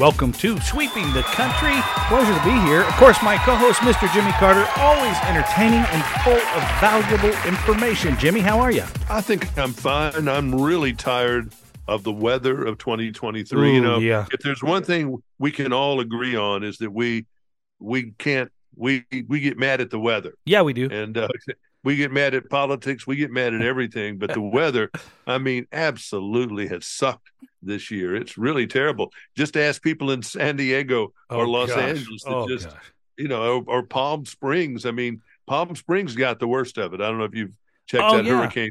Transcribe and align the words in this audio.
Welcome 0.00 0.32
to 0.32 0.58
Sweeping 0.60 1.12
the 1.12 1.20
Country. 1.20 1.78
Pleasure 2.08 2.32
to 2.32 2.42
be 2.42 2.58
here. 2.66 2.84
Of 2.84 2.94
course, 2.94 3.22
my 3.22 3.36
co 3.36 3.54
host, 3.54 3.80
Mr. 3.80 4.10
Jimmy 4.14 4.32
Carter, 4.32 4.66
always 4.78 5.14
entertaining 5.24 5.80
and 5.80 6.02
full 6.24 6.32
of 6.32 6.80
valuable 6.80 7.28
information. 7.46 8.16
Jimmy, 8.16 8.40
how 8.40 8.58
are 8.60 8.72
you? 8.72 8.84
I 9.10 9.20
think 9.20 9.58
I'm 9.58 9.74
fine. 9.74 10.26
I'm 10.26 10.54
really 10.54 10.94
tired 10.94 11.52
of 11.86 12.02
the 12.02 12.12
weather 12.12 12.64
of 12.64 12.78
2023. 12.78 13.60
Ooh, 13.60 13.74
you 13.74 13.82
know, 13.82 13.98
yeah. 13.98 14.24
if 14.32 14.40
there's 14.40 14.62
one 14.62 14.82
thing 14.84 15.22
we 15.38 15.50
can 15.52 15.70
all 15.70 16.00
agree 16.00 16.34
on 16.34 16.64
is 16.64 16.78
that 16.78 16.90
we 16.90 17.26
we 17.78 18.12
can't 18.12 18.50
we 18.76 19.04
we 19.28 19.40
get 19.40 19.58
mad 19.58 19.82
at 19.82 19.90
the 19.90 20.00
weather 20.00 20.32
Yeah, 20.46 20.62
we 20.62 20.72
do. 20.72 20.88
and 20.90 21.18
uh, 21.18 21.28
we 21.82 21.96
get 21.96 22.12
mad 22.12 22.34
at 22.34 22.50
politics, 22.50 23.06
we 23.06 23.16
get 23.16 23.30
mad 23.30 23.54
at 23.54 23.62
everything, 23.62 24.18
but 24.18 24.32
the 24.34 24.40
weather, 24.58 24.90
I 25.26 25.38
mean, 25.38 25.66
absolutely 25.72 26.68
has 26.68 26.86
sucked 26.86 27.30
this 27.62 27.90
year. 27.90 28.14
It's 28.14 28.36
really 28.38 28.66
terrible. 28.66 29.12
Just 29.36 29.56
ask 29.56 29.82
people 29.82 30.10
in 30.10 30.22
San 30.22 30.56
Diego 30.56 31.12
or 31.30 31.44
Oh, 31.44 31.50
Los 31.50 31.68
gosh. 31.70 31.78
Angeles 31.78 32.22
that 32.24 32.32
Oh, 32.34 32.48
just 32.48 32.68
gosh. 32.68 32.92
you 33.16 33.28
know, 33.28 33.62
or, 33.66 33.78
or 33.78 33.82
Palm 33.82 34.24
Springs. 34.26 34.84
I 34.86 34.90
mean, 34.90 35.22
Palm 35.46 35.74
Springs 35.74 36.14
got 36.14 36.38
the 36.38 36.48
worst 36.48 36.78
of 36.78 36.94
it. 36.94 37.00
I 37.00 37.08
don't 37.08 37.18
know 37.18 37.24
if 37.24 37.34
you've 37.34 37.52
checked 37.86 38.04
Oh, 38.06 38.16
that 38.16 38.24
yeah. 38.24 38.38
hurricane, 38.38 38.70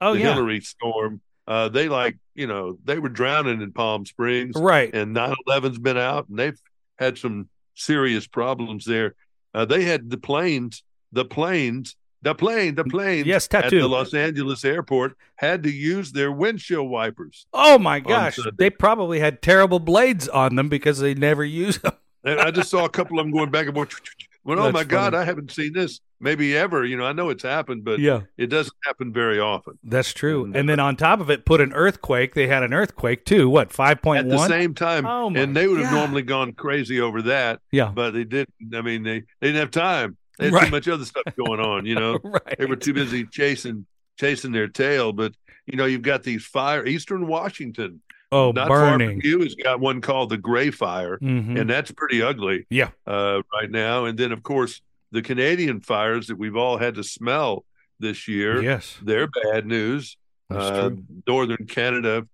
Oh, 0.00 0.14
the 0.14 0.20
yeah. 0.20 0.34
Hillary 0.34 0.60
storm. 0.60 1.20
Uh, 1.46 1.68
they 1.68 1.88
like, 1.88 2.16
you 2.34 2.46
know, 2.46 2.78
they 2.84 2.98
were 2.98 3.08
drowning 3.08 3.60
in 3.60 3.72
Palm 3.72 4.06
Springs, 4.06 4.54
Right. 4.56 4.94
and 4.94 5.16
9/11's 5.16 5.78
been 5.78 5.96
out, 5.98 6.28
and 6.28 6.38
they've 6.38 6.58
had 6.98 7.18
some 7.18 7.48
serious 7.74 8.26
problems 8.26 8.84
there. 8.84 9.14
Uh, 9.52 9.64
they 9.64 9.82
had 9.82 10.08
the 10.10 10.16
planes, 10.18 10.82
the 11.10 11.24
planes, 11.24 11.96
the 12.22 12.34
plane, 12.34 12.74
the 12.74 12.84
plane, 12.84 13.24
Yes, 13.26 13.46
at 13.52 13.62
tattoo. 13.64 13.80
the 13.80 13.88
Los 13.88 14.12
Angeles 14.14 14.64
airport 14.64 15.16
had 15.36 15.62
to 15.62 15.70
use 15.70 16.12
their 16.12 16.30
windshield 16.30 16.88
wipers. 16.90 17.46
Oh, 17.52 17.78
my 17.78 18.00
gosh. 18.00 18.38
They 18.58 18.70
probably 18.70 19.20
had 19.20 19.40
terrible 19.42 19.78
blades 19.80 20.28
on 20.28 20.56
them 20.56 20.68
because 20.68 20.98
they 20.98 21.14
never 21.14 21.44
use 21.44 21.78
them. 21.78 21.92
And 22.22 22.38
I 22.38 22.50
just 22.50 22.68
saw 22.68 22.84
a 22.84 22.88
couple 22.90 23.18
of 23.18 23.24
them 23.24 23.32
going 23.32 23.50
back 23.50 23.64
and 23.64 23.74
forth. 23.74 23.98
Well, 24.44 24.58
oh 24.58 24.64
That's 24.64 24.74
my 24.74 24.84
God. 24.84 25.14
I 25.14 25.24
haven't 25.24 25.50
seen 25.52 25.72
this 25.72 26.00
maybe 26.20 26.54
ever. 26.54 26.84
You 26.84 26.98
know, 26.98 27.06
I 27.06 27.14
know 27.14 27.30
it's 27.30 27.42
happened, 27.42 27.82
but 27.82 27.98
Yeah. 27.98 28.20
it 28.36 28.48
doesn't 28.48 28.76
happen 28.84 29.10
very 29.10 29.40
often. 29.40 29.78
That's 29.82 30.12
true. 30.12 30.44
And, 30.44 30.54
uh, 30.54 30.58
And 30.58 30.68
then 30.68 30.80
on 30.80 30.96
top 30.96 31.20
of 31.20 31.30
it, 31.30 31.46
put 31.46 31.62
an 31.62 31.72
earthquake. 31.72 32.34
They 32.34 32.46
had 32.46 32.62
an 32.62 32.74
earthquake 32.74 33.24
too. 33.24 33.48
What, 33.48 33.70
5.1? 33.70 34.18
At 34.18 34.28
the 34.28 34.48
same 34.48 34.74
time, 34.74 35.06
Oh, 35.06 35.30
my 35.30 35.40
and 35.40 35.56
they 35.56 35.66
would 35.66 35.80
have 35.80 35.90
God. 35.90 35.96
normally 35.96 36.20
gone 36.20 36.52
crazy 36.52 37.00
over 37.00 37.22
that, 37.22 37.60
yeah. 37.72 37.90
but 37.94 38.10
they 38.10 38.24
didn't. 38.24 38.52
I 38.74 38.82
mean, 38.82 39.02
they, 39.02 39.20
they 39.40 39.46
didn't 39.48 39.60
have 39.60 39.70
time. 39.70 40.18
They 40.40 40.46
had 40.46 40.54
Right. 40.54 40.64
too 40.66 40.70
much 40.72 40.88
other 40.88 41.04
stuff 41.04 41.24
going 41.36 41.60
on. 41.60 41.86
You 41.86 41.94
know, 41.94 42.18
right. 42.24 42.56
they 42.58 42.66
were 42.66 42.76
too 42.76 42.92
busy 42.94 43.24
chasing 43.26 43.86
chasing 44.18 44.52
their 44.52 44.68
tail. 44.68 45.12
But 45.12 45.34
you 45.66 45.76
know, 45.76 45.84
you've 45.86 46.02
got 46.02 46.22
these 46.22 46.44
fire. 46.44 46.84
Eastern 46.86 47.26
Washington, 47.26 48.02
oh, 48.32 48.50
not 48.52 48.68
far 48.68 48.90
burning. 48.98 49.20
from 49.20 49.28
you, 49.30 49.40
has 49.42 49.54
got 49.54 49.78
one 49.80 50.00
called 50.00 50.30
the 50.30 50.36
Gray 50.38 50.70
Fire, 50.70 51.18
Mhm. 51.18 51.60
and 51.60 51.70
that's 51.70 51.90
pretty 51.92 52.22
ugly. 52.22 52.66
Yeah. 52.70 52.90
uh, 53.06 53.42
right 53.52 53.70
now. 53.70 54.06
And 54.06 54.18
then, 54.18 54.32
of 54.32 54.42
course, 54.42 54.80
the 55.12 55.22
Canadian 55.22 55.80
fires 55.80 56.26
that 56.28 56.36
we've 56.36 56.56
all 56.56 56.78
had 56.78 56.94
to 56.96 57.04
smell 57.04 57.64
this 57.98 58.26
year. 58.28 58.62
Yes. 58.62 58.96
They're 59.02 59.28
bad 59.28 59.66
news. 59.66 60.16
Uh. 60.50 60.90
Northern 61.28 61.66
Canada, 61.66 62.26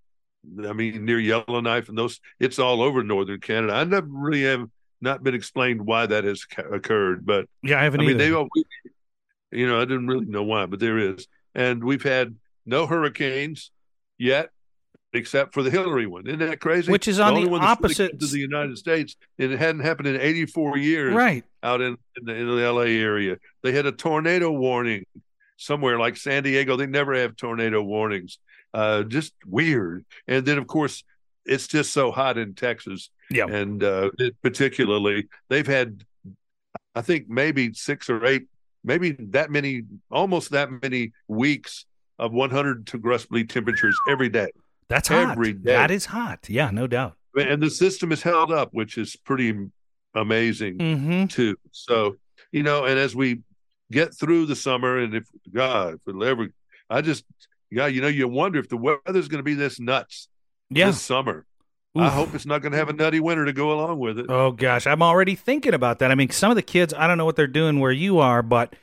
I 0.66 0.72
mean, 0.72 1.04
near 1.04 1.18
Yellowknife 1.18 1.88
and 1.88 1.98
those, 1.98 2.20
it's 2.40 2.58
all 2.58 2.80
over 2.82 3.02
Northern 3.02 3.40
Canada. 3.40 3.74
I 3.74 3.84
never 3.84 4.06
really 4.08 4.44
have 4.44 4.68
not 5.00 5.22
been 5.22 5.34
explained 5.34 5.86
why 5.86 6.06
that 6.06 6.24
has 6.24 6.44
occurred, 6.72 7.26
but 7.26 7.46
Yeah, 7.62 7.80
I 7.80 7.84
haven't 7.84 8.00
I 8.00 8.04
mean, 8.04 8.16
either. 8.16 8.24
they 8.24 8.32
all, 8.34 8.48
you 9.50 9.66
know, 9.66 9.80
I 9.80 9.84
didn't 9.84 10.06
really 10.06 10.26
know 10.26 10.42
why, 10.42 10.66
but 10.66 10.80
there 10.80 10.98
is. 10.98 11.26
And 11.54 11.84
we've 11.84 12.02
had 12.02 12.36
no 12.64 12.86
hurricanes 12.86 13.70
yet, 14.18 14.50
except 15.12 15.54
for 15.54 15.62
the 15.62 15.70
Hillary 15.70 16.06
one. 16.06 16.26
Isn't 16.26 16.40
that 16.40 16.60
crazy? 16.60 16.90
Which 16.90 17.08
is 17.08 17.20
on 17.20 17.34
the 17.34 17.40
only 17.40 17.50
one 17.50 17.62
opposite- 17.62 18.18
to 18.18 18.26
the 18.26 18.38
United 18.38 18.76
States, 18.78 19.16
and 19.38 19.52
it 19.52 19.58
hadn't 19.58 19.82
happened 19.82 20.08
in 20.08 20.20
84 20.20 20.78
years 20.78 21.14
right. 21.14 21.44
out 21.62 21.80
in, 21.80 21.96
in, 22.16 22.24
the, 22.24 22.34
in 22.34 22.46
the 22.48 22.72
LA 22.72 22.82
area. 22.82 23.38
They 23.62 23.72
had 23.72 23.86
a 23.86 23.92
tornado 23.92 24.50
warning 24.50 25.04
somewhere 25.56 25.98
like 25.98 26.16
San 26.16 26.42
Diego. 26.42 26.76
They 26.76 26.86
never 26.86 27.14
have 27.14 27.36
tornado 27.36 27.82
warnings. 27.82 28.38
Uh, 28.74 29.04
just 29.04 29.32
weird. 29.46 30.04
And 30.28 30.44
then, 30.44 30.58
of 30.58 30.66
course, 30.66 31.02
it's 31.46 31.66
just 31.66 31.92
so 31.92 32.10
hot 32.10 32.38
in 32.38 32.54
Texas. 32.54 33.10
Yeah. 33.30 33.46
And 33.46 33.82
uh, 33.82 34.10
particularly, 34.42 35.28
they've 35.48 35.66
had, 35.66 36.04
I 36.94 37.02
think, 37.02 37.28
maybe 37.28 37.72
six 37.74 38.08
or 38.10 38.24
eight, 38.26 38.46
maybe 38.84 39.12
that 39.30 39.50
many, 39.50 39.82
almost 40.10 40.50
that 40.50 40.68
many 40.82 41.12
weeks 41.28 41.86
of 42.18 42.32
100 42.32 42.84
degree 42.84 43.44
temperatures 43.44 43.96
every 44.08 44.28
day. 44.28 44.48
That's 44.88 45.08
hot. 45.08 45.32
Every 45.32 45.52
day. 45.52 45.72
That 45.72 45.90
is 45.90 46.06
hot. 46.06 46.46
Yeah, 46.48 46.70
no 46.70 46.86
doubt. 46.86 47.14
And 47.34 47.62
the 47.62 47.70
system 47.70 48.12
is 48.12 48.22
held 48.22 48.50
up, 48.52 48.70
which 48.72 48.96
is 48.96 49.14
pretty 49.16 49.54
amazing 50.14 50.78
Mm-hmm. 50.78 51.26
too. 51.26 51.56
So, 51.72 52.16
you 52.52 52.62
know, 52.62 52.84
and 52.84 52.98
as 52.98 53.14
we 53.14 53.40
get 53.92 54.14
through 54.14 54.46
the 54.46 54.56
summer, 54.56 54.98
and 54.98 55.14
if 55.14 55.24
God, 55.52 55.94
if 55.94 56.00
it'll 56.08 56.24
ever, 56.24 56.48
I 56.88 57.02
just, 57.02 57.24
yeah, 57.70 57.88
you 57.88 58.00
know, 58.00 58.08
you 58.08 58.26
wonder 58.28 58.58
if 58.58 58.68
the 58.68 58.76
weather's 58.76 59.28
going 59.28 59.40
to 59.40 59.42
be 59.42 59.54
this 59.54 59.78
nuts 59.78 60.28
Yeah. 60.70 60.86
this 60.86 61.02
summer. 61.02 61.44
I 61.98 62.10
hope 62.10 62.34
it's 62.34 62.44
not 62.44 62.60
going 62.60 62.72
to 62.72 62.78
have 62.78 62.90
a 62.90 62.92
nutty 62.92 63.20
winter 63.20 63.46
to 63.46 63.54
go 63.54 63.72
along 63.72 63.98
with 63.98 64.18
it. 64.18 64.26
Oh 64.28 64.50
gosh, 64.50 64.86
I'm 64.86 65.02
already 65.02 65.34
thinking 65.34 65.72
about 65.72 65.98
that. 66.00 66.10
I 66.10 66.14
mean, 66.14 66.28
some 66.28 66.50
of 66.50 66.56
the 66.56 66.62
kids, 66.62 66.92
I 66.92 67.06
don't 67.06 67.16
know 67.16 67.24
what 67.24 67.36
they're 67.36 67.46
doing 67.46 67.80
where 67.80 67.90
you 67.90 68.18
are, 68.18 68.42
but 68.42 68.74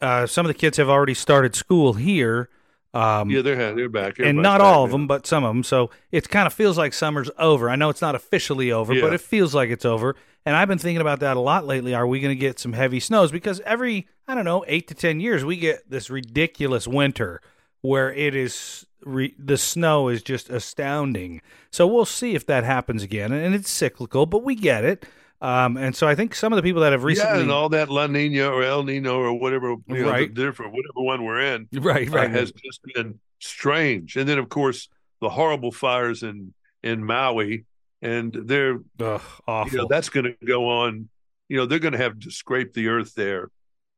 uh, 0.00 0.26
some 0.26 0.46
of 0.46 0.48
the 0.48 0.54
kids 0.54 0.78
have 0.78 0.88
already 0.88 1.12
started 1.12 1.54
school 1.54 1.92
here. 1.92 2.48
Um, 2.94 3.30
yeah, 3.30 3.42
they're 3.42 3.74
they're 3.74 3.88
back, 3.88 4.18
and 4.18 4.40
not 4.40 4.60
back 4.60 4.66
all 4.66 4.84
of 4.84 4.90
now. 4.90 4.96
them, 4.96 5.06
but 5.06 5.26
some 5.26 5.44
of 5.44 5.54
them. 5.54 5.64
So 5.64 5.90
it 6.10 6.28
kind 6.28 6.46
of 6.46 6.52
feels 6.52 6.78
like 6.78 6.94
summer's 6.94 7.30
over. 7.38 7.68
I 7.68 7.76
know 7.76 7.90
it's 7.90 8.02
not 8.02 8.14
officially 8.14 8.72
over, 8.72 8.98
but 8.98 9.12
it 9.12 9.20
feels 9.20 9.54
like 9.54 9.70
it's 9.70 9.84
over. 9.84 10.16
And 10.44 10.56
I've 10.56 10.68
been 10.68 10.78
thinking 10.78 11.00
about 11.00 11.20
that 11.20 11.36
a 11.36 11.40
lot 11.40 11.66
lately. 11.66 11.94
Are 11.94 12.06
we 12.06 12.20
going 12.20 12.34
to 12.34 12.40
get 12.40 12.58
some 12.58 12.72
heavy 12.72 13.00
snows? 13.00 13.30
Because 13.30 13.60
every, 13.60 14.08
I 14.26 14.34
don't 14.34 14.44
know, 14.44 14.64
eight 14.66 14.88
to 14.88 14.94
10 14.94 15.20
years, 15.20 15.44
we 15.44 15.56
get 15.56 15.88
this 15.88 16.10
ridiculous 16.10 16.88
winter 16.88 17.40
where 17.80 18.12
it 18.12 18.34
is, 18.34 18.84
re- 19.04 19.34
the 19.38 19.56
snow 19.56 20.08
is 20.08 20.22
just 20.22 20.50
astounding. 20.50 21.40
So 21.70 21.86
we'll 21.86 22.04
see 22.04 22.34
if 22.34 22.46
that 22.46 22.64
happens 22.64 23.02
again. 23.02 23.32
And 23.32 23.54
it's 23.54 23.70
cyclical, 23.70 24.26
but 24.26 24.42
we 24.42 24.54
get 24.54 24.84
it. 24.84 25.04
Um, 25.40 25.76
and 25.76 25.96
so 25.96 26.06
I 26.06 26.14
think 26.14 26.34
some 26.34 26.52
of 26.52 26.56
the 26.56 26.62
people 26.62 26.82
that 26.82 26.92
have 26.92 27.02
recently. 27.02 27.36
yeah, 27.38 27.42
and 27.42 27.50
all 27.50 27.68
that 27.70 27.88
La 27.88 28.06
Nina 28.06 28.46
or 28.48 28.62
El 28.62 28.84
Nino 28.84 29.18
or 29.18 29.32
whatever, 29.38 29.70
you 29.88 30.04
know, 30.04 30.08
Right. 30.10 30.32
different 30.32 30.72
whatever 30.72 30.92
one 31.04 31.24
we're 31.24 31.40
in, 31.40 31.68
right, 31.72 32.08
uh, 32.08 32.28
has 32.28 32.52
just 32.52 32.80
been 32.94 33.18
strange. 33.40 34.16
And 34.16 34.28
then, 34.28 34.38
of 34.38 34.48
course, 34.48 34.88
the 35.20 35.28
horrible 35.28 35.72
fires 35.72 36.22
in 36.22 36.54
in 36.84 37.04
Maui, 37.04 37.64
and 38.00 38.32
they're 38.32 38.80
Ugh, 39.00 39.20
awful. 39.46 39.72
you 39.72 39.78
know 39.78 39.86
that's 39.88 40.08
going 40.08 40.24
to 40.26 40.46
go 40.46 40.68
on 40.68 41.08
you 41.48 41.56
know 41.56 41.66
they're 41.66 41.78
going 41.78 41.92
to 41.92 41.98
have 41.98 42.18
to 42.20 42.30
scrape 42.32 42.72
the 42.72 42.88
earth 42.88 43.14
there 43.14 43.48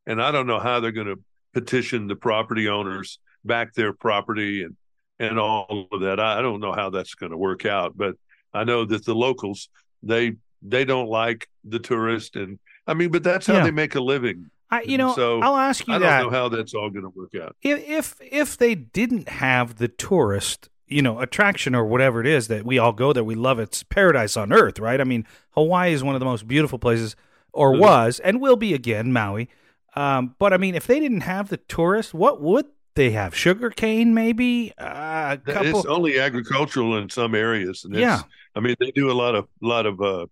and 0.07 0.21
i 0.21 0.31
don't 0.31 0.47
know 0.47 0.59
how 0.61 0.81
they're 0.81 0.93
going 0.93 1.07
to 1.07 1.19
petition 1.55 2.07
the 2.09 2.15
property 2.17 2.69
owners 2.69 3.19
back 3.45 3.73
their 3.73 3.95
property 3.95 4.63
and 4.65 4.77
and 5.19 5.39
all 5.39 5.87
of 5.93 6.01
that. 6.01 6.19
I, 6.21 6.43
don't 6.43 6.61
know 6.61 6.73
how 6.73 6.91
that's 6.91 7.15
going 7.15 7.31
to 7.33 7.39
work 7.39 7.65
out 7.67 7.97
but 7.97 8.17
i 8.53 8.65
know 8.65 8.85
that 8.85 9.05
the 9.05 9.15
locals 9.15 9.69
they 10.03 10.35
they 10.63 10.85
don't 10.85 11.09
like 11.09 11.49
the 11.65 11.79
tourist 11.79 12.37
and 12.37 12.59
i 12.87 12.95
mean 12.95 13.11
but 13.11 13.23
that's 13.23 13.47
how 13.47 13.55
Yeah. 13.55 13.65
they 13.65 13.71
make 13.71 13.95
a 13.95 14.01
living. 14.01 14.51
I, 14.71 14.83
you 14.83 14.99
know, 14.99 15.15
so, 15.15 15.41
I'll 15.41 15.57
ask 15.57 15.87
you 15.87 15.95
i 15.95 15.99
don't 15.99 16.23
know 16.25 16.31
how 16.31 16.49
that's 16.49 16.75
all 16.75 16.91
going 16.91 17.05
to 17.05 17.11
work 17.11 17.35
out. 17.41 17.55
If 17.63 17.87
if 17.89 18.15
if 18.21 18.57
they 18.57 18.75
didn't 18.75 19.29
have 19.29 19.77
the 19.77 19.87
tourist 19.89 20.69
you 20.89 21.01
know 21.01 21.21
attraction 21.21 21.75
or 21.77 21.85
whatever 21.85 22.21
it 22.21 22.27
is 22.27 22.49
that 22.49 22.65
we 22.65 22.79
all 22.79 22.93
go 22.93 23.13
there 23.13 23.23
we 23.25 23.35
love 23.37 23.59
it's 23.61 23.83
paradise 23.85 24.37
on 24.37 24.53
earth 24.53 24.79
right? 24.81 25.01
I 25.01 25.05
mean 25.05 25.27
hawaii 25.51 25.93
is 25.93 26.03
one 26.03 26.15
of 26.17 26.21
the 26.21 26.25
most 26.27 26.49
beautiful 26.49 26.79
places 26.79 27.15
or 27.53 27.73
Mhm. 27.73 27.79
was 27.81 28.19
and 28.21 28.41
will 28.41 28.57
be 28.57 28.75
again 28.75 29.13
maui. 29.13 29.49
Um, 29.97 30.35
but 30.41 30.53
i 30.53 30.57
mean 30.57 30.75
if 30.75 30.87
they 30.89 30.99
didn't 30.99 31.21
have 31.21 31.51
the 31.51 31.57
tourist 31.59 32.13
what 32.15 32.41
would 32.43 32.67
they 32.95 33.11
have 33.11 33.35
sugar 33.35 33.71
cane 33.71 34.15
maybe 34.15 34.73
uh, 34.79 35.37
a 35.47 35.53
couple 35.53 35.81
it's 35.81 35.87
only 35.87 36.19
agricultural 36.19 36.97
in 36.99 37.09
some 37.09 37.35
areas 37.35 37.85
and 37.85 37.95
Yeah. 37.95 38.23
i 38.55 38.61
mean 38.61 38.77
they 38.81 38.91
do 38.91 39.11
a 39.11 39.15
lot 39.15 39.35
of 39.35 39.49
lot 39.61 39.87
of 39.87 40.01
uh 40.01 40.27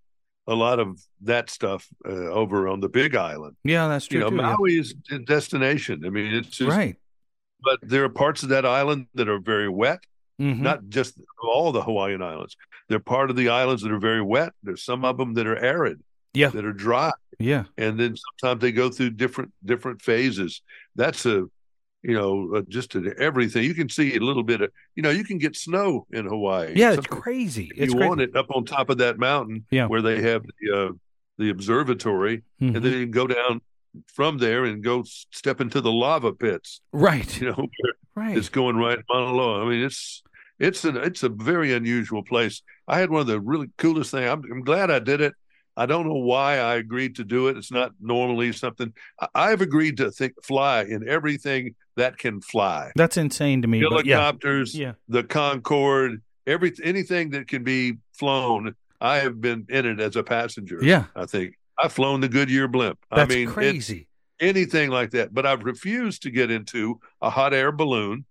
a 0.48 0.54
lot 0.54 0.80
of 0.80 1.00
that 1.22 1.50
stuff 1.50 1.86
uh, 2.04 2.10
over 2.10 2.68
on 2.68 2.80
the 2.80 2.88
big 2.88 3.14
island 3.14 3.56
yeah 3.64 3.86
that's 3.88 4.06
true 4.06 4.18
you 4.18 4.24
know, 4.24 4.30
too, 4.30 4.36
yeah. 4.36 4.56
Maui 4.56 4.76
is 4.78 4.94
a 5.10 5.18
destination. 5.18 6.02
I 6.04 6.10
mean, 6.10 6.34
it's 6.34 6.48
just, 6.56 6.70
right 6.70 6.96
but 7.64 7.78
there 7.82 8.02
are 8.02 8.08
parts 8.08 8.42
of 8.42 8.48
that 8.48 8.66
island 8.66 9.06
that 9.14 9.28
are 9.28 9.38
very 9.38 9.68
wet. 9.68 10.00
Mhm. 10.40 10.58
Not 10.58 10.88
just 10.88 11.14
all 11.40 11.70
the 11.70 11.80
Hawaiian 11.80 12.20
islands. 12.20 12.56
They're 12.88 12.98
part 12.98 13.30
of 13.30 13.36
the 13.36 13.50
islands 13.50 13.82
that 13.82 13.92
are 13.92 14.00
very 14.00 14.20
wet. 14.20 14.52
There's 14.64 14.82
some 14.82 15.04
of 15.04 15.16
them 15.16 15.34
that 15.34 15.46
are 15.46 15.56
arid, 15.56 16.00
yeah 16.34 16.48
that 16.48 16.64
are 16.64 16.72
dry, 16.72 17.12
yeah 17.38 17.64
and 17.78 18.00
then 18.00 18.16
sometimes 18.16 18.60
they 18.62 18.72
go 18.72 18.90
through 18.90 19.10
different 19.10 19.52
different 19.64 20.02
phases. 20.02 20.60
That's 20.96 21.24
a, 21.24 21.44
you 22.02 22.14
know, 22.14 22.56
uh, 22.56 22.62
just 22.68 22.94
an 22.94 23.14
everything. 23.18 23.62
You 23.64 23.74
can 23.74 23.88
see 23.88 24.16
a 24.16 24.20
little 24.20 24.42
bit 24.42 24.60
of, 24.60 24.70
you 24.96 25.02
know, 25.02 25.10
you 25.10 25.24
can 25.24 25.38
get 25.38 25.54
snow 25.56 26.06
in 26.10 26.26
Hawaii. 26.26 26.72
yeah 26.76 26.92
it's 26.92 27.06
crazy 27.06 27.70
it's 27.76 27.92
you 27.92 27.98
crazy. 27.98 28.08
want 28.08 28.20
it 28.20 28.34
up 28.36 28.46
on 28.50 28.64
top 28.64 28.90
of 28.90 28.98
that 28.98 29.18
mountain 29.18 29.64
Yeah. 29.70 29.86
where 29.86 30.02
they 30.02 30.20
have 30.22 30.42
the 30.60 30.76
uh, 30.78 30.92
the 31.38 31.50
observatory, 31.50 32.42
Mhm. 32.60 32.74
and 32.76 32.84
then 32.84 32.92
you 32.92 33.00
can 33.06 33.10
go 33.10 33.26
down 33.26 33.60
from 34.06 34.38
there 34.38 34.64
and 34.64 34.82
go 34.82 35.02
step 35.30 35.60
into 35.60 35.80
the 35.80 35.92
lava 35.92 36.32
pits. 36.32 36.80
right 36.92 37.40
You 37.40 37.48
know, 37.50 37.68
right 38.14 38.36
it's 38.36 38.48
going 38.48 38.76
right 38.76 38.98
in 38.98 39.04
Mauna 39.08 39.32
Loa. 39.32 39.64
I 39.64 39.68
mean, 39.68 39.82
it's 39.84 40.22
it's 40.58 40.84
an 40.84 40.96
it's 40.96 41.22
a 41.22 41.28
very 41.28 41.72
unusual 41.72 42.22
place. 42.22 42.62
I 42.86 42.98
had 42.98 43.10
one 43.10 43.20
of 43.22 43.26
the 43.26 43.40
really 43.40 43.68
coolest 43.78 44.10
things. 44.10 44.28
I'm, 44.28 44.42
I'm 44.50 44.62
glad 44.62 44.90
I 44.90 44.98
did 44.98 45.20
it. 45.20 45.34
I 45.76 45.86
don't 45.86 46.06
know 46.06 46.14
why 46.32 46.58
I 46.58 46.74
agreed 46.76 47.16
to 47.16 47.24
do 47.24 47.48
it. 47.48 47.56
It's 47.56 47.72
not 47.72 47.92
normally 48.00 48.52
something 48.52 48.92
I, 49.34 49.48
have 49.50 49.62
agreed 49.62 49.96
to 49.98 50.10
think 50.10 50.34
fly 50.44 50.82
in 50.82 51.08
everything 51.08 51.74
that 51.96 52.18
can 52.18 52.40
fly. 52.40 52.92
That's 52.96 53.16
insane 53.16 53.62
to 53.62 53.68
me. 53.68 53.80
Helicopters, 53.80 54.74
yeah. 54.74 54.86
yeah. 54.86 54.92
the 55.08 55.24
Concorde, 55.24 56.22
every 56.46 56.72
anything 56.82 57.30
that 57.30 57.48
can 57.48 57.64
be 57.64 57.98
flown. 58.12 58.74
I 59.00 59.16
have 59.16 59.40
been 59.40 59.66
in 59.68 59.84
it 59.84 60.00
as 60.00 60.14
a 60.14 60.22
passenger. 60.22 60.78
Yeah, 60.80 61.06
I 61.16 61.26
think 61.26 61.58
I've 61.76 61.92
flown 61.92 62.20
the 62.20 62.28
Goodyear 62.28 62.68
blimp. 62.68 62.98
That's 63.10 63.32
I 63.32 63.34
mean, 63.34 63.48
crazy. 63.48 64.06
anything 64.40 64.90
like 64.90 65.10
that, 65.10 65.34
but 65.34 65.44
I've 65.44 65.64
refused 65.64 66.22
to 66.22 66.30
get 66.30 66.50
into 66.50 67.00
a 67.20 67.28
hot 67.28 67.52
air 67.52 67.72
balloon. 67.72 68.24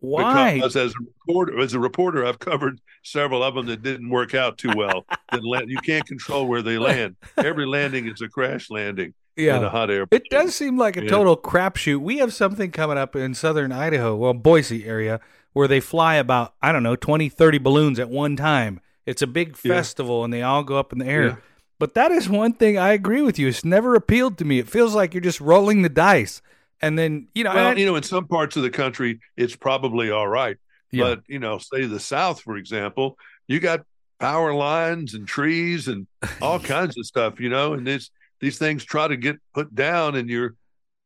Why? 0.00 0.54
Because 0.54 0.74
as 0.74 0.92
a 0.92 1.04
reporter, 1.04 1.60
as 1.60 1.74
a 1.74 1.78
reporter, 1.78 2.26
I've 2.26 2.40
covered 2.40 2.80
several 3.04 3.44
of 3.44 3.54
them 3.54 3.66
that 3.66 3.82
didn't 3.82 4.10
work 4.10 4.34
out 4.34 4.58
too 4.58 4.72
well. 4.74 5.06
that 5.30 5.44
land, 5.44 5.70
you 5.70 5.78
can't 5.78 6.04
control 6.04 6.48
where 6.48 6.62
they 6.62 6.76
land. 6.76 7.14
Every 7.36 7.66
landing 7.66 8.08
is 8.08 8.20
a 8.20 8.28
crash 8.28 8.68
landing. 8.68 9.14
Yeah. 9.36 9.56
In 9.56 9.64
a 9.64 9.70
hot 9.70 9.90
air. 9.90 10.06
It 10.10 10.24
does 10.30 10.54
seem 10.54 10.76
like 10.76 10.96
a 10.96 11.06
total 11.06 11.36
crapshoot. 11.36 12.00
We 12.00 12.18
have 12.18 12.34
something 12.34 12.70
coming 12.70 12.98
up 12.98 13.16
in 13.16 13.34
southern 13.34 13.72
Idaho, 13.72 14.14
well, 14.14 14.34
Boise 14.34 14.84
area, 14.84 15.20
where 15.52 15.68
they 15.68 15.80
fly 15.80 16.16
about, 16.16 16.54
I 16.60 16.72
don't 16.72 16.82
know, 16.82 16.96
20, 16.96 17.28
30 17.28 17.58
balloons 17.58 17.98
at 17.98 18.10
one 18.10 18.36
time. 18.36 18.80
It's 19.06 19.22
a 19.22 19.26
big 19.26 19.56
festival 19.56 20.18
yeah. 20.18 20.24
and 20.24 20.32
they 20.32 20.42
all 20.42 20.62
go 20.62 20.76
up 20.76 20.92
in 20.92 20.98
the 20.98 21.06
air. 21.06 21.26
Yeah. 21.26 21.36
But 21.78 21.94
that 21.94 22.12
is 22.12 22.28
one 22.28 22.52
thing 22.52 22.78
I 22.78 22.92
agree 22.92 23.22
with 23.22 23.38
you. 23.38 23.48
It's 23.48 23.64
never 23.64 23.94
appealed 23.94 24.38
to 24.38 24.44
me. 24.44 24.58
It 24.58 24.68
feels 24.68 24.94
like 24.94 25.14
you're 25.14 25.20
just 25.20 25.40
rolling 25.40 25.82
the 25.82 25.88
dice. 25.88 26.40
And 26.80 26.98
then, 26.98 27.28
you 27.34 27.42
know, 27.44 27.54
well, 27.54 27.68
I, 27.68 27.74
you 27.74 27.86
know, 27.86 27.96
in 27.96 28.02
some 28.02 28.28
parts 28.28 28.56
of 28.56 28.62
the 28.62 28.70
country, 28.70 29.20
it's 29.36 29.56
probably 29.56 30.10
all 30.10 30.28
right. 30.28 30.58
Yeah. 30.90 31.04
But, 31.04 31.22
you 31.26 31.38
know, 31.38 31.58
say 31.58 31.86
the 31.86 31.98
South, 31.98 32.40
for 32.40 32.56
example, 32.56 33.16
you 33.48 33.60
got 33.60 33.84
power 34.20 34.54
lines 34.54 35.14
and 35.14 35.26
trees 35.26 35.88
and 35.88 36.06
all 36.40 36.60
kinds 36.60 36.96
of 36.96 37.06
stuff, 37.06 37.40
you 37.40 37.48
know, 37.48 37.72
and 37.72 37.84
this, 37.86 38.10
these 38.42 38.58
things 38.58 38.84
try 38.84 39.08
to 39.08 39.16
get 39.16 39.38
put 39.54 39.72
down 39.74 40.16
and 40.16 40.28
you're, 40.28 40.56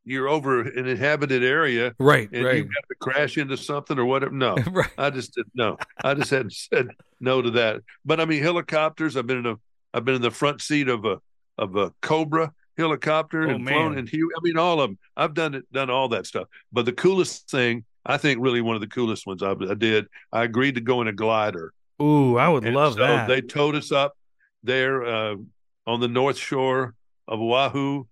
you're 0.03 0.27
over 0.27 0.61
an 0.61 0.87
inhabited 0.87 1.43
area, 1.43 1.93
right? 1.99 2.27
And 2.31 2.43
right. 2.43 2.57
you 2.57 2.63
got 2.63 2.87
to 2.89 2.95
crash 2.99 3.37
into 3.37 3.55
something 3.55 3.99
or 3.99 4.05
whatever. 4.05 4.31
No, 4.31 4.55
right. 4.71 4.89
I 4.97 5.09
just 5.11 5.35
did 5.35 5.45
no. 5.53 5.77
I 6.03 6.13
just 6.13 6.31
hadn't 6.31 6.53
said 6.53 6.87
no 7.19 7.41
to 7.41 7.51
that. 7.51 7.81
But 8.05 8.19
I 8.19 8.25
mean, 8.25 8.41
helicopters. 8.41 9.15
I've 9.15 9.27
been 9.27 9.39
in 9.39 9.45
a. 9.45 9.55
I've 9.93 10.05
been 10.05 10.15
in 10.15 10.21
the 10.21 10.31
front 10.31 10.61
seat 10.61 10.87
of 10.87 11.05
a 11.05 11.19
of 11.57 11.75
a 11.75 11.93
Cobra 12.01 12.53
helicopter 12.77 13.47
oh, 13.47 13.49
and 13.49 13.65
man. 13.65 13.73
flown 13.73 13.97
in 13.97 14.07
Huey. 14.07 14.31
I 14.35 14.39
mean, 14.41 14.57
all 14.57 14.79
of 14.79 14.89
them. 14.89 14.97
I've 15.17 15.33
done 15.33 15.55
it, 15.55 15.71
done 15.73 15.89
all 15.89 16.07
that 16.09 16.25
stuff. 16.25 16.47
But 16.71 16.85
the 16.85 16.93
coolest 16.93 17.49
thing, 17.49 17.83
I 18.05 18.17
think, 18.17 18.39
really 18.41 18.61
one 18.61 18.75
of 18.75 18.81
the 18.81 18.87
coolest 18.87 19.27
ones 19.27 19.43
I, 19.43 19.51
I 19.51 19.73
did. 19.73 20.07
I 20.31 20.43
agreed 20.43 20.75
to 20.75 20.81
go 20.81 21.01
in 21.01 21.07
a 21.09 21.13
glider. 21.13 21.73
Ooh, 22.01 22.37
I 22.37 22.47
would 22.47 22.63
and 22.63 22.75
love 22.75 22.93
so 22.93 22.99
that. 22.99 23.27
They 23.27 23.41
towed 23.41 23.75
us 23.75 23.91
up 23.91 24.15
there 24.63 25.03
uh, 25.05 25.35
on 25.85 25.99
the 25.99 26.07
north 26.07 26.37
shore 26.37 26.93
of 27.27 27.39
Oahu, 27.39 28.05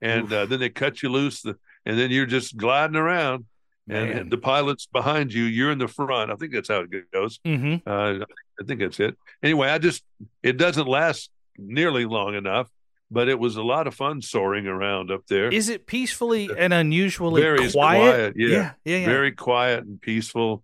and 0.00 0.32
uh, 0.32 0.46
then 0.46 0.60
they 0.60 0.70
cut 0.70 1.02
you 1.02 1.08
loose. 1.08 1.42
The, 1.42 1.56
and 1.86 1.98
then 1.98 2.10
you're 2.10 2.26
just 2.26 2.56
gliding 2.56 2.96
around, 2.96 3.46
and, 3.88 4.10
and, 4.10 4.30
the 4.30 4.38
pilot's 4.38 4.86
behind 4.86 5.32
you. 5.32 5.44
You're 5.44 5.72
in 5.72 5.78
the 5.78 5.88
front. 5.88 6.30
I 6.30 6.34
think 6.34 6.52
that's 6.52 6.68
how 6.68 6.80
it 6.80 7.10
goes. 7.12 7.38
Mm-hmm. 7.46 7.88
Uh, 7.88 8.24
I 8.60 8.64
think 8.66 8.80
that's 8.80 9.00
it. 9.00 9.16
Anyway, 9.42 9.68
I 9.68 9.78
just 9.78 10.04
it 10.42 10.56
doesn't 10.56 10.86
last 10.86 11.30
nearly 11.56 12.04
long 12.04 12.34
enough, 12.34 12.68
but 13.10 13.28
it 13.28 13.38
was 13.38 13.56
a 13.56 13.62
lot 13.62 13.86
of 13.86 13.94
fun 13.94 14.20
soaring 14.20 14.66
around 14.66 15.10
up 15.10 15.26
there. 15.28 15.48
Is 15.48 15.68
it 15.68 15.86
peacefully 15.86 16.50
and 16.56 16.72
unusually 16.72 17.40
very 17.40 17.70
quiet? 17.70 17.72
quiet 17.72 18.34
yeah. 18.36 18.48
Yeah, 18.48 18.72
yeah, 18.84 18.96
yeah. 18.98 19.06
very 19.06 19.32
quiet 19.32 19.84
and 19.84 20.00
peaceful, 20.00 20.62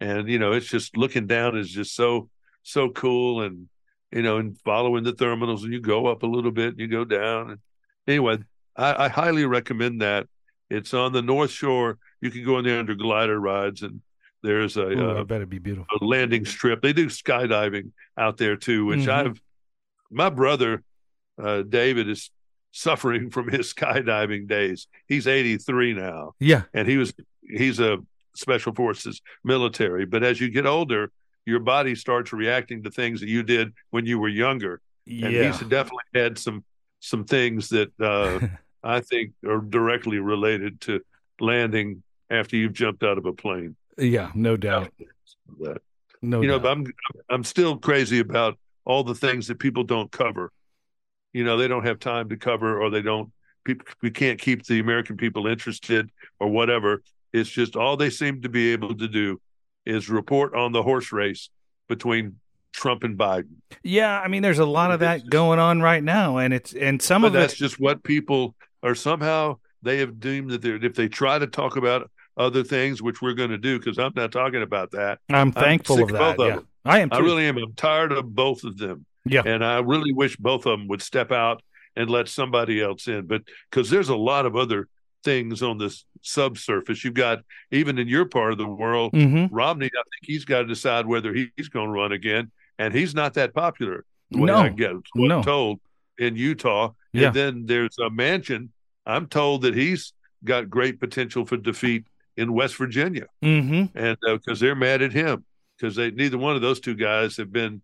and 0.00 0.28
you 0.28 0.38
know, 0.38 0.52
it's 0.52 0.68
just 0.68 0.96
looking 0.96 1.26
down 1.26 1.56
is 1.56 1.70
just 1.70 1.94
so 1.94 2.28
so 2.62 2.90
cool, 2.90 3.42
and 3.42 3.68
you 4.12 4.22
know, 4.22 4.38
and 4.38 4.58
following 4.60 5.04
the 5.04 5.12
thermals, 5.12 5.62
and 5.64 5.72
you 5.72 5.80
go 5.80 6.06
up 6.06 6.22
a 6.22 6.26
little 6.26 6.50
bit, 6.52 6.68
and 6.70 6.80
you 6.80 6.88
go 6.88 7.04
down, 7.04 7.50
and 7.50 7.58
anyway, 8.06 8.38
I, 8.76 9.06
I 9.06 9.08
highly 9.08 9.44
recommend 9.44 10.00
that 10.02 10.26
it's 10.70 10.94
on 10.94 11.12
the 11.12 11.22
North 11.22 11.50
Shore. 11.50 11.98
You 12.20 12.30
can 12.30 12.44
go 12.44 12.58
in 12.58 12.64
there 12.64 12.78
under 12.78 12.94
glider 12.94 13.38
rides, 13.38 13.82
and 13.82 14.00
there's 14.42 14.76
a, 14.76 14.86
Ooh, 14.88 15.18
uh, 15.18 15.24
I 15.28 15.44
be 15.44 15.58
beautiful. 15.58 15.86
a 16.00 16.04
landing 16.04 16.44
strip. 16.44 16.82
They 16.82 16.92
do 16.92 17.06
skydiving 17.06 17.90
out 18.18 18.36
there 18.36 18.56
too, 18.56 18.84
which 18.86 19.00
Mhm. 19.00 19.08
I've. 19.08 19.40
My 20.10 20.30
brother, 20.30 20.84
uh, 21.42 21.62
David, 21.62 22.08
is 22.08 22.30
suffering 22.70 23.30
from 23.30 23.48
his 23.48 23.72
skydiving 23.74 24.46
days. 24.46 24.86
He's 25.08 25.26
83 25.26 25.94
now, 25.94 26.34
Yeah, 26.38 26.62
and 26.72 26.86
he 26.88 26.96
was 26.96 27.12
he's 27.42 27.80
a 27.80 27.98
special 28.36 28.72
forces 28.74 29.20
military. 29.42 30.04
But 30.04 30.22
as 30.22 30.40
you 30.40 30.50
get 30.50 30.66
older, 30.66 31.10
your 31.46 31.60
body 31.60 31.94
starts 31.94 32.32
reacting 32.32 32.82
to 32.82 32.90
things 32.90 33.20
that 33.20 33.28
you 33.28 33.42
did 33.42 33.72
when 33.90 34.04
you 34.04 34.18
were 34.18 34.28
younger, 34.28 34.80
and 35.06 35.32
yeah. 35.32 35.52
he's 35.52 35.60
definitely 35.60 36.04
had 36.14 36.36
some 36.36 36.64
some 37.00 37.24
things 37.24 37.68
that 37.70 37.92
uh, 38.00 38.46
I 38.82 39.00
think 39.00 39.32
are 39.46 39.60
directly 39.60 40.18
related 40.18 40.80
to 40.82 41.00
landing 41.40 42.02
after 42.28 42.56
you've 42.56 42.72
jumped 42.72 43.04
out 43.04 43.16
of 43.16 43.24
a 43.24 43.32
plane. 43.32 43.76
yeah, 43.96 44.32
no 44.34 44.56
doubt. 44.56 44.92
That 45.60 45.80
No 46.20 46.42
you 46.42 46.48
know, 46.48 46.58
doubt. 46.58 46.62
but 46.62 46.72
I'm 46.72 46.94
I'm 47.30 47.44
still 47.44 47.76
crazy 47.78 48.18
about 48.18 48.58
all 48.84 49.04
the 49.04 49.14
things 49.14 49.46
that 49.46 49.58
people 49.60 49.84
don't 49.84 50.10
cover. 50.10 50.52
You 51.32 51.44
know, 51.44 51.56
they 51.56 51.68
don't 51.68 51.86
have 51.86 52.00
time 52.00 52.28
to 52.30 52.36
cover, 52.36 52.80
or 52.80 52.90
they 52.90 53.02
don't. 53.02 53.32
People, 53.64 53.86
we 54.02 54.10
can't 54.10 54.40
keep 54.40 54.64
the 54.64 54.80
American 54.80 55.16
people 55.16 55.46
interested, 55.46 56.10
or 56.40 56.48
whatever. 56.48 57.02
It's 57.32 57.50
just 57.50 57.76
all 57.76 57.96
they 57.96 58.10
seem 58.10 58.42
to 58.42 58.48
be 58.48 58.72
able 58.72 58.94
to 58.96 59.08
do 59.08 59.40
is 59.86 60.10
report 60.10 60.54
on 60.54 60.72
the 60.72 60.82
horse 60.82 61.12
race 61.12 61.48
between 61.88 62.36
Trump 62.72 63.04
and 63.04 63.16
Biden. 63.16 63.54
yeah, 63.82 64.20
I 64.20 64.28
mean, 64.28 64.42
there's 64.42 64.58
a 64.58 64.66
lot 64.66 64.90
of 64.90 65.00
that 65.00 65.28
going 65.30 65.58
on 65.58 65.80
right 65.80 66.02
now, 66.04 66.36
and 66.38 66.52
it's 66.52 66.74
and 66.74 67.00
some 67.00 67.22
But 67.22 67.28
of 67.28 67.32
that's 67.34 67.54
it. 67.54 67.56
just 67.56 67.80
what 67.80 68.02
people 68.02 68.54
are 68.82 68.94
somehow 68.94 69.56
they 69.82 69.98
have 69.98 70.20
deemed 70.20 70.50
that 70.50 70.60
they're, 70.62 70.84
if 70.84 70.94
they 70.94 71.08
try 71.08 71.38
to 71.38 71.46
talk 71.46 71.76
about 71.76 72.10
other 72.36 72.62
things, 72.62 73.00
which 73.00 73.22
we're 73.22 73.32
going 73.32 73.50
to 73.50 73.58
do, 73.58 73.78
because 73.78 73.98
I'm 73.98 74.12
not 74.14 74.30
talking 74.32 74.60
about 74.62 74.90
that. 74.90 75.20
I'm 75.30 75.52
thankful 75.52 75.96
sick 75.96 76.10
of 76.10 76.12
that. 76.12 76.38
of 76.40 76.46
Yeah. 76.48 76.60
I 76.84 77.00
am. 77.00 77.08
Too. 77.10 77.16
I 77.16 77.20
really 77.20 77.46
am. 77.46 77.56
I'm 77.56 77.72
tired 77.72 78.12
of 78.12 78.34
both 78.34 78.62
of 78.64 78.76
them. 78.76 79.06
Yeah. 79.24 79.42
And 79.44 79.64
I 79.64 79.78
really 79.78 80.12
wish 80.12 80.36
both 80.36 80.66
of 80.66 80.78
them 80.78 80.88
would 80.88 81.00
step 81.02 81.32
out 81.32 81.62
and 81.96 82.10
let 82.10 82.28
somebody 82.28 82.82
else 82.82 83.08
in. 83.08 83.26
But 83.26 83.42
because 83.70 83.88
there's 83.88 84.10
a 84.10 84.16
lot 84.16 84.44
of 84.44 84.54
other 84.54 84.86
things 85.26 85.62
on 85.62 85.76
this 85.76 86.04
subsurface. 86.22 87.04
You've 87.04 87.14
got, 87.14 87.40
even 87.70 87.98
in 87.98 88.06
your 88.08 88.24
part 88.24 88.52
of 88.52 88.58
the 88.58 88.66
world, 88.66 89.12
Mhm. 89.12 89.48
Romney, 89.50 89.86
I 89.86 89.90
think 89.90 90.22
he's 90.22 90.44
got 90.46 90.60
to 90.62 90.66
decide 90.66 91.04
whether 91.06 91.34
he's 91.34 91.68
going 91.68 91.86
to 91.88 91.92
run 91.92 92.12
again. 92.12 92.50
And 92.78 92.94
he's 92.94 93.14
not 93.14 93.34
that 93.34 93.52
popular, 93.52 94.04
the 94.30 94.38
way 94.38 94.46
No. 94.46 94.56
I 94.56 94.68
get 94.68 94.92
No. 95.14 95.42
Told 95.42 95.80
in 96.18 96.36
Utah. 96.36 96.92
Yeah. 97.12 97.26
And 97.26 97.34
then 97.34 97.66
there's 97.66 97.98
a 97.98 98.08
Manchin. 98.08 98.68
I'm 99.04 99.26
told 99.26 99.62
that 99.62 99.74
he's 99.74 100.12
got 100.44 100.70
great 100.70 101.00
potential 101.00 101.44
for 101.44 101.56
defeat 101.56 102.04
in 102.36 102.52
West 102.52 102.76
Virginia 102.76 103.26
Mm-hmm. 103.42 103.96
and 103.98 104.16
because 104.22 104.60
they're 104.60 104.74
mad 104.76 105.02
at 105.02 105.12
him 105.12 105.44
because 105.76 105.96
they 105.96 106.10
neither 106.10 106.38
one 106.38 106.54
of 106.54 106.62
those 106.62 106.80
two 106.80 106.94
guys 106.94 107.36
have 107.38 107.50
been, 107.52 107.82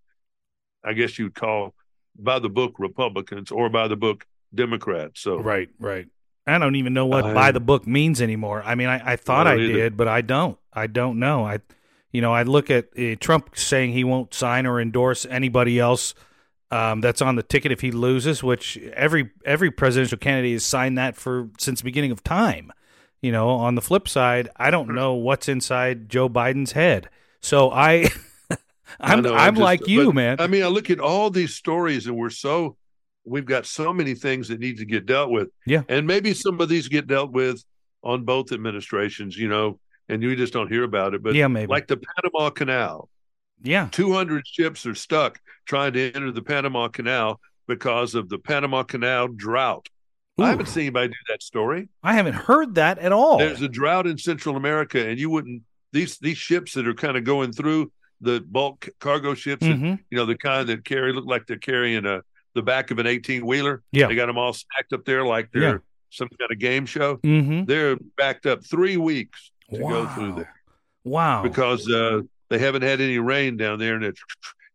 I 0.85 0.93
guess 0.93 1.19
you'd 1.19 1.35
call 1.35 1.75
by 2.19 2.39
the 2.39 2.51
book 2.51 2.75
Republicans 2.79 3.51
or 3.51 3.69
by 3.71 3.89
the 3.89 3.97
book 3.97 4.27
Democrats. 4.55 5.21
So 5.23 5.39
Right, 5.41 5.71
right. 5.79 6.07
I 6.47 6.59
don't 6.59 6.75
even 6.77 6.93
know 6.95 7.07
what 7.07 7.25
I- 7.25 7.35
by 7.35 7.53
the 7.53 7.61
book 7.61 7.87
means 7.87 8.21
anymore. 8.21 8.63
I 8.65 8.75
mean, 8.75 8.89
I, 8.89 9.13
I 9.13 9.17
thought 9.17 9.47
I 9.47 9.53
I, 9.55 9.57
did, 9.57 9.97
but 9.97 10.09
I 10.09 10.21
don't. 10.23 10.59
I 10.73 10.87
don't 10.87 11.19
know. 11.19 11.45
I, 11.47 11.61
you 12.13 12.21
know, 12.21 12.33
I 12.33 12.43
look 12.43 12.71
at 12.71 12.89
uh, 12.99 13.15
Trump 13.21 13.57
saying 13.57 13.93
he 13.93 14.05
won't 14.05 14.35
sign 14.35 14.67
or 14.67 14.81
endorse 14.81 15.25
anybody 15.27 15.79
else 15.79 16.15
um, 16.71 17.01
that's 17.03 17.21
on 17.23 17.37
the 17.37 17.43
ticket 17.43 17.71
if 17.73 17.81
he 17.83 17.91
loses, 17.91 18.43
which 18.43 18.79
every 18.95 19.31
every 19.45 19.71
presidential 19.71 20.19
candidate 20.19 20.53
has 20.55 20.65
signed 20.65 20.97
that 20.99 21.17
for 21.17 21.51
since 21.59 21.81
the 21.81 21.85
beginning 21.85 22.11
of 22.11 22.25
time. 22.25 22.73
You 23.21 23.31
know, 23.31 23.51
on 23.51 23.77
the 23.77 23.83
flip 23.83 24.09
side, 24.09 24.49
I 24.57 24.71
don't 24.71 24.95
know 24.95 25.15
what's 25.15 25.49
inside 25.49 26.09
Joe 26.09 26.29
Biden's 26.29 26.73
head. 26.73 27.09
So 27.41 27.71
I, 27.71 28.09
I 28.51 28.57
I'm 29.01 29.23
know, 29.23 29.35
I'm 29.35 29.55
just- 29.55 29.63
like 29.63 29.87
you, 29.87 30.07
but, 30.07 30.15
man. 30.15 30.37
I 30.41 30.47
mean, 30.49 30.65
I 30.65 30.67
look 30.69 30.91
at 30.91 30.99
all 30.99 31.31
these 31.31 31.55
stories 31.55 32.07
and 32.09 32.17
we're 32.17 32.31
so 32.31 32.77
we've 33.25 33.45
got 33.47 33.67
so 33.67 33.93
many 33.93 34.15
things 34.15 34.49
that 34.49 34.59
need 34.61 34.79
to 34.79 34.85
get 34.85 35.07
dealt 35.07 35.31
with. 35.31 35.49
Yeah. 35.67 35.83
And 35.89 36.07
maybe 36.07 36.35
some 36.35 36.61
of 36.61 36.69
these 36.69 36.89
get 36.89 37.07
dealt 37.07 37.33
with 37.33 37.63
on 38.03 38.25
both 38.25 38.53
administrations, 38.53 39.37
you 39.37 39.49
know, 39.49 39.79
and 40.09 40.23
you 40.23 40.35
just 40.37 40.53
don't 40.53 40.69
hear 40.71 40.83
about 40.85 41.15
it. 41.15 41.23
But 41.23 41.35
yeah, 41.35 41.47
maybe. 41.47 41.69
like 41.69 41.87
the 41.87 41.97
Panama 41.99 42.51
Canal, 42.51 43.09
yeah, 43.63 43.89
200 43.93 44.47
ships 44.47 44.85
are 44.87 44.95
stuck 44.95 45.39
trying 45.67 45.93
to 45.93 46.13
enter 46.13 46.33
the 46.33 46.43
Panama 46.43 46.89
Canal 46.89 47.41
because 47.69 48.15
of 48.17 48.29
the 48.29 48.39
Panama 48.39 48.83
Canal 48.83 49.29
drought. 49.29 49.89
Ooh. 50.41 50.45
I 50.45 50.49
haven't 50.51 50.67
seen 50.67 50.83
anybody 50.85 51.09
do 51.09 51.15
that 51.29 51.43
story. 51.43 51.89
I 52.03 52.15
haven't 52.15 52.35
heard 52.35 52.75
that 52.75 52.99
at 52.99 53.13
all. 53.13 53.39
There's 53.39 53.63
a 53.63 53.69
drought 53.69 54.07
in 54.07 54.19
Central 54.19 54.57
America, 54.57 55.07
and 55.07 55.19
you 55.21 55.31
wouldn't 55.31 55.63
these 55.93 56.19
these 56.19 56.39
ships 56.39 56.73
that 56.75 56.89
are 56.89 56.95
kind 56.95 57.17
of 57.17 57.23
going 57.25 57.53
through 57.53 57.93
the 58.21 58.41
bulk 58.41 58.89
cargo 58.99 59.35
ships, 59.35 59.67
that, 59.67 59.77
Mhm. 59.77 59.99
you 60.11 60.17
know, 60.17 60.25
the 60.27 60.37
kind 60.37 60.69
that 60.69 60.85
carry 60.85 61.13
look 61.13 61.27
like 61.27 61.47
they're 61.47 61.57
carrying 61.59 62.07
a 62.07 62.23
the 62.55 62.63
back 62.63 62.91
of 62.91 62.99
an 62.99 63.07
18 63.07 63.45
wheeler. 63.47 63.83
Yeah. 63.93 64.07
they 64.09 64.15
got 64.15 64.27
them 64.27 64.39
all 64.39 64.53
stacked 64.53 64.93
up 64.93 65.05
there 65.05 65.25
like 65.25 65.51
they're 65.53 65.63
Yeah. 65.63 65.79
some 66.11 66.29
kind 66.29 66.51
of 66.51 66.59
game 66.59 66.87
show. 66.87 67.17
Mm-hmm. 67.19 67.65
They're 67.65 67.97
backed 68.17 68.47
up 68.47 68.65
three 68.65 68.97
weeks 68.97 69.51
to 69.71 69.79
go 69.79 70.07
through 70.09 70.35
there 70.35 70.55
Wow. 71.05 71.43
because 71.43 71.89
uh, 71.91 72.21
they 72.51 72.59
haven't 72.59 72.83
had 72.83 73.01
any 73.01 73.19
rain 73.19 73.57
down 73.57 73.79
there, 73.79 73.95
and 73.95 74.05
it's 74.05 74.21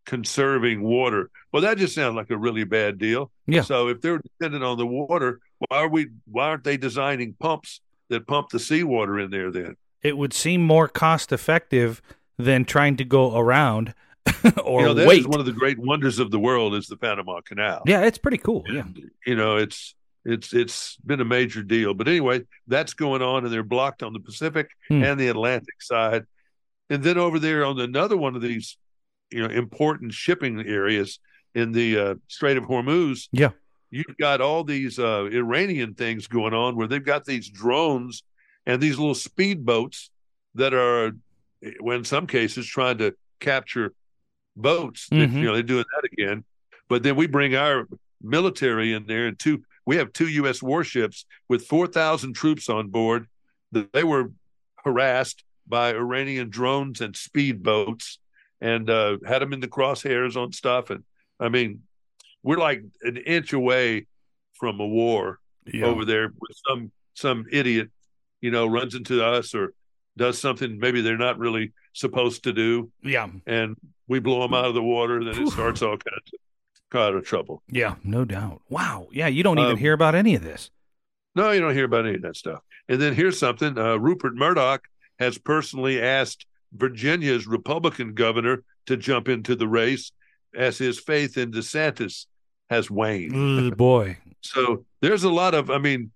conserving 0.06 0.82
water. 0.82 1.30
Well, 1.52 1.62
that 1.64 1.78
just 1.78 1.96
sounds 1.96 2.16
like 2.16 2.30
a 2.30 2.38
really 2.38 2.64
bad 2.64 2.98
deal. 2.98 3.32
Yeah. 3.46 3.62
So 3.62 3.88
if 3.90 4.02
they're 4.02 4.20
dependent 4.20 4.64
on 4.64 4.78
the 4.78 4.88
water, 4.88 5.40
why 5.60 5.78
are 5.80 5.88
we? 5.90 6.08
Why 6.26 6.46
aren't 6.50 6.64
they 6.64 6.78
designing 6.78 7.34
pumps 7.40 7.82
that 8.10 8.28
pump 8.28 8.50
the 8.50 8.60
seawater 8.60 9.20
in 9.20 9.32
there? 9.32 9.52
Then 9.52 9.76
It 10.02 10.18
would 10.18 10.34
seem 10.34 10.62
more 10.62 10.88
cost 10.88 11.32
effective 11.32 12.02
than 12.38 12.66
trying 12.66 12.96
to 12.98 13.04
go 13.04 13.38
around 13.38 13.94
or 14.64 14.82
you 14.82 14.88
know 14.88 14.94
that 14.94 15.08
wait. 15.08 15.20
is 15.22 15.28
one 15.28 15.40
of 15.40 15.46
the 15.46 15.52
great 15.52 15.78
wonders 15.80 16.20
of 16.20 16.32
the 16.32 16.40
world 16.40 16.76
is 16.76 16.88
the 16.88 16.98
Panama 16.98 17.42
Canal. 17.42 17.84
yeah, 17.86 18.02
it's 18.06 18.18
pretty 18.18 18.38
cool. 18.38 18.64
Yeah. 18.70 18.84
You 19.26 19.36
know 19.36 19.58
it's 19.58 19.96
it's 20.26 20.54
it's 20.54 20.98
been 21.06 21.22
a 21.22 21.26
major 21.26 21.64
deal. 21.64 21.94
But 21.94 22.08
anyway, 22.08 22.42
that's 22.68 22.94
going 22.94 23.22
on, 23.22 23.46
and 23.46 23.54
they're 23.54 23.64
blocked 23.64 24.04
on 24.04 24.14
the 24.14 24.20
Pacific 24.20 24.70
Hmm. 24.90 25.04
and 25.04 25.20
the 25.20 25.28
Atlantic 25.30 25.82
side, 25.82 26.26
and 26.90 27.04
then 27.04 27.18
over 27.18 27.40
there 27.40 27.64
on 27.66 27.80
another 27.80 28.18
one 28.18 28.36
of 28.36 28.42
these, 28.42 28.78
you 29.32 29.42
know, 29.46 29.54
important 29.54 30.14
shipping 30.14 30.60
areas 30.66 31.20
in 31.56 31.72
the 31.72 31.98
uh, 31.98 32.16
Strait 32.28 32.58
of 32.58 32.66
Hormuz. 32.66 33.30
Yeah. 33.32 33.50
you've 33.90 34.18
got 34.20 34.42
all 34.42 34.64
these 34.66 35.00
uh, 35.00 35.24
Iranian 35.32 35.94
things 35.94 36.28
going 36.28 36.54
on 36.54 36.76
where 36.76 36.88
they've 36.88 37.04
got 37.06 37.24
these 37.26 37.50
drones 37.50 38.22
and 38.66 38.82
these 38.82 39.00
little 39.00 39.16
speedboats 39.16 40.10
that 40.56 40.74
are, 40.74 41.14
well, 41.80 41.98
in 41.98 42.04
some 42.04 42.28
cases, 42.28 42.68
trying 42.68 42.98
to 42.98 43.16
capture 43.40 43.94
boats. 44.58 45.08
Mhm. 45.10 45.34
You 45.34 45.44
know, 45.44 45.54
they're 45.54 45.64
doing 45.64 45.86
that 45.96 46.10
again. 46.12 46.44
But 46.90 47.04
then 47.04 47.16
we 47.16 47.28
bring 47.28 47.56
our 47.56 47.88
military 48.22 48.94
in 48.94 49.06
there, 49.06 49.28
and 49.28 49.38
two. 49.38 49.64
We 49.86 49.96
have 49.98 50.12
two 50.12 50.28
U.S. 50.28 50.62
warships 50.62 51.26
with 51.48 51.66
four 51.66 51.88
thousand 51.88 52.34
troops 52.34 52.68
on 52.68 52.90
board. 52.90 53.28
That 53.72 53.94
They 53.94 54.04
were 54.04 54.32
harassed 54.84 55.44
by 55.68 55.94
Iranian 55.94 56.50
drones 56.50 57.02
and 57.02 57.14
speedboats, 57.14 58.18
and 58.62 58.90
uh, 58.90 59.18
had 59.26 59.42
them 59.42 59.54
in 59.54 59.60
the 59.60 59.68
crosshairs 59.68 60.36
on 60.36 60.52
stuff. 60.52 60.90
And 60.90 61.04
I 61.40 61.50
mean, 61.50 61.84
we're 62.44 62.58
like 62.58 62.84
an 63.02 63.18
inch 63.18 63.54
away 63.54 64.08
from 64.54 64.80
a 64.80 64.88
war 64.88 65.40
over 65.84 66.06
there 66.06 66.28
with 66.40 66.58
some 66.68 66.92
some 67.14 67.46
idiot, 67.52 67.90
you 68.42 68.52
know, 68.52 68.66
runs 68.68 68.96
into 68.96 69.24
us 69.24 69.54
or 69.54 69.74
does 70.18 70.40
something 70.40 70.80
maybe 70.80 71.02
they're 71.02 71.18
not 71.18 71.38
really 71.38 71.74
supposed 71.98 72.44
to 72.44 72.54
do, 72.54 72.92
Yeah. 73.04 73.28
and 73.46 73.76
we 74.08 74.20
blow 74.20 74.42
them 74.42 74.54
out 74.54 74.66
of 74.66 74.74
the 74.74 74.84
water. 74.84 75.24
Then 75.24 75.42
it 75.44 75.50
starts 75.50 75.82
all 75.82 75.98
kinds 75.98 76.30
of 76.34 76.40
kind 76.90 77.16
of 77.16 77.26
trouble. 77.26 77.64
Yeah, 77.70 77.96
no 78.04 78.24
doubt. 78.24 78.62
Wow. 78.70 79.08
Yeah, 79.12 79.28
you 79.28 79.44
don't 79.44 79.58
even 79.60 79.72
Um, 79.74 79.78
hear 79.78 79.94
about 79.94 80.16
any 80.16 80.36
of 80.36 80.44
this. 80.44 80.70
No, 81.36 81.52
you 81.52 81.60
don't 81.60 81.74
hear 81.74 81.86
about 81.86 82.06
any 82.06 82.16
of 82.16 82.22
that 82.22 82.36
stuff. 82.38 82.62
And 82.88 83.02
then 83.02 83.14
here's 83.14 83.38
something: 83.38 83.78
uh, 83.78 83.96
Rupert 83.98 84.36
Murdoch 84.36 84.88
has 85.20 85.38
personally 85.38 86.02
asked 86.02 86.46
Virginia's 86.74 87.48
Republican 87.48 88.14
governor 88.14 88.64
to 88.86 88.96
jump 88.96 89.28
into 89.28 89.56
the 89.56 89.68
race, 89.68 90.12
as 90.56 90.78
his 90.78 91.00
faith 91.00 91.38
in 91.38 91.52
DeSantis 91.52 92.26
has 92.70 92.90
waned. 92.92 93.76
Boy. 93.78 94.18
So 94.42 94.86
there's 95.02 95.24
a 95.26 95.30
lot 95.32 95.54
of, 95.56 95.70
I 95.70 95.78
mean, 95.80 96.12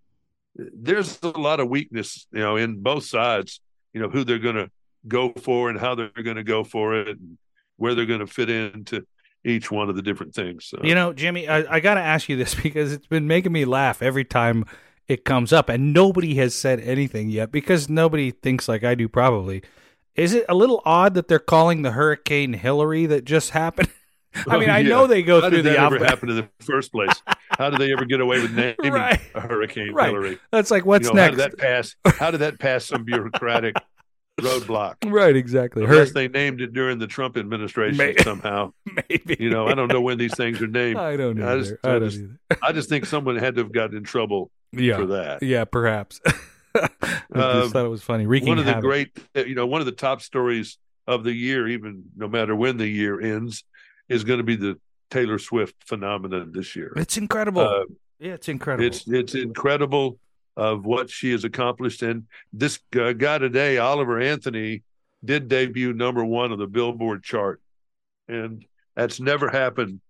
there's 0.56 1.20
a 1.24 1.28
lot 1.38 1.60
of 1.60 1.68
weakness, 1.70 2.28
you 2.32 2.40
know, 2.40 2.56
in 2.56 2.80
both 2.82 3.04
sides. 3.04 3.60
You 3.94 4.00
know 4.02 4.10
who 4.10 4.24
they're 4.24 4.40
going 4.40 4.56
to 4.56 4.70
go 5.08 5.32
for 5.42 5.70
and 5.70 5.80
how 5.80 5.96
they're 5.96 6.10
going 6.24 6.38
to 6.38 6.44
go 6.44 6.64
for 6.64 6.96
it, 6.96 7.08
and 7.10 7.38
where 7.78 7.96
they're 7.96 8.06
going 8.06 8.20
to 8.20 8.28
fit 8.28 8.50
into 8.50 9.06
each 9.44 9.72
one 9.72 9.90
of 9.90 9.96
the 9.96 10.02
different 10.02 10.36
things. 10.36 10.66
So, 10.66 10.80
You 10.84 10.94
know, 10.94 11.14
Jimmy, 11.14 11.48
I, 11.48 11.76
I 11.78 11.80
got 11.80 11.96
to 11.96 12.02
ask 12.02 12.30
you 12.30 12.38
this 12.38 12.54
because 12.64 12.92
it's 12.94 13.08
been 13.08 13.28
making 13.28 13.52
me 13.52 13.66
laugh 13.66 14.02
every 14.02 14.26
time 14.26 14.66
it 15.08 15.26
comes 15.26 15.52
up, 15.52 15.68
and 15.70 15.94
nobody 15.94 16.36
has 16.36 16.54
said 16.56 16.80
anything 16.80 17.30
yet 17.30 17.52
because 17.52 17.90
nobody 17.90 18.32
thinks 18.32 18.70
like 18.70 18.84
I 18.84 18.96
do, 18.96 19.10
probably. 19.10 19.64
Is 20.16 20.34
it 20.34 20.46
a 20.48 20.54
little 20.56 20.82
odd 20.86 21.14
that 21.16 21.28
they're 21.28 21.40
calling 21.40 21.82
the 21.82 21.92
Hurricane 21.92 22.54
Hillary 22.54 23.06
that 23.08 23.26
just 23.26 23.50
happened? 23.52 23.90
I 24.48 24.58
mean, 24.58 24.70
Oh, 24.70 24.74
I 24.74 24.82
know 24.82 25.08
they 25.08 25.24
go 25.24 25.42
how 25.42 25.50
through 25.50 25.58
did 25.58 25.66
the 25.66 25.70
that 25.72 25.78
ever 25.80 25.84
alphabet. 25.96 26.10
happen 26.10 26.30
in 26.30 26.36
the 26.38 26.50
first 26.64 26.92
place? 26.94 27.22
How 27.50 27.70
did 27.70 27.80
they 27.82 27.92
ever 27.92 28.06
get 28.06 28.22
away 28.22 28.42
with 28.42 28.52
naming 28.80 28.94
Right. 28.94 29.20
a 29.36 29.42
Hurricane 29.42 29.94
Right. 29.94 30.08
Hillary? 30.10 30.40
That's 30.52 30.72
like, 30.72 30.86
what's 30.86 31.08
you 31.08 31.14
know, 31.14 31.28
next? 31.28 31.42
How 31.42 31.48
did 31.48 31.52
that 31.52 31.58
pass? 31.58 31.96
How 32.18 32.32
did 32.32 32.38
that 32.40 32.60
pass 32.60 32.86
some 32.86 33.04
bureaucratic 33.04 33.76
roadblock? 34.42 34.96
right, 35.12 35.36
exactly. 35.36 35.84
Unless 35.84 36.14
they 36.14 36.28
named 36.28 36.62
it 36.62 36.74
during 36.74 37.00
the 37.00 37.08
Trump 37.08 37.38
administration 37.38 37.98
May- 37.98 38.16
somehow. 38.18 38.74
Maybe. 39.10 39.38
You 39.40 39.50
know, 39.50 39.68
I 39.68 39.74
don't 39.74 39.88
know 39.88 40.02
when 40.02 40.18
these 40.18 40.36
things 40.36 40.62
are 40.62 40.68
named. 40.68 40.98
I 40.98 41.16
don't 41.18 41.38
know. 41.38 41.54
I 41.54 41.58
just- 41.60 41.74
I 41.84 41.90
I 41.90 41.92
don't 42.00 42.10
just- 42.10 42.20
either. 42.22 42.60
I 42.64 42.72
just 42.72 42.90
think 42.90 43.06
someone 43.06 43.36
had 43.38 43.56
to 43.56 43.62
have 43.64 43.72
gotten 43.72 43.98
in 43.98 44.04
trouble 44.04 44.52
Yeah. 44.72 44.98
for 44.98 45.06
that. 45.08 45.44
Yeah, 45.44 45.66
perhaps. 45.66 46.20
I 46.76 46.88
Uh, 47.34 47.62
just 47.62 47.74
thought 47.74 47.86
it 47.86 47.90
was 47.90 48.04
funny. 48.04 48.26
Wreaking 48.26 48.50
one 48.50 48.60
of 48.60 48.66
the 48.66 48.74
havoc. 48.74 48.84
great, 48.90 49.18
you 49.36 49.56
know, 49.56 49.66
one 49.68 49.82
of 49.82 49.86
the 49.86 49.92
top 49.92 50.22
stories 50.22 50.78
of 51.08 51.24
the 51.24 51.34
year, 51.34 51.68
even 51.68 52.04
no 52.16 52.28
matter 52.28 52.56
when 52.56 52.78
the 52.78 52.88
year 52.88 53.20
ends, 53.20 53.64
is 54.10 54.24
going 54.24 54.38
to 54.38 54.44
be 54.44 54.56
the 54.56 54.78
Taylor 55.10 55.38
Swift 55.40 55.76
phenomenon 55.86 56.52
this 56.54 56.76
year. 56.76 56.94
It's 56.96 57.18
incredible. 57.18 57.62
Uh, 57.62 57.84
yeah, 58.20 58.34
it's 58.34 58.48
incredible. 58.48 58.86
it's 58.86 59.06
it's 59.08 59.36
incredible 59.36 60.18
of 60.58 60.86
what 60.86 61.10
she 61.10 61.32
has 61.32 61.44
accomplished, 61.44 62.02
and 62.02 62.26
this 62.52 62.80
uh, 63.00 63.14
guy 63.14 63.38
today, 63.38 63.78
Oliver 63.78 64.20
Anthony, 64.20 64.84
did 65.24 65.48
debut 65.48 65.94
number 65.94 66.24
one 66.26 66.52
on 66.52 66.60
the 66.60 66.68
Billboard 66.68 67.24
chart, 67.24 67.62
and 68.28 68.66
that's 68.96 69.20
never 69.20 69.50
happened. 69.50 70.02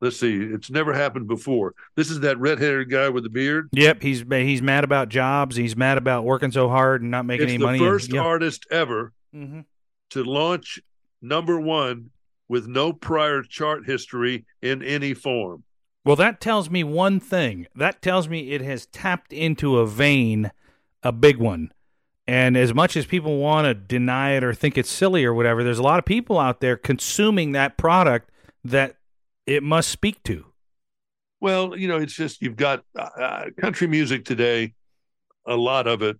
Let's 0.00 0.18
see, 0.18 0.34
it's 0.36 0.70
never 0.70 0.94
happened 0.94 1.28
before. 1.28 1.74
This 1.94 2.10
is 2.10 2.20
that 2.20 2.38
red-haired 2.38 2.90
guy 2.90 3.10
with 3.10 3.24
the 3.24 3.28
beard. 3.28 3.68
Yep, 3.72 4.00
he's 4.02 4.24
he's 4.30 4.62
mad 4.62 4.82
about 4.84 5.10
jobs. 5.10 5.56
He's 5.56 5.76
mad 5.76 5.98
about 5.98 6.24
working 6.24 6.50
so 6.52 6.68
hard 6.70 7.02
and 7.02 7.10
not 7.10 7.26
making 7.26 7.44
It's 7.48 7.54
any 7.54 7.62
money. 7.62 7.78
first 7.78 8.06
and, 8.06 8.14
yeah. 8.14 8.22
artist 8.22 8.66
ever 8.70 9.12
Mhm. 9.34 9.66
to 10.10 10.24
launch 10.24 10.80
number 11.20 11.60
one 11.60 12.10
with 12.48 12.66
no 12.66 12.94
prior 12.94 13.42
chart 13.42 13.84
history 13.84 14.46
in 14.62 14.82
any 14.82 15.12
form. 15.12 15.64
Well, 16.04 16.16
that 16.16 16.40
tells 16.40 16.70
me 16.70 16.82
one 16.82 17.20
thing. 17.20 17.66
That 17.74 18.00
tells 18.00 18.28
me 18.28 18.52
it 18.52 18.62
has 18.62 18.86
tapped 18.86 19.32
into 19.32 19.78
a 19.78 19.86
vein, 19.86 20.50
a 21.02 21.12
big 21.12 21.36
one. 21.36 21.72
And 22.26 22.56
as 22.56 22.72
much 22.72 22.96
as 22.96 23.06
people 23.06 23.38
want 23.38 23.66
to 23.66 23.74
deny 23.74 24.32
it 24.32 24.44
or 24.44 24.54
think 24.54 24.78
it's 24.78 24.90
silly 24.90 25.24
or 25.24 25.34
whatever, 25.34 25.64
there's 25.64 25.78
a 25.78 25.82
lot 25.82 25.98
of 25.98 26.04
people 26.04 26.38
out 26.38 26.60
there 26.60 26.76
consuming 26.76 27.52
that 27.52 27.76
product 27.76 28.30
that 28.64 28.96
it 29.46 29.62
must 29.62 29.88
speak 29.88 30.22
to. 30.24 30.46
Well, 31.40 31.76
you 31.76 31.88
know, 31.88 31.96
it's 31.96 32.14
just 32.14 32.40
you've 32.40 32.56
got 32.56 32.84
uh, 32.98 33.08
uh, 33.20 33.44
country 33.60 33.86
music 33.86 34.24
today, 34.24 34.74
a 35.46 35.56
lot 35.56 35.86
of 35.86 36.02
it. 36.02 36.18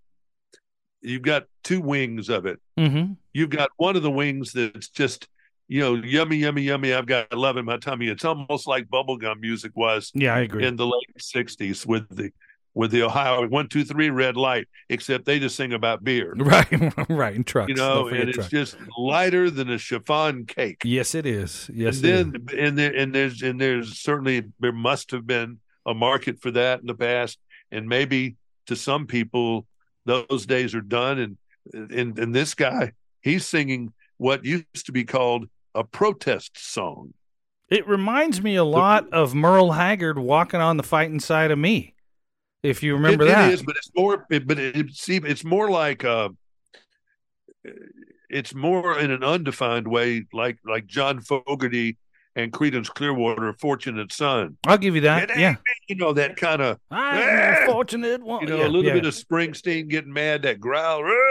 You've 1.01 1.23
got 1.23 1.45
two 1.63 1.81
wings 1.81 2.29
of 2.29 2.45
it. 2.45 2.61
Mm-hmm. 2.79 3.13
You've 3.33 3.51
got 3.51 3.71
one 3.77 3.97
of 3.97 4.03
the 4.03 4.11
wings 4.11 4.53
that's 4.53 4.89
just, 4.89 5.29
you 5.73 5.79
know, 5.81 5.95
yummy, 5.95 6.37
yummy, 6.37 6.63
yummy. 6.63 6.93
I've 6.93 7.07
got 7.07 7.33
love 7.33 7.57
in 7.57 7.65
my 7.65 7.77
tummy. 7.77 8.09
It's 8.09 8.25
almost 8.25 8.67
like 8.67 8.89
bubblegum 8.89 9.39
music 9.41 9.71
was 9.77 10.11
Yeah, 10.15 10.35
I 10.35 10.41
agree. 10.41 10.67
in 10.67 10.75
the 10.75 10.85
late 10.87 11.17
'60s 11.21 11.87
with 11.87 12.09
the 12.15 12.33
with 12.75 12.91
the 12.91 13.03
Ohio 13.03 13.47
one 13.47 13.69
two 13.69 13.85
three 13.85 14.11
red 14.11 14.37
light. 14.37 14.67
Except 14.89 15.25
they 15.25 15.39
just 15.39 15.55
sing 15.55 15.73
about 15.73 16.03
beer, 16.03 16.35
right, 16.37 16.67
right. 17.09 17.37
and 17.37 17.47
trucks, 17.47 17.69
you 17.69 17.77
know, 17.77 18.09
and 18.09 18.29
it's 18.29 18.35
trucks. 18.37 18.51
just 18.51 18.77
lighter 18.99 19.49
than 19.49 19.71
a 19.71 19.79
chiffon 19.79 20.45
cake. 20.45 20.83
yes, 20.85 21.15
it 21.15 21.25
is. 21.25 21.71
Yes, 21.73 21.99
and 21.99 22.05
it 22.05 22.11
is. 22.15 22.33
then 22.49 22.59
and 22.59 22.79
there 22.79 22.95
and 22.97 23.15
there's 23.15 23.41
and 23.43 23.61
there's 23.61 23.99
certainly 24.01 24.43
there 24.59 24.73
must 24.73 25.13
have 25.13 25.25
been 25.25 25.59
a 25.87 25.95
market 25.95 26.41
for 26.43 26.51
that 26.51 26.81
in 26.81 26.87
the 26.87 26.95
past 26.97 27.39
and 27.71 27.89
maybe 27.89 28.35
to 28.67 28.75
some 28.77 29.07
people 29.07 29.67
those 30.05 30.47
days 30.47 30.75
are 30.75 30.81
done 30.81 31.19
and 31.19 31.37
and 31.93 32.19
and 32.19 32.35
this 32.35 32.55
guy 32.55 32.93
he's 33.23 33.47
singing 33.47 33.93
what 34.19 34.45
used 34.45 34.85
to 34.87 34.93
be 34.93 35.05
called 35.05 35.49
a 35.75 35.85
protest 35.85 36.59
song 36.59 37.15
It 37.69 37.87
reminds 37.87 38.43
me 38.43 38.57
a 38.57 38.65
lot 38.65 39.13
of 39.13 39.35
Merle 39.35 39.73
Haggard 39.73 40.19
walking 40.19 40.61
on 40.61 40.77
the 40.77 40.83
fighting 40.83 41.21
side 41.21 41.51
of 41.51 41.59
me. 41.59 41.95
If 42.63 42.83
you 42.83 42.95
remember 42.95 43.25
It- 43.25 43.29
that. 43.29 43.49
it 43.51 43.55
is 43.55 43.63
but 43.63 43.77
it's 43.77 43.91
more 43.97 44.27
it, 44.31 44.47
but 44.47 44.59
it, 44.59 44.91
see 44.91 45.17
it's 45.17 45.45
more 45.45 45.71
like 45.71 46.05
uh 46.05 46.31
it's 48.29 48.55
more 48.55 48.99
in 48.99 49.11
an 49.11 49.23
undefined 49.25 49.87
way 49.89 50.25
like 50.33 50.59
like 50.65 50.87
john 50.87 51.21
fogerty 51.21 51.97
and 52.37 52.53
creedence 52.53 52.89
clearwater 52.89 53.53
fortunate 53.55 54.13
son 54.13 54.57
I'll 54.67 54.79
give 54.79 54.95
you 54.95 55.01
that. 55.03 55.31
It 55.31 55.39
Yeah. 55.39 55.57
you 55.89 55.97
know 55.97 56.13
that 56.13 56.37
kind 56.37 56.63
of 56.63 56.79
I'm 56.91 57.65
a 57.65 57.67
fortunate 57.67 58.23
one. 58.23 58.43
you 58.43 58.49
know, 58.49 58.59
yeah, 58.59 58.67
a 58.67 58.69
little 58.69 58.85
yeah. 58.85 58.93
bit 58.95 59.05
of 59.07 59.15
Springsteen 59.15 59.89
getting 59.89 60.13
mad, 60.13 60.43
that 60.43 60.61
growl. 60.61 61.01
"Rrr," 61.03 61.30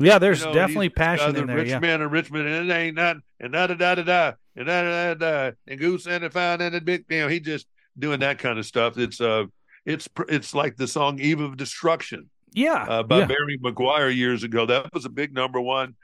Yeah, 0.00 0.18
there's 0.18 0.40
you 0.40 0.46
know, 0.46 0.54
definitely 0.54 0.88
passion 0.88 1.36
in 1.36 1.46
there. 1.46 1.56
Rich 1.56 1.68
Yeah. 1.68 1.78
man 1.78 2.00
of 2.02 2.10
Richmond, 2.10 2.48
and 2.48 2.70
it 2.70 2.74
ain't 2.74 2.96
nothing, 2.96 3.22
and 3.38 3.52
da 3.52 3.66
da 3.66 3.74
da 3.74 3.94
da 3.96 4.02
da, 4.02 4.32
and 4.56 4.66
da 4.66 4.82
da 4.82 5.14
da 5.14 5.14
da, 5.14 5.50
and 5.66 5.78
goose 5.78 6.06
and 6.06 6.24
a 6.24 6.30
fine 6.30 6.60
and 6.60 6.74
a 6.74 6.80
big. 6.80 7.04
You 7.08 7.20
know, 7.20 7.28
he 7.28 7.40
just 7.40 7.66
doing 7.98 8.20
that 8.20 8.38
kind 8.38 8.58
of 8.58 8.66
stuff. 8.66 8.98
It's 8.98 9.20
uh, 9.20 9.44
it's 9.84 10.08
it's 10.28 10.54
like 10.54 10.76
the 10.76 10.88
song 10.88 11.18
"Eve 11.20 11.40
of 11.40 11.56
Destruction" 11.56 12.30
Yeah. 12.52 12.84
uh, 12.88 13.02
by 13.02 13.20
yeah. 13.20 13.26
Barry 13.26 13.58
McGuire 13.58 14.14
years 14.14 14.42
ago. 14.42 14.66
That 14.66 14.92
was 14.92 15.04
a 15.04 15.10
big 15.10 15.32
number 15.34 15.60
one. 15.60 15.94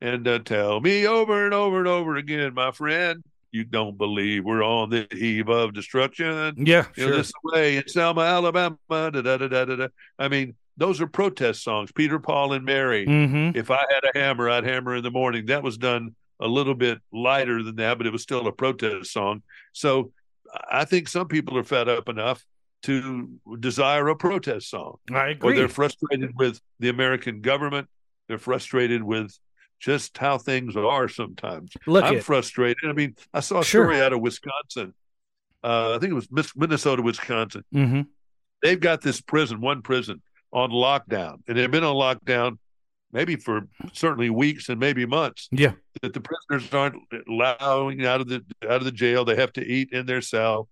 And 0.00 0.26
uh, 0.28 0.40
tell 0.40 0.80
me 0.80 1.06
over 1.06 1.44
and 1.44 1.54
over 1.54 1.78
and 1.78 1.88
over 1.88 2.16
again, 2.16 2.52
my 2.52 2.72
friend, 2.72 3.22
you 3.52 3.64
don't 3.64 3.96
believe 3.96 4.44
we're 4.44 4.62
on 4.64 4.90
the 4.90 5.06
eve 5.14 5.48
of 5.48 5.72
destruction. 5.72 6.54
Yeah, 6.58 6.86
You 6.96 7.04
know, 7.04 7.10
sure. 7.10 7.16
this 7.18 7.32
way 7.44 7.76
in 7.76 7.88
Selma, 7.88 8.22
Alabama. 8.22 8.76
Da, 8.90 9.10
da, 9.10 9.22
da, 9.36 9.48
da, 9.48 9.64
da. 9.64 9.88
I 10.18 10.28
mean, 10.28 10.56
those 10.76 11.00
are 11.00 11.06
protest 11.06 11.62
songs. 11.62 11.92
Peter, 11.92 12.18
Paul, 12.18 12.52
and 12.52 12.64
Mary. 12.64 13.06
mm-hmm. 13.06 13.56
If 13.56 13.70
I 13.70 13.78
had 13.90 14.04
a 14.14 14.18
hammer, 14.18 14.48
I'd 14.50 14.64
hammer 14.64 14.96
in 14.96 15.02
the 15.02 15.10
morning. 15.10 15.46
That 15.46 15.62
was 15.62 15.76
done 15.78 16.14
a 16.40 16.48
little 16.48 16.74
bit 16.74 16.98
lighter 17.12 17.62
than 17.62 17.76
that, 17.76 17.96
but 17.98 18.06
it 18.06 18.12
was 18.12 18.22
still 18.22 18.46
a 18.46 18.52
protest 18.52 19.12
song. 19.12 19.42
So 19.72 20.12
I 20.70 20.84
think 20.84 21.08
some 21.08 21.28
people 21.28 21.56
are 21.56 21.64
fed 21.64 21.88
up 21.88 22.08
enough 22.08 22.44
to 22.82 23.28
desire 23.60 24.08
a 24.08 24.16
protest 24.16 24.68
song. 24.68 24.96
I 25.12 25.28
agree. 25.28 25.52
Or 25.52 25.56
they're 25.56 25.68
frustrated 25.68 26.32
with 26.36 26.60
the 26.80 26.88
American 26.90 27.40
government. 27.40 27.88
They're 28.28 28.38
frustrated 28.38 29.02
with 29.02 29.38
just 29.80 30.18
how 30.18 30.38
things 30.38 30.76
are 30.76 31.08
sometimes. 31.08 31.72
Look, 31.86 32.04
I'm 32.04 32.16
it. 32.16 32.24
frustrated. 32.24 32.78
I 32.88 32.92
mean, 32.92 33.14
I 33.32 33.40
saw 33.40 33.60
a 33.60 33.64
Sure. 33.64 33.84
story 33.84 34.00
out 34.02 34.12
of 34.12 34.20
Wisconsin. 34.20 34.92
Uh, 35.62 35.94
I 35.94 35.98
think 35.98 36.10
it 36.10 36.14
was 36.14 36.28
Minnesota, 36.56 37.00
Wisconsin. 37.02 37.64
hmm 37.72 38.02
They've 38.62 38.80
got 38.80 39.02
this 39.02 39.20
prison, 39.20 39.60
one 39.60 39.82
prison, 39.82 40.22
on 40.54 40.70
lockdown, 40.70 41.42
and 41.46 41.58
they've 41.58 41.70
been 41.70 41.84
on 41.84 41.96
lockdown 41.96 42.58
maybe 43.12 43.36
for 43.36 43.68
certainly 43.92 44.30
weeks 44.30 44.68
and 44.68 44.80
maybe 44.80 45.04
months. 45.04 45.48
Yeah. 45.52 45.72
That 46.02 46.14
the 46.14 46.20
prisoners 46.20 46.72
aren't 46.72 46.96
allowing 47.28 48.04
out 48.06 48.20
of 48.20 48.28
the 48.28 48.44
out 48.64 48.76
of 48.76 48.84
the 48.84 48.92
jail. 48.92 49.24
They 49.24 49.36
have 49.36 49.52
to 49.54 49.64
eat 49.64 49.90
in 49.92 50.06
their 50.06 50.20
cell. 50.20 50.68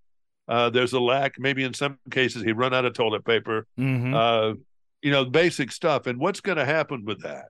Uh, 0.48 0.70
there's 0.70 0.92
a 0.92 1.00
lack, 1.00 1.38
maybe 1.38 1.62
in 1.62 1.72
some 1.72 1.98
cases, 2.10 2.42
he 2.42 2.52
run 2.52 2.74
out 2.74 2.84
of 2.84 2.94
toilet 2.94 3.24
paper. 3.24 3.66
hmm 3.76 4.14
Uh, 4.14 4.54
you 5.02 5.10
know, 5.10 5.24
basic 5.24 5.72
stuff. 5.72 6.06
And 6.06 6.18
what's 6.20 6.40
going 6.40 6.58
to 6.58 6.64
happen 6.64 7.04
with 7.04 7.22
that? 7.22 7.46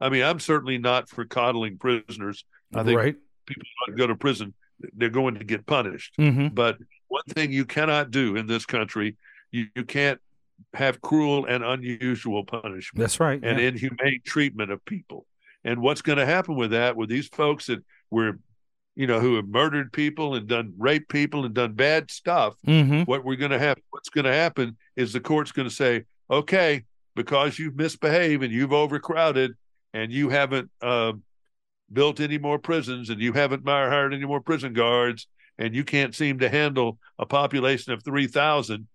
I 0.00 0.08
mean, 0.08 0.22
I'm 0.22 0.40
certainly 0.40 0.78
not 0.78 1.08
for 1.08 1.24
coddling 1.26 1.76
prisoners. 1.78 2.44
I 2.74 2.82
think 2.82 2.98
right. 2.98 3.16
people 3.46 3.64
go 3.96 4.06
to 4.06 4.14
prison, 4.14 4.54
they're 4.94 5.10
going 5.10 5.34
to 5.34 5.44
get 5.44 5.66
punished. 5.66 6.14
hmm 6.16 6.48
But 6.48 6.78
one 7.08 7.24
thing 7.30 7.52
you 7.52 7.64
cannot 7.64 8.10
do 8.10 8.36
in 8.36 8.46
this 8.46 8.64
country, 8.66 9.16
you, 9.50 9.66
you 9.74 9.84
can't 9.84 10.20
have 10.74 11.00
cruel 11.00 11.46
and 11.46 11.62
unusual 11.64 12.44
punishment 12.44 13.00
That's 13.00 13.20
right. 13.20 13.40
and 13.42 13.58
yeah. 13.60 13.68
inhumane 13.68 14.20
treatment 14.24 14.70
of 14.70 14.84
people. 14.84 15.26
And 15.64 15.80
what's 15.80 16.02
going 16.02 16.18
to 16.18 16.26
happen 16.26 16.56
with 16.56 16.72
that, 16.72 16.96
with 16.96 17.08
these 17.08 17.28
folks 17.28 17.66
that 17.66 17.82
were, 18.10 18.38
you 18.96 19.06
know, 19.06 19.18
who 19.20 19.36
have 19.36 19.46
murdered 19.48 19.92
people 19.92 20.34
and 20.34 20.46
done 20.46 20.74
rape 20.78 21.08
people 21.08 21.44
and 21.44 21.54
done 21.54 21.72
bad 21.72 22.10
stuff, 22.10 22.54
Mhm. 22.66 23.06
what 23.06 23.24
we're 23.24 23.36
going 23.36 23.50
to 23.50 23.58
have, 23.58 23.78
what's 23.90 24.08
going 24.10 24.24
to 24.26 24.32
happen 24.32 24.76
is 24.96 25.12
the 25.12 25.20
court's 25.20 25.52
going 25.52 25.68
to 25.68 25.74
say, 25.74 26.04
okay, 26.30 26.84
because 27.16 27.58
you've 27.58 27.76
misbehaved 27.76 28.42
and 28.42 28.52
you've 28.52 28.72
overcrowded 28.72 29.52
and 29.92 30.12
you 30.12 30.28
haven't 30.28 30.70
uh, 30.82 31.12
built 31.92 32.20
any 32.20 32.38
more 32.38 32.58
prisons 32.58 33.10
and 33.10 33.20
you 33.20 33.32
haven't 33.32 33.66
hired 33.66 34.12
any 34.12 34.24
more 34.26 34.40
prison 34.40 34.72
guards 34.72 35.28
and 35.58 35.74
you 35.74 35.84
can't 35.84 36.14
seem 36.14 36.38
to 36.40 36.48
handle 36.48 36.98
a 37.18 37.24
population 37.26 37.92
of 37.92 38.02
3,000, 38.02 38.88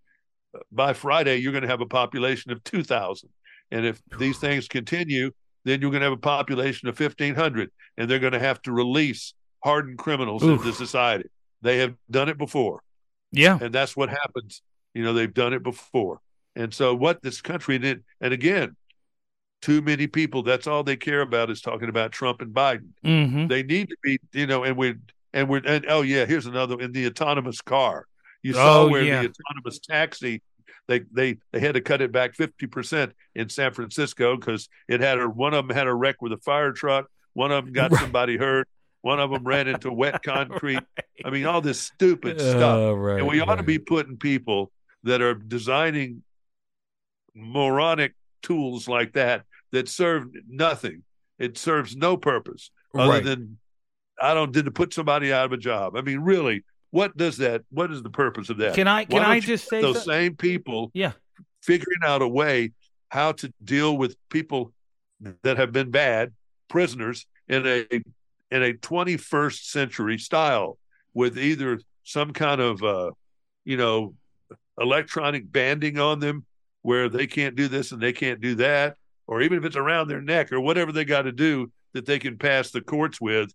by 0.71 0.93
Friday, 0.93 1.37
you're 1.37 1.51
going 1.51 1.61
to 1.63 1.67
have 1.67 1.81
a 1.81 1.85
population 1.85 2.51
of 2.51 2.63
2,000. 2.63 3.29
And 3.71 3.85
if 3.85 4.01
these 4.17 4.37
things 4.45 4.67
continue, 4.67 5.31
then 5.65 5.81
you're 5.81 5.91
going 5.91 6.01
to 6.01 6.05
have 6.05 6.13
a 6.13 6.17
population 6.17 6.87
of 6.87 6.99
1,500 6.99 7.69
and 7.97 8.09
they're 8.09 8.19
going 8.19 8.33
to 8.33 8.39
have 8.39 8.61
to 8.63 8.71
release 8.71 9.33
hardened 9.63 9.97
criminals 9.97 10.43
Oof. 10.43 10.59
into 10.61 10.73
society. 10.73 11.29
They 11.61 11.79
have 11.79 11.95
done 12.09 12.29
it 12.29 12.37
before 12.37 12.81
Yeah. 13.31 13.57
and 13.61 13.73
that's 13.73 13.95
what 13.95 14.09
happens. 14.09 14.61
You 14.93 15.03
know, 15.03 15.13
they've 15.13 15.33
done 15.33 15.53
it 15.53 15.61
before. 15.63 16.21
And 16.55 16.73
so 16.73 16.95
what 16.95 17.21
this 17.21 17.41
country 17.41 17.77
did, 17.77 18.03
and 18.21 18.33
again, 18.33 18.75
too 19.61 19.81
many 19.81 20.07
people, 20.07 20.41
that's 20.41 20.65
all 20.67 20.83
they 20.83 20.95
care 20.95 21.21
about 21.21 21.49
is 21.49 21.59
talking 21.61 21.89
about 21.89 22.11
Trump 22.13 22.41
and 22.41 22.53
Biden. 22.53 22.89
hmm 23.03 23.47
They 23.47 23.61
need 23.63 23.89
to 23.89 23.97
be, 24.01 24.17
you 24.31 24.47
know, 24.47 24.63
and 24.63 24.77
we're 24.77 24.97
and 25.33 25.49
we're 25.49 25.61
and 25.65 25.85
oh 25.89 26.01
yeah, 26.01 26.25
here's 26.25 26.45
another 26.45 26.79
in 26.79 26.93
the 26.93 27.05
autonomous 27.07 27.61
car. 27.61 28.07
You 28.43 28.53
saw 28.53 28.83
Oh, 28.83 28.87
where 28.89 29.03
yeah. 29.03 29.21
the 29.23 29.29
autonomous 29.29 29.79
taxi 29.79 30.41
they 30.87 31.01
they 31.11 31.37
they 31.51 31.59
had 31.59 31.75
to 31.75 31.81
cut 31.81 32.01
it 32.01 32.11
back 32.11 32.35
50% 32.35 33.11
in 33.35 33.49
San 33.49 33.73
Francisco 33.73 34.35
because 34.37 34.69
it 34.87 35.01
had 35.01 35.19
a 35.19 35.27
one 35.29 35.53
of 35.53 35.67
them 35.67 35.75
had 35.75 35.87
a 35.87 35.93
wreck 35.93 36.21
with 36.21 36.31
a 36.33 36.37
fire 36.37 36.71
truck, 36.71 37.05
one 37.33 37.51
of 37.51 37.65
them 37.65 37.73
got 37.73 37.91
Right. 37.91 37.99
somebody 38.01 38.37
hurt, 38.37 38.67
one 39.01 39.19
of 39.19 39.29
them 39.29 39.43
ran 39.43 39.67
into 39.67 39.91
wet 39.91 40.23
concrete. 40.23 40.83
I 41.23 41.29
mean, 41.29 41.45
all 41.45 41.61
this 41.61 41.79
stupid 41.79 42.39
stuff. 42.41 42.61
Oh, 42.79 42.93
right, 42.95 43.19
And 43.19 43.27
we 43.27 43.39
ought 43.41 43.55
to 43.55 43.63
be 43.63 43.77
putting 43.77 44.17
people 44.17 44.71
that 45.03 45.21
are 45.21 45.33
designing 45.35 46.23
moronic 47.35 48.13
tools 48.41 48.87
like 48.87 49.13
that 49.13 49.43
that 49.71 49.87
serve 49.87 50.27
nothing. 50.47 51.03
It 51.37 51.57
serves 51.57 51.95
no 51.95 52.17
purpose 52.17 52.71
other 52.95 53.09
Right. 53.11 53.23
than 53.23 53.59
I 54.21 54.33
don't 54.33 54.51
did 54.51 54.65
to 54.65 54.71
put 54.71 54.93
somebody 54.93 55.31
out 55.31 55.45
of 55.45 55.53
a 55.53 55.57
job. 55.57 55.95
I 55.95 56.01
mean, 56.01 56.19
really, 56.19 56.63
what 56.91 57.15
does 57.17 57.37
that? 57.37 57.61
What 57.69 57.91
is 57.91 58.01
the 58.03 58.09
purpose 58.09 58.49
of 58.49 58.57
that? 58.57 58.75
Can 58.75 58.87
I? 58.87 59.05
Can 59.05 59.21
I 59.23 59.39
just 59.39 59.67
say 59.69 59.81
those 59.81 60.03
so- 60.03 60.11
same 60.11 60.35
people 60.35 60.91
Yeah. 60.93 61.11
figuring 61.61 61.99
out 62.03 62.21
a 62.21 62.27
way 62.27 62.71
how 63.09 63.31
to 63.33 63.51
deal 63.63 63.97
with 63.97 64.15
people 64.29 64.71
that 65.43 65.57
have 65.57 65.71
been 65.71 65.91
bad 65.91 66.33
prisoners 66.69 67.25
in 67.47 67.65
a 67.65 67.85
in 68.51 68.63
a 68.63 68.73
21st 68.73 69.65
century 69.69 70.17
style 70.17 70.77
with 71.13 71.37
either 71.37 71.79
some 72.03 72.31
kind 72.31 72.61
of 72.61 72.81
uh 72.83 73.11
you 73.65 73.75
know 73.77 74.13
electronic 74.79 75.51
banding 75.51 75.99
on 75.99 76.19
them 76.19 76.45
where 76.83 77.09
they 77.09 77.27
can't 77.27 77.55
do 77.55 77.67
this 77.67 77.91
and 77.91 78.01
they 78.01 78.13
can't 78.13 78.39
do 78.41 78.55
that 78.55 78.95
or 79.27 79.41
even 79.41 79.57
if 79.57 79.65
it's 79.65 79.75
around 79.75 80.07
their 80.07 80.21
neck 80.21 80.51
or 80.51 80.61
whatever 80.61 80.91
they 80.91 81.03
got 81.03 81.23
to 81.23 81.31
do 81.31 81.69
that 81.93 82.05
they 82.05 82.19
can 82.19 82.37
pass 82.37 82.71
the 82.71 82.81
courts 82.81 83.19
with 83.19 83.51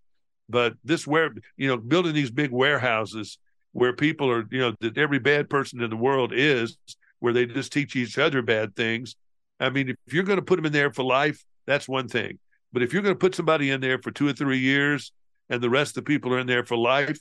but 0.49 0.75
this 0.85 1.07
where 1.07 1.31
you 1.57 1.69
know 1.69 1.77
building 1.77 2.15
these 2.15 2.31
big 2.31 2.51
warehouses 2.51 3.39
where 3.73 3.93
people 3.93 4.31
are 4.31 4.45
you 4.51 4.59
know 4.61 4.75
that 4.81 4.97
every 4.99 5.19
bad 5.19 5.49
person 5.49 5.83
in 5.83 5.91
the 5.91 5.97
world 5.97 6.33
is 6.35 6.77
where 7.21 7.33
they 7.33 7.47
just 7.47 7.73
teach 7.73 7.97
each 7.97 8.19
other 8.19 8.43
bad 8.43 8.75
things 8.77 9.17
i 9.61 9.71
mean 9.71 9.89
if 10.07 10.13
you're 10.13 10.25
going 10.25 10.39
to 10.39 10.45
put 10.45 10.57
them 10.57 10.67
in 10.67 10.73
there 10.73 10.93
for 10.93 11.03
life 11.03 11.45
that's 11.67 11.89
one 11.89 12.09
thing 12.09 12.39
but 12.73 12.83
if 12.83 12.93
you're 12.93 13.03
going 13.03 13.15
to 13.15 13.19
put 13.19 13.35
somebody 13.35 13.71
in 13.71 13.81
there 13.81 13.99
for 13.99 14.11
two 14.11 14.29
or 14.29 14.33
three 14.33 14.59
years 14.59 15.13
and 15.49 15.63
the 15.63 15.71
rest 15.71 15.97
of 15.97 16.05
the 16.05 16.09
people 16.09 16.33
are 16.35 16.39
in 16.39 16.47
there 16.47 16.65
for 16.65 16.77
life 16.77 17.19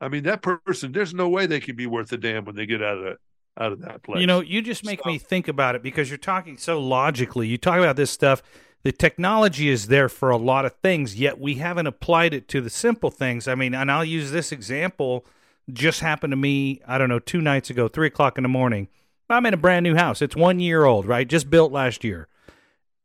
i 0.00 0.08
mean 0.08 0.22
that 0.24 0.42
person 0.42 0.92
there's 0.92 1.12
no 1.14 1.28
way 1.28 1.46
they 1.46 1.60
can 1.60 1.76
be 1.76 1.86
worth 1.86 2.10
a 2.12 2.16
damn 2.16 2.44
when 2.44 2.56
they 2.56 2.66
get 2.66 2.82
out 2.82 2.98
of 2.98 3.04
that 3.04 3.16
out 3.58 3.70
of 3.70 3.80
that 3.82 4.02
place 4.02 4.18
You 4.18 4.26
know, 4.26 4.40
you 4.40 4.62
just 4.62 4.82
make 4.82 5.00
So- 5.04 5.10
me 5.10 5.18
think 5.18 5.46
about 5.46 5.74
it 5.74 5.82
because 5.82 6.08
you're 6.08 6.16
talking 6.16 6.56
so 6.56 6.80
logically. 6.80 7.46
You 7.48 7.58
talk 7.58 7.78
about 7.78 7.96
this 7.96 8.10
stuff. 8.10 8.42
The 8.84 8.92
technology 8.92 9.68
is 9.68 9.86
there 9.86 10.08
for 10.08 10.30
a 10.30 10.36
lot 10.36 10.64
of 10.64 10.74
things, 10.82 11.14
yet 11.16 11.38
we 11.38 11.54
haven't 11.54 11.86
applied 11.86 12.34
it 12.34 12.48
to 12.48 12.60
the 12.60 12.70
simple 12.70 13.10
things. 13.10 13.46
I 13.46 13.54
mean, 13.54 13.74
and 13.74 13.90
I'll 13.90 14.04
use 14.04 14.32
this 14.32 14.50
example. 14.50 15.24
Just 15.72 16.00
happened 16.00 16.32
to 16.32 16.36
me, 16.36 16.80
I 16.86 16.98
don't 16.98 17.08
know, 17.08 17.20
two 17.20 17.40
nights 17.40 17.70
ago, 17.70 17.86
three 17.86 18.08
o'clock 18.08 18.38
in 18.38 18.42
the 18.42 18.48
morning. 18.48 18.88
I'm 19.30 19.46
in 19.46 19.54
a 19.54 19.58
brand 19.58 19.84
new 19.84 19.94
house. 19.94 20.20
It's 20.20 20.34
one 20.36 20.58
year 20.58 20.84
old, 20.84 21.06
right? 21.06 21.26
Just 21.28 21.48
built 21.48 21.70
last 21.72 22.02
year. 22.02 22.28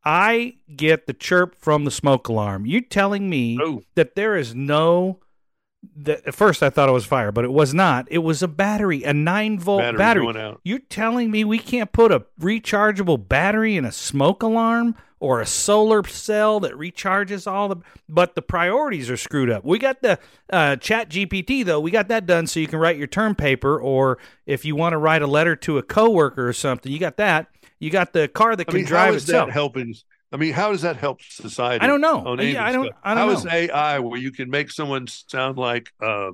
I 0.03 0.55
get 0.75 1.05
the 1.05 1.13
chirp 1.13 1.55
from 1.55 1.85
the 1.85 1.91
smoke 1.91 2.27
alarm. 2.27 2.65
You're 2.65 2.81
telling 2.81 3.29
me 3.29 3.59
Oh. 3.61 3.83
that 3.95 4.15
there 4.15 4.35
is 4.35 4.55
no 4.55 5.19
that 5.95 6.25
at 6.27 6.33
first 6.33 6.63
I 6.63 6.69
thought 6.71 6.89
it 6.89 6.93
was 6.93 7.05
fire, 7.05 7.31
but 7.31 7.45
it 7.45 7.51
was 7.51 7.73
not. 7.73 8.07
It 8.09 8.17
was 8.17 8.41
a 8.41 8.47
battery, 8.47 9.03
a 9.03 9.13
nine 9.13 9.59
volt 9.59 9.79
Battery 9.95 10.33
battery. 10.33 10.55
You're 10.63 10.79
telling 10.79 11.29
me 11.29 11.43
we 11.43 11.59
can't 11.59 11.91
put 11.91 12.11
a 12.11 12.25
rechargeable 12.41 13.25
battery 13.27 13.77
in 13.77 13.85
a 13.85 13.91
smoke 13.91 14.41
alarm 14.43 14.95
or 15.19 15.41
a 15.41 15.45
solar 15.45 16.05
cell 16.07 16.59
that 16.59 16.73
recharges 16.73 17.51
all 17.51 17.69
the 17.69 17.77
but 18.07 18.35
the 18.35 18.41
priorities 18.41 19.09
are 19.09 19.17
screwed 19.17 19.49
up. 19.49 19.65
We 19.65 19.79
got 19.79 20.01
the 20.01 20.19
uh, 20.51 20.75
chat 20.75 21.09
GPT 21.09 21.65
though. 21.65 21.79
We 21.79 21.91
got 21.91 22.07
that 22.09 22.25
done 22.25 22.47
so 22.47 22.59
you 22.59 22.67
can 22.67 22.79
write 22.79 22.97
your 22.97 23.07
term 23.07 23.35
paper 23.35 23.79
or 23.79 24.19
if 24.45 24.63
you 24.65 24.75
want 24.75 24.93
to 24.93 24.97
write 24.97 25.21
a 25.21 25.27
letter 25.27 25.55
to 25.55 25.77
a 25.77 25.83
coworker 25.83 26.47
or 26.47 26.53
something, 26.53 26.91
you 26.91 26.99
got 26.99 27.17
that. 27.17 27.47
You 27.79 27.89
got 27.89 28.13
the 28.13 28.27
car 28.27 28.55
that 28.55 28.67
I 28.67 28.71
can 28.71 28.79
mean, 28.79 28.85
drive 28.85 29.09
how 29.09 29.13
is 29.13 29.23
itself. 29.23 29.47
that 29.47 29.53
helping? 29.53 29.95
I 30.31 30.37
mean, 30.37 30.53
how 30.53 30.71
does 30.71 30.81
that 30.81 30.97
help 30.97 31.21
society? 31.21 31.83
I 31.83 31.87
don't 31.87 32.01
know. 32.01 32.25
on 32.25 32.39
Yeah, 32.39 32.65
I 32.65 32.71
don't-? 32.71 32.91
I 33.03 33.13
don't 33.13 33.29
How 33.29 33.33
is 33.33 33.45
know. 33.45 33.51
AI 33.51 33.99
where 33.99 34.19
you 34.19 34.31
can 34.31 34.49
make 34.49 34.71
someone 34.71 35.07
sound 35.07 35.57
like 35.57 35.91
uh, 36.01 36.31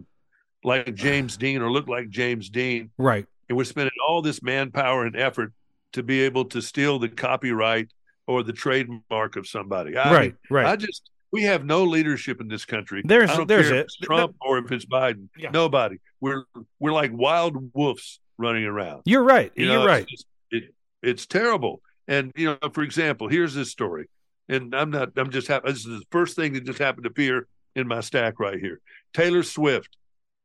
like 0.64 0.96
James 0.96 1.38
Dean 1.38 1.62
or 1.62 1.72
look 1.72 1.88
like 1.88 2.10
James 2.10 2.50
Dean, 2.50 2.90
right. 2.98 3.26
and 3.50 3.58
we're 3.58 3.66
spending 3.66 3.92
all 4.08 4.22
this 4.22 4.42
manpower 4.42 5.06
and 5.06 5.16
effort 5.16 5.54
to 5.92 6.02
be 6.02 6.22
able 6.22 6.46
to 6.46 6.62
steal 6.62 6.98
the 6.98 7.10
copyright 7.10 7.90
or 8.28 8.44
the 8.44 8.54
trademark 8.54 9.36
of 9.36 9.48
somebody? 9.48 9.96
I 9.98 10.14
right. 10.14 10.36
right. 10.50 10.66
I 10.66 10.76
just 10.76 11.10
we 11.32 11.44
have 11.44 11.66
no 11.66 11.84
leadership 11.84 12.40
in 12.42 12.48
this 12.48 12.64
country. 12.66 13.02
There's- 13.06 13.30
I 13.32 13.38
don't 13.38 13.48
there's 13.48 13.70
care 13.70 13.78
it. 13.78 13.80
if 13.82 13.86
it's 13.86 13.98
Trump 13.98 14.36
or 14.42 14.60
if 14.60 14.72
it's 14.72 14.86
Biden. 14.86 15.30
Yeah. 15.38 15.50
Nobody. 15.52 15.98
We're 16.22 16.44
we're 16.80 16.92
like 16.94 17.12
wild 17.14 17.72
wolves 17.74 18.20
running 18.38 18.66
around. 18.66 19.02
You're 19.06 19.24
right. 19.24 19.52
You 19.56 19.66
You're 19.66 19.80
know, 19.80 19.86
right. 19.86 20.04
It's, 20.04 20.12
just- 20.12 20.26
it, 20.52 20.64
it's 21.02 21.26
terrible. 21.26 21.82
And 22.08 22.32
you 22.36 22.58
know, 22.62 22.70
for 22.74 22.84
example, 22.84 23.30
here's 23.30 23.54
this 23.54 23.72
story, 23.72 24.10
and 24.50 24.76
I'm 24.76 24.92
not. 24.92 25.12
I'm 25.16 25.32
just. 25.32 25.48
Hap- 25.48 25.64
this 25.64 25.78
is 25.78 25.86
the 25.86 26.04
first 26.12 26.36
thing 26.36 26.52
that 26.54 26.66
just 26.66 26.80
happened 26.80 27.06
to 27.06 27.10
appear 27.10 27.48
in 27.76 27.88
my 27.88 28.02
stack 28.02 28.40
right 28.42 28.60
here. 28.60 28.82
Taylor 29.14 29.42
Swift, 29.44 29.96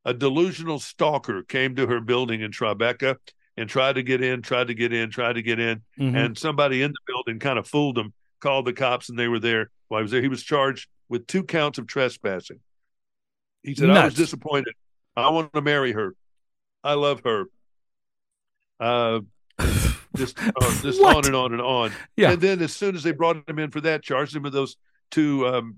a 0.05 0.13
delusional 0.13 0.79
stalker, 0.79 1.43
came 1.43 1.75
to 1.75 1.85
her 1.87 1.99
building 1.99 2.39
in 2.41 2.51
Tribeca 2.51 3.17
and 3.59 3.69
tried 3.69 3.93
to 3.95 4.03
get 4.03 4.23
in, 4.23 4.41
tried 4.41 4.67
to 4.67 4.73
get 4.73 4.93
in, 4.93 5.09
tried 5.11 5.33
to 5.33 5.41
get 5.41 5.59
in, 5.59 5.81
Mhm. 5.99 6.15
and 6.15 6.37
somebody 6.37 6.81
in 6.81 6.91
the 6.91 6.99
building 7.05 7.39
kind 7.39 7.59
of 7.59 7.67
fooled 7.67 7.97
him. 7.97 8.13
Called 8.39 8.65
the 8.65 8.71
cops, 8.73 9.09
and 9.09 9.19
they 9.19 9.27
were 9.27 9.39
there. 9.39 9.69
While 9.89 9.99
I 9.99 10.01
was 10.01 10.11
there, 10.11 10.21
he 10.21 10.29
was 10.29 10.41
charged 10.43 10.87
with 11.09 11.27
two 11.27 11.43
counts 11.43 11.77
of 11.77 11.87
trespassing. 11.87 12.61
He 13.63 13.75
said, 13.75 13.89
"I 13.89 14.05
was 14.05 14.13
disappointed. 14.13 14.73
I 15.17 15.29
want 15.29 15.51
to 15.53 15.61
marry 15.61 15.91
her. 15.91 16.15
I 16.83 16.93
love 16.93 17.21
her." 17.25 17.47
Uh, 18.79 19.19
just 20.15 20.39
uh, 20.39 20.81
just 20.81 21.01
on 21.01 21.25
and 21.25 21.35
on 21.35 21.51
and 21.51 21.61
on. 21.61 21.91
Yeah. 22.15 22.31
And 22.31 22.41
then 22.41 22.61
as 22.61 22.73
soon 22.73 22.95
as 22.95 23.03
they 23.03 23.11
brought 23.11 23.47
him 23.47 23.59
in 23.59 23.71
for 23.71 23.81
that, 23.81 24.03
charged 24.03 24.33
him 24.35 24.43
with 24.43 24.53
those 24.53 24.77
two 25.11 25.45
um, 25.45 25.75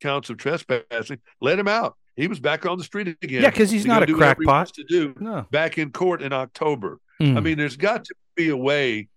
counts 0.00 0.30
of 0.30 0.38
trespassing. 0.38 1.18
Let 1.42 1.58
him 1.58 1.68
out. 1.68 1.96
He 2.16 2.26
was 2.28 2.40
back 2.40 2.64
on 2.66 2.78
the 2.78 2.84
street 2.84 3.08
again. 3.22 3.42
Yeah, 3.42 3.50
because 3.50 3.70
he's 3.70 3.84
not 3.86 4.08
a 4.08 4.12
whatever 4.12 4.40
he 4.40 4.46
crackpot. 4.46 4.74
To 4.74 4.84
do 4.84 5.14
No. 5.20 5.46
back 5.50 5.76
in 5.76 5.90
court 5.92 6.22
in 6.22 6.32
October. 6.32 6.98
Mm. 7.20 7.36
I 7.36 7.40
mean, 7.40 7.58
there's 7.58 7.76
got 7.76 8.04
to 8.04 8.14
be 8.34 8.48
a 8.48 8.56
way 8.56 9.08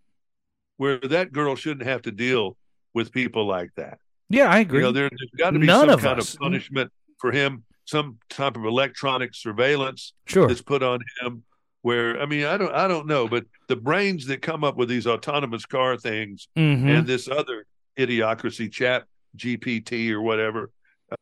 where 0.78 0.98
that 1.00 1.32
girl 1.32 1.56
shouldn't 1.56 1.88
have 1.88 2.02
to 2.04 2.12
deal 2.12 2.58
with 2.94 3.12
people 3.12 3.46
like 3.48 3.70
that. 3.78 3.98
yeah, 4.30 4.48
I 4.48 4.60
agree. 4.60 4.80
You 4.80 4.86
know, 4.88 4.92
there, 4.92 5.06
has 5.06 5.30
got 5.38 5.52
to 5.52 5.60
be 5.60 5.66
None 5.66 5.90
some 5.90 6.00
kind 6.00 6.20
us. 6.20 6.34
of 6.34 6.40
punishment 6.40 6.92
for 7.20 7.32
him, 7.32 7.64
some 7.86 8.18
type 8.30 8.58
of 8.58 8.66
electronic 8.66 9.34
surveillance 9.34 10.14
sure. 10.26 10.48
that's 10.48 10.62
put 10.62 10.84
on 10.84 11.00
him. 11.22 11.44
Where 11.82 12.22
I 12.22 12.26
mean, 12.26 12.46
I 12.46 12.56
don't, 12.58 12.74
I 12.74 12.88
don't 12.88 13.08
know, 13.08 13.28
but 13.28 13.46
the 13.68 13.76
brains 13.76 14.26
that 14.28 14.42
come 14.42 14.64
up 14.64 14.78
with 14.78 14.88
these 14.88 15.06
autonomous 15.06 15.66
car 15.66 15.98
things 15.98 16.48
Mhm. 16.58 16.88
and 17.00 17.06
this 17.08 17.28
other 17.28 17.66
idiocracy, 18.00 18.72
Chat 18.72 19.04
GPT 19.36 20.12
or 20.12 20.22
whatever, 20.22 20.72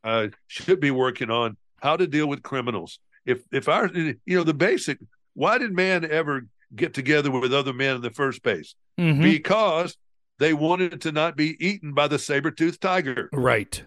uh, 0.04 0.28
should 0.48 0.80
be 0.80 0.92
working 0.92 1.32
on 1.32 1.58
how 1.82 1.98
to 1.98 2.06
deal 2.06 2.28
with 2.28 2.44
criminals. 2.44 3.00
If 3.26 3.40
if 3.52 3.68
our, 3.70 3.88
you 3.94 4.16
know, 4.28 4.44
the 4.44 4.54
basic, 4.54 5.00
why 5.34 5.58
did 5.58 5.74
man 5.74 6.06
ever 6.10 6.46
get 6.76 6.94
together 6.94 7.32
with 7.32 7.54
other 7.54 7.74
men 7.74 7.96
in 7.98 8.02
the 8.02 8.12
first 8.12 8.44
place? 8.44 8.76
Mhm. 9.00 9.22
Because 9.22 9.98
they 10.40 10.54
wanted 10.54 11.02
to 11.02 11.12
not 11.12 11.36
be 11.36 11.56
eaten 11.66 11.94
by 11.94 12.08
the 12.08 12.20
saber-toothed 12.20 12.82
tiger. 12.82 13.30
right. 13.34 13.84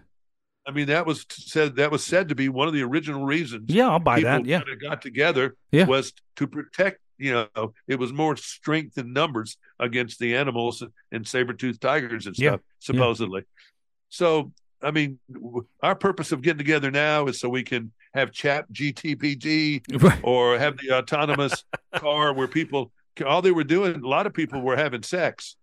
I 0.67 0.71
mean, 0.71 0.87
that 0.87 1.05
was 1.05 1.27
said 1.29 1.75
that 1.75 1.91
was 1.91 2.03
said 2.03 2.29
to 2.29 2.35
be 2.35 2.49
one 2.49 2.67
of 2.67 2.73
the 2.73 2.81
original 2.81 3.23
reasons 3.23 3.65
Yeah, 3.71 3.87
I'll 3.87 3.99
buy 3.99 4.21
that. 4.21 4.45
Yeah. 4.45 4.63
got 4.81 4.99
together 4.99 5.55
Yeah. 5.71 5.85
was 5.85 6.11
to 6.37 6.47
protect. 6.47 7.01
You 7.19 7.47
know, 7.55 7.73
it 7.87 7.99
was 7.99 8.11
more 8.11 8.35
strength 8.35 8.97
in 8.97 9.13
numbers 9.13 9.57
against 9.79 10.17
the 10.19 10.35
animals 10.35 10.83
and 11.11 11.27
saber-toothed 11.27 11.79
tigers 11.79 12.25
and 12.25 12.35
Yeah. 12.37 12.49
stuff, 12.53 12.61
supposedly. 12.79 13.43
So, 14.09 14.53
I 14.81 14.89
mean, 14.91 15.19
our 15.83 15.95
purpose 15.95 16.31
of 16.31 16.41
getting 16.41 16.57
together 16.57 16.89
now 16.89 17.27
is 17.27 17.39
so 17.39 17.47
we 17.47 17.63
can 17.63 17.91
have 18.15 18.31
chat 18.31 18.65
Right. 18.73 20.19
or 20.23 20.57
have 20.57 20.77
the 20.77 20.91
autonomous 20.93 21.63
car 21.95 22.33
where 22.33 22.47
people 22.47 22.91
all 23.25 23.41
they 23.41 23.51
were 23.51 23.63
doing. 23.63 24.01
A 24.03 24.07
lot 24.07 24.25
of 24.27 24.33
people 24.33 24.61
were 24.61 24.75
having 24.75 25.03
sex 25.03 25.55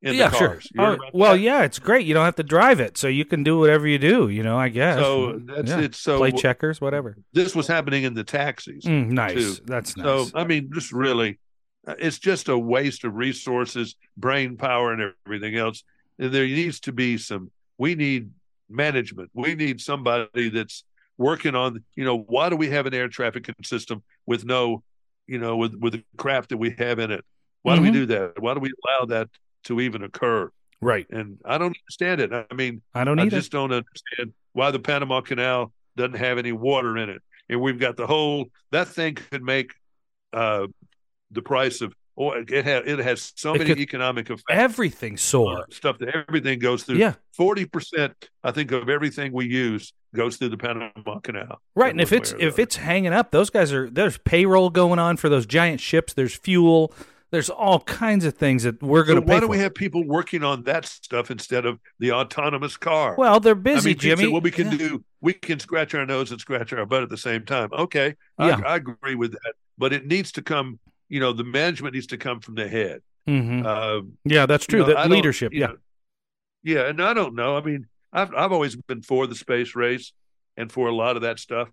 in 0.00 0.14
yeah, 0.14 0.28
the 0.28 0.36
sure. 0.36 0.48
cars. 0.48 0.68
You 0.72 0.80
heard 0.82 1.00
Oh, 1.02 1.10
well, 1.12 1.32
that? 1.32 1.40
yeah, 1.40 1.64
it's 1.64 1.78
great. 1.78 2.06
You 2.06 2.14
don't 2.14 2.24
have 2.24 2.36
to 2.36 2.42
drive 2.44 2.80
it, 2.80 2.96
so 2.96 3.08
you 3.08 3.24
can 3.24 3.42
do 3.42 3.58
whatever 3.58 3.86
you 3.86 3.98
do. 3.98 4.28
You 4.28 4.42
know, 4.42 4.56
I 4.58 4.68
guess. 4.68 4.98
So 4.98 5.38
that's 5.44 5.70
Yeah. 5.70 5.80
it. 5.80 5.94
So 5.94 6.18
Play 6.18 6.32
checkers, 6.32 6.80
whatever. 6.80 7.16
this 7.32 7.54
was 7.54 7.66
happening 7.66 8.04
in 8.04 8.14
the 8.14 8.24
taxis. 8.24 8.84
Mm, 8.84 9.10
nice. 9.10 9.34
too. 9.34 9.64
That's 9.66 9.96
nice. 9.96 10.04
So 10.30 10.38
I 10.38 10.44
mean, 10.44 10.70
just 10.72 10.92
really, 10.92 11.38
uh, 11.86 11.94
it's 11.98 12.18
just 12.18 12.48
a 12.48 12.56
waste 12.58 13.04
of 13.04 13.14
resources, 13.16 13.96
brain 14.16 14.56
power, 14.56 14.92
and 14.92 15.12
everything 15.26 15.56
else. 15.56 15.82
And 16.18 16.32
There 16.32 16.46
needs 16.46 16.80
to 16.80 16.92
be 16.92 17.18
some. 17.18 17.50
We 17.76 17.94
need 17.96 18.30
management. 18.70 19.30
We 19.34 19.54
need 19.54 19.80
somebody 19.80 20.48
that's 20.50 20.84
working 21.18 21.54
on. 21.54 21.84
You 21.96 22.04
know, 22.04 22.16
why 22.16 22.48
do 22.48 22.56
we 22.56 22.70
have 22.70 22.86
an 22.86 22.94
air 22.94 23.08
traffic 23.08 23.46
system 23.64 24.02
with 24.26 24.44
no, 24.44 24.82
you 25.26 25.38
know, 25.38 25.56
with 25.56 25.74
with 25.74 25.92
the 25.94 26.04
crap 26.16 26.48
that 26.48 26.56
we 26.56 26.70
have 26.78 26.98
in 26.98 27.10
it? 27.10 27.24
Why 27.62 27.74
do 27.74 27.80
Mhm. 27.82 27.84
we 27.84 27.90
do 27.90 28.06
that? 28.06 28.40
Why 28.40 28.54
do 28.54 28.60
we 28.60 28.72
allow 28.86 29.06
that 29.06 29.28
to 29.64 29.80
even 29.80 30.02
occur? 30.02 30.50
right. 30.80 31.06
And 31.10 31.38
I 31.44 31.58
don't 31.58 31.76
understand 31.76 32.20
it. 32.20 32.32
I 32.32 32.54
mean, 32.54 32.82
I 32.94 33.02
don't 33.02 33.18
I 33.18 33.22
either. 33.22 33.36
just 33.36 33.50
don't 33.50 33.72
understand 33.72 34.32
why 34.52 34.70
the 34.70 34.78
Panama 34.78 35.20
Canal 35.20 35.72
doesn't 35.96 36.14
have 36.16 36.38
any 36.38 36.52
water 36.52 36.96
in 36.96 37.10
it. 37.10 37.20
And 37.48 37.60
we've 37.60 37.80
got 37.80 37.96
the 37.96 38.06
whole 38.06 38.46
that 38.70 38.86
thing 38.86 39.16
could 39.16 39.42
make 39.42 39.72
uh 40.32 40.68
the 41.32 41.42
price 41.42 41.80
of 41.80 41.92
oh 42.18 42.32
it 42.32 42.64
has 42.64 42.82
it 42.86 42.98
has 42.98 43.32
so 43.36 43.54
It 43.54 43.58
many 43.58 43.70
could- 43.70 43.78
economic 43.78 44.28
effects. 44.30 44.44
Everything 44.50 45.16
soar. 45.16 45.60
Uh, 45.60 45.62
stuff 45.70 45.98
that 45.98 46.08
everything 46.28 46.58
goes 46.58 46.82
through. 46.82 46.96
Yeah. 46.96 47.14
Forty 47.32 47.64
percent, 47.64 48.12
I 48.42 48.50
think, 48.50 48.72
of 48.72 48.88
everything 48.88 49.32
we 49.32 49.46
use 49.46 49.92
goes 50.14 50.36
through 50.36 50.48
the 50.48 50.56
Panama 50.58 51.20
Canal. 51.22 51.60
Right, 51.74 51.90
and 51.92 52.00
if 52.00 52.12
it's 52.12 52.32
way 52.32 52.36
or 52.36 52.40
the 52.40 52.46
if 52.48 52.58
it's 52.58 52.76
hanging 52.76 53.12
up, 53.12 53.30
those 53.30 53.50
guys 53.50 53.72
are 53.72 53.88
there's 53.88 54.18
payroll 54.18 54.70
going 54.70 54.98
on 54.98 55.16
for 55.16 55.28
those 55.28 55.46
giant 55.46 55.80
ships. 55.80 56.12
There's 56.14 56.34
fuel. 56.34 56.92
There's 57.30 57.50
all 57.50 57.80
kinds 57.80 58.24
of 58.24 58.32
things 58.38 58.62
that 58.62 58.82
we're 58.82 59.04
going 59.04 59.20
to 59.20 59.26
pay 59.26 59.34
why 59.34 59.40
do 59.40 59.46
for. 59.46 59.50
we 59.50 59.58
have 59.58 59.74
people 59.74 60.02
working 60.02 60.42
on 60.42 60.62
that 60.62 60.86
stuff 60.86 61.30
instead 61.30 61.66
of 61.66 61.78
the 61.98 62.10
autonomous 62.12 62.78
car? 62.78 63.16
well, 63.18 63.38
they're 63.38 63.52
I 63.52 63.58
busy, 63.58 63.90
mean, 63.90 63.98
people 63.98 64.16
say, 64.16 64.22
Jimmy. 64.22 64.32
well, 64.32 64.40
we 64.40 64.50
can 64.50 64.70
Yeah. 64.72 64.78
do 64.78 65.04
we 65.20 65.34
can 65.34 65.60
scratch 65.60 65.94
our 65.94 66.06
nose 66.06 66.30
and 66.30 66.40
scratch 66.40 66.72
our 66.72 66.86
butt 66.86 67.02
at 67.02 67.10
the 67.10 67.18
same 67.18 67.44
time. 67.44 67.68
Okay, 67.72 68.14
Yeah. 68.38 68.62
I, 68.64 68.72
I 68.72 68.76
agree 68.76 69.14
with 69.14 69.32
that, 69.32 69.52
but 69.76 69.92
it 69.92 70.06
needs 70.06 70.32
to 70.32 70.42
come. 70.42 70.78
You 71.08 71.20
know, 71.20 71.32
the 71.32 71.44
management 71.44 71.94
needs 71.94 72.06
to 72.08 72.18
come 72.18 72.40
from 72.40 72.54
the 72.54 72.68
head. 72.68 73.00
Mhm. 73.26 73.64
Uh, 73.64 74.06
Yeah, 74.24 74.46
that's 74.46 74.66
true. 74.66 74.80
you 74.80 74.86
know, 74.86 74.94
that 74.94 75.10
leadership. 75.10 75.52
Yeah. 75.52 75.66
know, 75.68 75.76
yeah, 76.62 76.86
and 76.88 77.02
I 77.02 77.14
don't 77.14 77.34
know. 77.34 77.56
I 77.56 77.62
mean, 77.62 77.86
I've 78.12 78.34
I've 78.34 78.52
always 78.52 78.76
been 78.76 79.02
for 79.02 79.26
the 79.26 79.34
space 79.34 79.74
race 79.74 80.12
and 80.56 80.70
for 80.72 80.88
a 80.88 80.94
lot 80.94 81.16
of 81.16 81.22
that 81.22 81.38
stuff. 81.38 81.70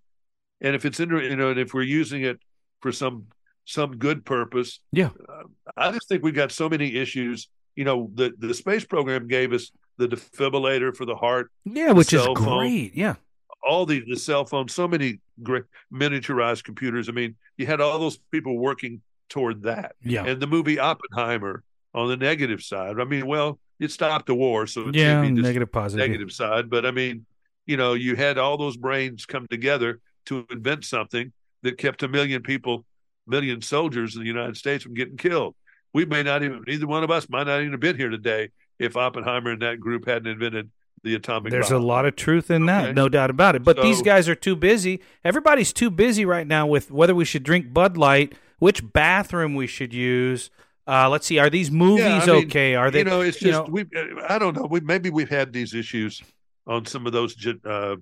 And 0.61 0.75
if 0.75 0.85
it's 0.85 0.99
in, 0.99 1.09
you 1.09 1.35
know, 1.35 1.49
and 1.49 1.59
if 1.59 1.73
we're 1.73 1.81
using 1.83 2.23
it 2.23 2.39
for 2.81 2.91
some 2.91 3.27
some 3.65 3.97
good 3.97 4.25
purpose, 4.25 4.79
Yeah. 4.91 5.09
uh, 5.27 5.43
I 5.75 5.91
just 5.91 6.07
think 6.07 6.23
we've 6.23 6.35
got 6.35 6.51
so 6.51 6.69
many 6.69 6.95
issues. 6.95 7.49
You 7.75 7.83
know, 7.83 8.11
the 8.13 8.33
the 8.37 8.53
space 8.53 8.85
program 8.85 9.27
gave 9.27 9.53
us 9.53 9.71
the 9.97 10.07
defibrillator 10.07 10.95
for 10.95 11.05
the 11.05 11.15
heart, 11.15 11.51
Yeah, 11.65 11.91
which 11.93 12.13
is 12.13 12.23
phone. 12.25 12.33
great. 12.35 12.93
Yeah. 12.95 13.15
all 13.63 13.85
the 13.87 14.03
the 14.07 14.15
cell 14.17 14.45
phones, 14.45 14.73
so 14.75 14.87
many 14.87 15.19
great 15.41 15.63
miniaturized 15.91 16.63
computers. 16.63 17.09
I 17.09 17.13
mean, 17.13 17.35
you 17.57 17.65
had 17.65 17.81
all 17.81 17.97
those 17.97 18.17
people 18.29 18.55
working 18.59 19.01
toward 19.29 19.63
that. 19.63 19.95
Yeah. 20.03 20.25
And 20.25 20.41
the 20.41 20.47
movie 20.47 20.79
Oppenheimer 20.79 21.63
on 21.93 22.07
the 22.09 22.17
negative 22.17 22.61
side. 22.61 22.99
I 22.99 23.03
mean, 23.05 23.25
well, 23.27 23.59
it 23.79 23.91
stopped 23.91 24.27
the 24.27 24.35
war, 24.35 24.67
so 24.67 24.89
it 24.89 24.95
yeah, 24.95 25.21
can't 25.21 25.29
be 25.29 25.41
just 25.41 25.43
negative 25.45 25.71
positive. 25.71 26.07
negative 26.07 26.31
side. 26.31 26.69
But 26.69 26.85
I 26.85 26.91
mean, 26.91 27.25
you 27.65 27.77
know, 27.77 27.93
you 27.93 28.15
had 28.15 28.37
all 28.37 28.57
those 28.57 28.77
brains 28.77 29.25
come 29.25 29.47
together 29.47 29.99
to 30.25 30.45
invent 30.51 30.85
something 30.85 31.31
that 31.63 31.77
kept 31.77 32.03
a 32.03 32.07
million 32.07 32.41
people, 32.41 32.85
million 33.27 33.61
soldiers 33.61 34.15
in 34.15 34.21
the 34.21 34.27
United 34.27 34.57
States 34.57 34.83
from 34.83 34.93
getting 34.93 35.17
killed. 35.17 35.55
We 35.93 36.05
may 36.05 36.23
not 36.23 36.43
even, 36.43 36.63
neither 36.67 36.87
one 36.87 37.03
of 37.03 37.11
us 37.11 37.29
might 37.29 37.47
not 37.47 37.59
even 37.59 37.71
have 37.71 37.79
been 37.79 37.95
here 37.95 38.09
today 38.09 38.49
if 38.79 38.97
Oppenheimer 38.97 39.51
and 39.51 39.61
that 39.61 39.79
group 39.79 40.05
hadn't 40.07 40.27
invented 40.27 40.69
the 41.03 41.15
atomic 41.15 41.51
There's 41.51 41.71
a 41.71 41.79
lot 41.79 42.05
of 42.05 42.15
truth 42.15 42.51
in 42.51 42.65
that, 42.65 42.85
Okay. 42.85 42.93
no 42.93 43.07
doubt 43.07 43.29
about 43.29 43.55
it. 43.55 43.63
But 43.63 43.81
these 43.81 44.01
guys 44.01 44.27
are 44.27 44.35
too 44.35 44.55
busy. 44.55 45.01
Everybody's 45.23 45.71
too 45.71 45.89
busy 45.89 46.25
right 46.25 46.45
now 46.47 46.67
with 46.67 46.91
whether 46.91 47.15
we 47.15 47.25
should 47.25 47.43
drink 47.43 47.73
Bud 47.73 47.95
Light, 47.95 48.33
which 48.65 48.81
bathroom 48.93 49.53
we 49.53 49.67
should 49.67 49.93
use. 49.93 50.49
Uh, 50.87 51.07
let's 51.07 51.27
see, 51.27 51.37
are 51.37 51.51
these 51.51 51.69
movies 51.69 52.05
I 52.05 52.25
mean, 52.25 52.45
okay? 52.47 52.73
Are 52.73 52.89
they? 52.89 52.99
you 52.99 53.05
know, 53.05 53.21
it's 53.21 53.37
just 53.37 53.67
know- 53.67 53.71
we. 53.71 53.85
I 54.27 54.39
don't 54.39 54.55
know. 54.57 54.65
We 54.65 54.79
maybe 54.79 55.11
we've 55.11 55.29
had 55.29 55.53
these 55.53 55.75
issues 55.75 56.23
on 56.65 56.87
some 56.87 57.05
of 57.05 57.13
those, 57.13 57.35
uh, 57.63 57.95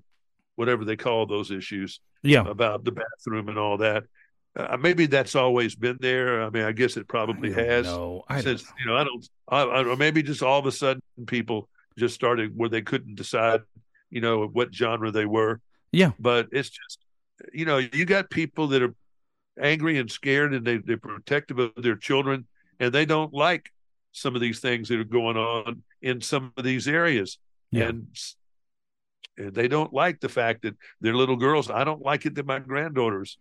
whatever 0.56 0.86
they 0.86 0.96
call 0.96 1.26
those 1.26 1.50
issues 1.50 2.00
yeah, 2.22 2.48
about 2.48 2.82
the 2.82 2.92
bathroom 2.92 3.50
and 3.50 3.58
all 3.58 3.76
that. 3.76 4.04
Uh, 4.56 4.78
maybe 4.78 5.04
that's 5.04 5.34
always 5.34 5.74
been 5.74 5.98
there. 6.00 6.42
I 6.42 6.48
mean, 6.48 6.62
I 6.62 6.72
guess 6.72 6.96
it 6.96 7.08
probably 7.08 7.52
has. 7.52 7.84
No, 7.84 8.22
I 8.30 8.36
don't 8.36 8.44
since 8.44 8.64
know. 8.64 8.74
you 8.78 8.86
know, 8.86 8.96
I 8.96 9.04
don't. 9.04 9.28
I, 9.48 9.60
I, 9.60 9.84
or 9.84 9.96
maybe 9.96 10.22
just 10.22 10.42
all 10.42 10.58
of 10.58 10.64
a 10.64 10.72
sudden 10.72 11.02
people 11.26 11.68
just 11.98 12.14
started 12.14 12.56
where 12.56 12.70
they 12.70 12.80
couldn't 12.80 13.16
decide, 13.16 13.60
you 14.08 14.22
know, 14.22 14.46
what 14.46 14.74
genre 14.74 15.10
they 15.10 15.26
were. 15.26 15.60
Yeah. 15.92 16.12
But 16.18 16.48
it's 16.52 16.70
just, 16.70 17.00
you 17.52 17.66
know, 17.66 17.76
you 17.76 18.06
got 18.06 18.30
people 18.30 18.68
that 18.68 18.82
are 18.82 18.94
angry 19.60 19.98
and 19.98 20.10
scared, 20.10 20.52
and 20.54 20.66
they 20.66 20.78
they're 20.78 20.96
protective 20.96 21.58
of 21.58 21.72
their 21.76 21.96
children, 21.96 22.46
and 22.80 22.92
they 22.92 23.04
don't 23.06 23.32
like 23.32 23.70
some 24.12 24.34
of 24.34 24.40
these 24.40 24.60
things 24.60 24.88
that 24.88 25.00
are 25.00 25.04
going 25.04 25.36
on 25.36 25.82
in 26.02 26.20
some 26.20 26.52
of 26.56 26.64
these 26.64 26.86
areas, 26.88 27.38
Yeah. 27.72 27.88
and 27.88 28.06
they 29.36 29.66
don't 29.66 29.92
like 29.92 30.20
the 30.20 30.28
fact 30.28 30.62
that 30.62 30.76
their 31.00 31.14
little 31.14 31.36
girls. 31.36 31.70
I 31.70 31.82
don't 31.84 32.02
like 32.02 32.24
it 32.26 32.34
that 32.36 32.46
my 32.46 32.60
granddaughters. 32.60 33.38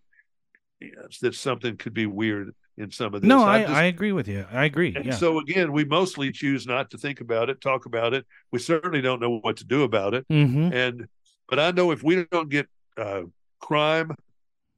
Yes, 0.82 1.20
that 1.22 1.36
something 1.36 1.78
could 1.78 1.94
be 1.94 2.08
weird 2.08 2.54
in 2.78 2.92
some 2.92 3.14
of 3.14 3.22
this. 3.22 3.30
No, 3.30 3.44
I, 3.44 3.62
just- 3.62 3.74
I 3.74 3.84
agree 3.84 4.12
with 4.12 4.28
you. 4.28 4.46
I 4.52 4.66
agree. 4.66 4.94
and 4.96 5.06
Yeah. 5.06 5.14
so 5.14 5.40
again, 5.40 5.72
we 5.72 5.86
mostly 5.86 6.32
choose 6.32 6.66
not 6.66 6.90
to 6.92 6.98
think 6.98 7.22
about 7.22 7.50
it, 7.50 7.62
talk 7.62 7.86
about 7.86 8.14
it. 8.14 8.26
We 8.52 8.60
certainly 8.60 9.02
don't 9.02 9.22
know 9.22 9.38
what 9.38 9.58
to 9.58 9.66
do 9.66 9.84
about 9.84 10.14
it. 10.16 10.26
hmm 10.30 10.70
And 10.74 11.08
but 11.48 11.60
I 11.60 11.72
know 11.72 11.92
if 11.92 12.02
we 12.04 12.26
don't 12.32 12.50
get 12.50 12.68
uh, 12.98 13.24
crime 13.60 14.16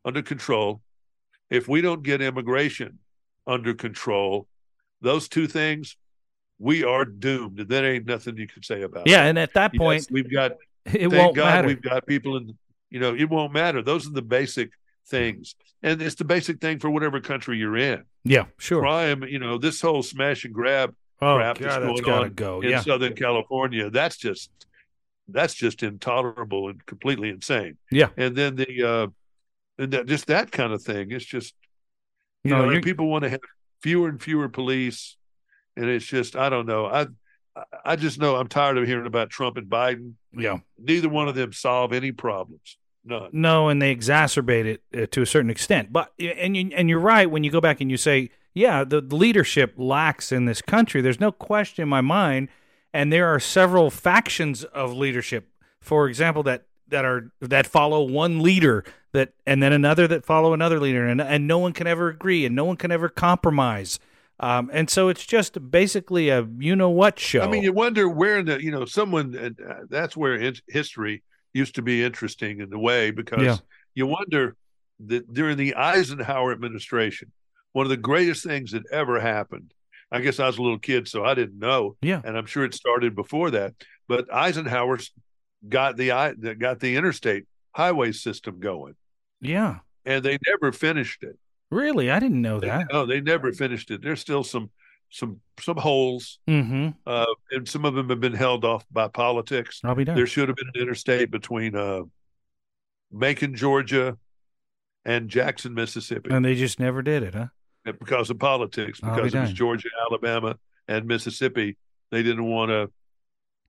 under 0.04 0.22
control, 0.22 0.82
if 1.50 1.68
we 1.68 1.82
don't 1.82 2.04
get 2.04 2.22
immigration 2.22 3.00
under 3.48 3.74
control, 3.74 4.48
those 5.02 5.28
two 5.28 5.48
things, 5.48 5.98
we 6.60 6.84
are 6.84 7.06
doomed. 7.06 7.60
And 7.60 7.70
there 7.70 7.86
ain't 7.86 8.06
nothing 8.06 8.38
you 8.38 8.48
can 8.48 8.64
say 8.64 8.82
about 8.82 9.08
it. 9.08 9.12
Yeah, 9.12 9.26
and 9.26 9.38
at 9.38 9.54
that 9.54 9.74
point, 9.76 10.04
Yes, 10.04 10.12
we've 10.12 10.32
got 10.32 10.54
it 10.86 11.10
thank 11.10 11.14
won't 11.14 11.36
God 11.36 11.46
matter. 11.46 11.68
we've 11.68 11.82
got 11.82 12.06
people 12.06 12.38
in 12.38 12.58
you 12.90 13.00
know, 13.00 13.14
it 13.16 13.30
won't 13.30 13.52
matter. 13.52 13.82
Those 13.82 14.08
are 14.08 14.12
the 14.12 14.22
basic 14.22 14.70
things. 15.08 15.56
And 15.84 16.02
it's 16.02 16.16
the 16.16 16.24
basic 16.24 16.62
thing 16.62 16.80
for 16.80 16.90
whatever 16.90 17.20
country 17.20 17.58
you're 17.58 17.76
in. 17.78 18.04
Yeah, 18.24 18.46
sure. 18.58 18.82
Crime, 18.82 19.24
you 19.24 19.40
know, 19.40 19.58
this 19.58 19.82
whole 19.82 20.02
smash 20.02 20.46
and 20.46 20.54
grab 20.54 20.96
oh 21.22 21.36
crap 21.36 21.60
God, 21.60 21.70
that's 21.70 21.86
that's 21.86 22.02
going 22.02 22.24
on 22.24 22.34
go. 22.34 22.62
in 22.62 22.70
Yeah, 22.70 22.82
Southern 22.82 23.14
California. 23.16 23.90
That's 23.90 24.18
just 24.18 24.50
that's 25.28 25.54
just 25.54 25.84
intolerable 25.84 26.70
and 26.70 26.86
completely 26.86 27.30
insane. 27.30 27.78
Yeah. 27.92 28.10
And 28.18 28.36
then 28.36 28.56
the 28.56 28.84
uh 28.84 29.08
and 29.78 29.92
that 29.94 30.06
just 30.06 30.28
that 30.28 30.52
kind 30.52 30.74
of 30.74 30.82
thing. 30.82 31.12
It's 31.12 31.26
just 31.26 31.54
you 32.44 32.52
No, 32.52 32.66
know, 32.66 32.70
and 32.70 32.84
people 32.84 33.08
want 33.08 33.24
to 33.24 33.30
have 33.30 33.42
fewer 33.82 34.10
and 34.10 34.22
fewer 34.22 34.50
police. 34.50 35.18
And 35.78 35.86
it's 35.86 36.06
just 36.06 36.36
I 36.36 36.50
don't 36.50 36.66
know. 36.66 36.86
I 36.86 37.08
I 37.84 37.96
just 37.96 38.20
know 38.20 38.36
I'm 38.36 38.48
tired 38.48 38.78
of 38.78 38.88
hearing 38.88 39.08
about 39.08 39.30
Trump 39.30 39.58
and 39.58 39.68
Biden. 39.68 40.14
Yeah. 40.34 40.60
Neither 40.78 41.10
one 41.10 41.28
of 41.28 41.36
them 41.36 41.54
solve 41.54 41.94
any 41.94 42.12
problems. 42.12 42.78
None. 43.04 43.30
No, 43.34 43.70
and 43.70 43.82
they 43.82 43.96
exacerbate 43.96 44.66
it 44.66 44.84
uh, 44.98 45.06
to 45.12 45.22
a 45.22 45.26
certain 45.26 45.50
extent. 45.50 45.94
But 45.94 46.12
and 46.20 46.58
you, 46.58 46.72
and 46.76 46.90
you're 46.90 47.00
right 47.00 47.30
when 47.30 47.44
you 47.44 47.52
go 47.52 47.62
back 47.62 47.80
and 47.80 47.92
you 47.92 47.98
say, 47.98 48.32
yeah, 48.54 48.84
the, 48.84 49.00
the 49.00 49.16
leadership 49.16 49.74
lacks 49.78 50.32
in 50.32 50.46
this 50.46 50.62
country. 50.62 51.02
There's 51.02 51.20
no 51.20 51.32
question 51.32 51.84
in 51.84 51.90
my 51.90 52.02
mind, 52.02 52.50
and 52.94 53.14
there 53.14 53.28
are 53.28 53.40
several 53.40 53.90
factions 53.92 54.64
of 54.64 54.92
leadership. 54.94 55.50
For 55.82 56.08
example, 56.08 56.42
that 56.44 56.66
that 56.90 57.06
are 57.06 57.32
that 57.42 57.68
follow 57.68 58.04
one 58.04 58.42
leader 58.42 58.84
that 59.14 59.34
and 59.46 59.62
then 59.62 59.74
another 59.74 60.08
that 60.08 60.26
follow 60.26 60.54
another 60.54 60.80
leader 60.80 61.08
and 61.08 61.22
and 61.22 61.48
no 61.48 61.58
one 61.58 61.74
can 61.74 61.88
ever 61.88 62.10
agree 62.10 62.46
and 62.46 62.56
no 62.56 62.66
one 62.66 62.78
can 62.78 62.92
ever 62.92 63.10
compromise 63.10 64.00
um, 64.40 64.70
and 64.74 64.90
so 64.90 65.08
it's 65.08 65.26
just 65.26 65.72
basically 65.72 66.30
a 66.30 66.46
you 66.58 66.76
know 66.76 66.90
what 66.90 67.20
show. 67.20 67.42
I 67.42 67.48
mean, 67.48 67.64
you 67.64 67.72
wonder 67.72 68.10
where 68.10 68.44
the 68.44 68.62
you 68.62 68.72
know 68.72 68.86
someone 68.86 69.36
uh, 69.38 69.86
that's 69.90 70.18
where 70.18 70.36
in, 70.36 70.56
history 70.68 71.24
used 71.54 71.76
to 71.76 71.82
be 71.82 72.04
interesting 72.04 72.60
in 72.60 72.70
the 72.70 72.80
way 72.80 73.12
because 73.12 73.42
yeah. 73.42 73.58
you 73.94 74.08
wonder 74.08 74.58
that 75.08 75.34
during 75.34 75.56
the 75.56 75.76
Eisenhower 75.76 76.52
administration, 76.52 77.32
one 77.72 77.86
of 77.86 77.90
the 77.90 77.98
greatest 77.98 78.44
things 78.44 78.72
that 78.72 78.84
ever 78.92 79.20
happened. 79.20 79.74
I 80.12 80.22
guess 80.22 80.40
I 80.40 80.48
was 80.48 80.58
a 80.58 80.62
little 80.62 80.80
kid, 80.80 81.08
so 81.08 81.26
I 81.26 81.34
didn't 81.34 81.58
know. 81.58 81.96
Yeah, 82.02 82.22
and 82.24 82.38
I'm 82.38 82.46
sure 82.46 82.66
it 82.66 82.76
started 82.76 83.16
before 83.16 83.52
that. 83.52 83.74
But 84.08 84.32
Eisenhower 84.32 85.00
got 85.68 85.98
the 85.98 86.10
that 86.40 86.60
got 86.60 86.80
the 86.80 86.96
interstate 86.96 87.46
highway 87.74 88.12
system 88.12 88.60
going. 88.60 88.96
Yeah, 89.42 89.80
and 90.06 90.24
they 90.24 90.38
never 90.48 90.72
finished 90.72 91.24
it. 91.24 91.38
Really, 91.72 92.12
I 92.12 92.20
didn't 92.20 92.42
know 92.42 92.60
that. 92.60 92.88
No, 92.92 93.06
they 93.06 93.22
never 93.22 93.52
finished 93.52 93.92
it. 93.92 94.02
There's 94.02 94.22
still 94.22 94.44
some 94.44 94.70
some 95.10 95.40
some 95.60 95.78
holes, 95.78 96.40
mm-hmm. 96.48 96.90
uh, 97.06 97.26
and 97.52 97.68
some 97.68 97.86
of 97.86 97.94
them 97.94 98.10
have 98.10 98.20
been 98.20 98.34
held 98.34 98.66
off 98.66 98.86
by 98.92 99.08
politics. 99.08 99.82
I'll 99.84 99.96
be 99.96 100.04
done. 100.04 100.16
There 100.16 100.28
should 100.28 100.50
have 100.50 100.58
been 100.58 100.70
an 100.74 100.82
interstate 100.82 101.32
between 101.32 101.76
uh, 101.76 102.02
Macon, 103.12 103.56
Georgia, 103.56 104.18
and 105.06 105.30
Jackson, 105.30 105.74
Mississippi, 105.74 106.32
and 106.32 106.44
they 106.44 106.56
just 106.56 106.80
never 106.80 107.02
did 107.02 107.24
it, 107.24 107.34
huh? 107.34 107.48
Because 107.84 108.30
of 108.30 108.40
politics, 108.40 109.00
because 109.00 109.32
be 109.32 109.38
it 109.38 109.42
was 109.42 109.54
Georgia, 109.54 109.90
Alabama, 110.10 110.58
and 110.88 111.06
Mississippi. 111.06 111.78
They 112.12 112.24
didn't 112.24 112.46
want 112.46 112.70
to, 112.70 112.92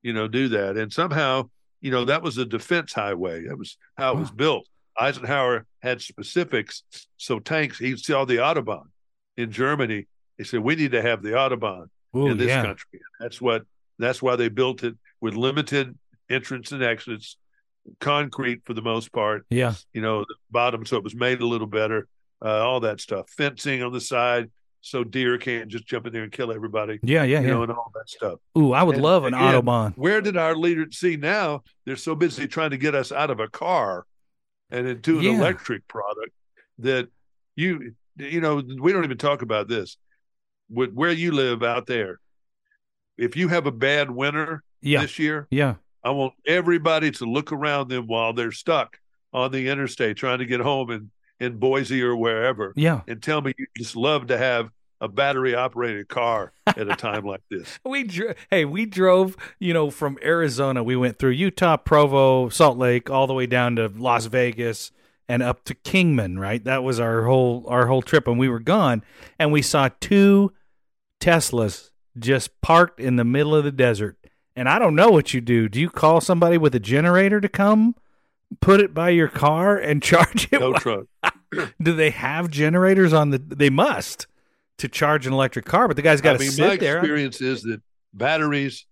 you 0.02 0.12
know, 0.12 0.28
do 0.28 0.48
that, 0.48 0.76
and 0.76 0.92
somehow, 0.92 1.48
you 1.80 1.90
know, 1.90 2.04
that 2.06 2.22
was 2.22 2.38
a 2.38 2.44
defense 2.44 2.92
highway. 2.92 3.46
That 3.46 3.58
was 3.58 3.76
how 3.96 4.12
it 4.12 4.18
was 4.18 4.30
built. 4.30 4.66
Eisenhower 4.98 5.66
had 5.82 6.00
specifics. 6.00 6.82
So 7.16 7.38
tanks, 7.38 7.78
he 7.78 7.96
saw 7.96 8.24
the 8.24 8.36
Autobahn 8.36 8.86
in 9.36 9.50
Germany. 9.50 10.06
He 10.38 10.44
said, 10.44 10.60
we 10.60 10.74
need 10.74 10.92
to 10.92 11.02
have 11.02 11.22
the 11.22 11.30
Autobahn 11.30 11.88
Ooh, 12.16 12.28
in 12.28 12.38
this 12.38 12.48
yeah. 12.48 12.62
country. 12.62 13.00
That's 13.20 13.40
what, 13.40 13.64
that's 13.98 14.22
why 14.22 14.36
they 14.36 14.48
built 14.48 14.84
it 14.84 14.94
with 15.20 15.34
limited 15.34 15.96
entrance 16.30 16.72
and 16.72 16.82
exits, 16.82 17.36
concrete 18.00 18.62
for 18.64 18.74
the 18.74 18.82
most 18.82 19.12
part. 19.12 19.44
Yeah. 19.50 19.74
You 19.92 20.00
know, 20.00 20.20
the 20.20 20.34
bottom, 20.50 20.86
so 20.86 20.96
it 20.96 21.04
was 21.04 21.14
made 21.14 21.40
a 21.40 21.46
little 21.46 21.66
better, 21.66 22.08
uh, 22.44 22.66
all 22.66 22.80
that 22.80 23.00
stuff. 23.00 23.30
Fencing 23.30 23.82
on 23.82 23.92
the 23.92 24.00
side, 24.00 24.50
so 24.86 25.02
deer 25.02 25.36
can't 25.36 25.68
just 25.68 25.84
jump 25.84 26.06
in 26.06 26.12
there 26.12 26.22
and 26.22 26.30
kill 26.30 26.52
everybody. 26.52 27.00
Yeah, 27.02 27.24
yeah, 27.24 27.40
you 27.40 27.48
yeah. 27.48 27.54
know, 27.54 27.62
and 27.64 27.72
all 27.72 27.90
that 27.94 28.08
stuff. 28.08 28.38
Ooh, 28.56 28.72
I 28.72 28.84
would 28.84 28.94
and 28.94 29.02
love 29.02 29.24
an 29.24 29.34
autobahn. 29.34 29.96
Where 29.96 30.20
did 30.20 30.36
our 30.36 30.54
leaders 30.54 30.96
see 30.96 31.16
now? 31.16 31.64
They're 31.84 31.96
so 31.96 32.14
busy 32.14 32.46
trying 32.46 32.70
to 32.70 32.76
get 32.76 32.94
us 32.94 33.10
out 33.10 33.30
of 33.30 33.40
a 33.40 33.48
car 33.48 34.06
and 34.70 34.86
into 34.86 35.18
an 35.18 35.24
yeah. 35.24 35.32
electric 35.32 35.88
product 35.88 36.30
that 36.78 37.08
you 37.56 37.94
you 38.16 38.40
know 38.40 38.62
we 38.80 38.92
don't 38.92 39.04
even 39.04 39.18
talk 39.18 39.42
about 39.42 39.66
this 39.66 39.96
with 40.70 40.92
where 40.92 41.10
you 41.10 41.32
live 41.32 41.62
out 41.62 41.86
there 41.86 42.20
if 43.16 43.36
you 43.36 43.48
have 43.48 43.66
a 43.66 43.72
bad 43.72 44.10
winter 44.10 44.62
yeah. 44.82 45.00
this 45.00 45.18
year 45.18 45.46
yeah 45.50 45.74
i 46.02 46.10
want 46.10 46.34
everybody 46.46 47.10
to 47.10 47.24
look 47.24 47.52
around 47.52 47.88
them 47.88 48.06
while 48.06 48.32
they're 48.32 48.52
stuck 48.52 48.98
on 49.32 49.52
the 49.52 49.68
interstate 49.68 50.16
trying 50.16 50.38
to 50.38 50.46
get 50.46 50.60
home 50.60 50.90
in 50.90 51.10
in 51.38 51.56
boise 51.56 52.02
or 52.02 52.16
wherever 52.16 52.72
yeah 52.76 53.00
and 53.06 53.22
tell 53.22 53.40
me 53.40 53.52
you 53.56 53.66
just 53.76 53.94
love 53.94 54.26
to 54.26 54.36
have 54.36 54.70
a 55.00 55.08
battery 55.08 55.54
operated 55.54 56.08
car 56.08 56.52
at 56.66 56.90
a 56.90 56.96
time 56.96 57.24
like 57.24 57.42
this. 57.50 57.78
we 57.84 58.04
dro- 58.04 58.34
hey, 58.50 58.64
we 58.64 58.86
drove, 58.86 59.36
you 59.58 59.72
know, 59.72 59.90
from 59.90 60.18
Arizona. 60.22 60.82
We 60.82 60.96
went 60.96 61.18
through 61.18 61.30
Utah, 61.30 61.76
Provo, 61.76 62.48
Salt 62.48 62.78
Lake, 62.78 63.10
all 63.10 63.26
the 63.26 63.34
way 63.34 63.46
down 63.46 63.76
to 63.76 63.88
Las 63.88 64.26
Vegas 64.26 64.92
and 65.28 65.42
up 65.42 65.64
to 65.64 65.74
Kingman, 65.74 66.38
right? 66.38 66.62
That 66.64 66.82
was 66.82 67.00
our 67.00 67.24
whole 67.24 67.64
our 67.68 67.86
whole 67.86 68.02
trip 68.02 68.28
and 68.28 68.38
we 68.38 68.48
were 68.48 68.60
gone 68.60 69.02
and 69.38 69.52
we 69.52 69.62
saw 69.62 69.90
two 70.00 70.52
Teslas 71.20 71.90
just 72.18 72.60
parked 72.60 73.00
in 73.00 73.16
the 73.16 73.24
middle 73.24 73.54
of 73.54 73.64
the 73.64 73.72
desert. 73.72 74.16
And 74.54 74.68
I 74.68 74.78
don't 74.78 74.94
know 74.94 75.10
what 75.10 75.34
you 75.34 75.40
do. 75.40 75.68
Do 75.68 75.80
you 75.80 75.90
call 75.90 76.20
somebody 76.20 76.56
with 76.56 76.74
a 76.74 76.80
generator 76.80 77.40
to 77.40 77.48
come 77.48 77.94
put 78.60 78.80
it 78.80 78.94
by 78.94 79.10
your 79.10 79.28
car 79.28 79.76
and 79.76 80.02
charge 80.02 80.48
it? 80.50 80.60
No 80.60 80.72
truck. 80.74 81.06
do 81.82 81.92
they 81.92 82.10
have 82.10 82.50
generators 82.50 83.12
on 83.12 83.30
the 83.30 83.38
they 83.38 83.70
must 83.70 84.26
to 84.78 84.88
charge 84.88 85.26
an 85.26 85.32
electric 85.32 85.64
car, 85.64 85.88
but 85.88 85.96
the 85.96 86.02
guy's 86.02 86.20
got 86.20 86.32
to 86.32 86.38
I 86.38 86.40
mean, 86.40 86.50
sit 86.50 86.68
my 86.68 86.76
there. 86.76 86.98
experience 86.98 87.40
is 87.40 87.62
that 87.62 87.82
batteries 88.12 88.86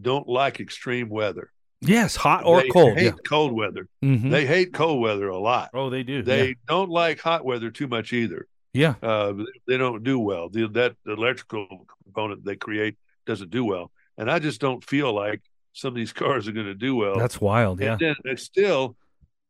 don't 0.00 0.28
like 0.28 0.60
extreme 0.60 1.08
weather. 1.08 1.50
Yes, 1.80 2.16
hot 2.16 2.44
or 2.44 2.62
they 2.62 2.68
cold. 2.68 2.98
Hate 2.98 3.04
yeah. 3.04 3.12
cold 3.26 3.52
weather. 3.52 3.88
Mm-hmm. 4.02 4.30
They 4.30 4.46
hate 4.46 4.72
cold 4.72 5.00
weather 5.00 5.28
a 5.28 5.38
lot. 5.38 5.70
Oh, 5.72 5.90
they 5.90 6.02
do. 6.02 6.22
They 6.22 6.48
yeah. 6.48 6.54
don't 6.66 6.90
like 6.90 7.20
hot 7.20 7.44
weather 7.44 7.70
too 7.70 7.86
much 7.86 8.12
either. 8.12 8.48
Yeah, 8.72 8.94
uh, 9.02 9.34
they 9.66 9.76
don't 9.76 10.02
do 10.02 10.18
well. 10.18 10.48
The, 10.48 10.68
that 10.68 10.96
electrical 11.06 11.86
component 12.04 12.44
they 12.44 12.56
create 12.56 12.96
doesn't 13.26 13.50
do 13.50 13.64
well, 13.64 13.92
and 14.16 14.30
I 14.30 14.40
just 14.40 14.60
don't 14.60 14.84
feel 14.84 15.12
like 15.14 15.40
some 15.72 15.88
of 15.88 15.94
these 15.94 16.12
cars 16.14 16.48
are 16.48 16.52
going 16.52 16.66
to 16.66 16.74
do 16.74 16.96
well. 16.96 17.16
That's 17.16 17.40
wild. 17.40 17.80
Yeah, 17.80 17.96
and 18.00 18.16
then 18.24 18.36
still, 18.36 18.96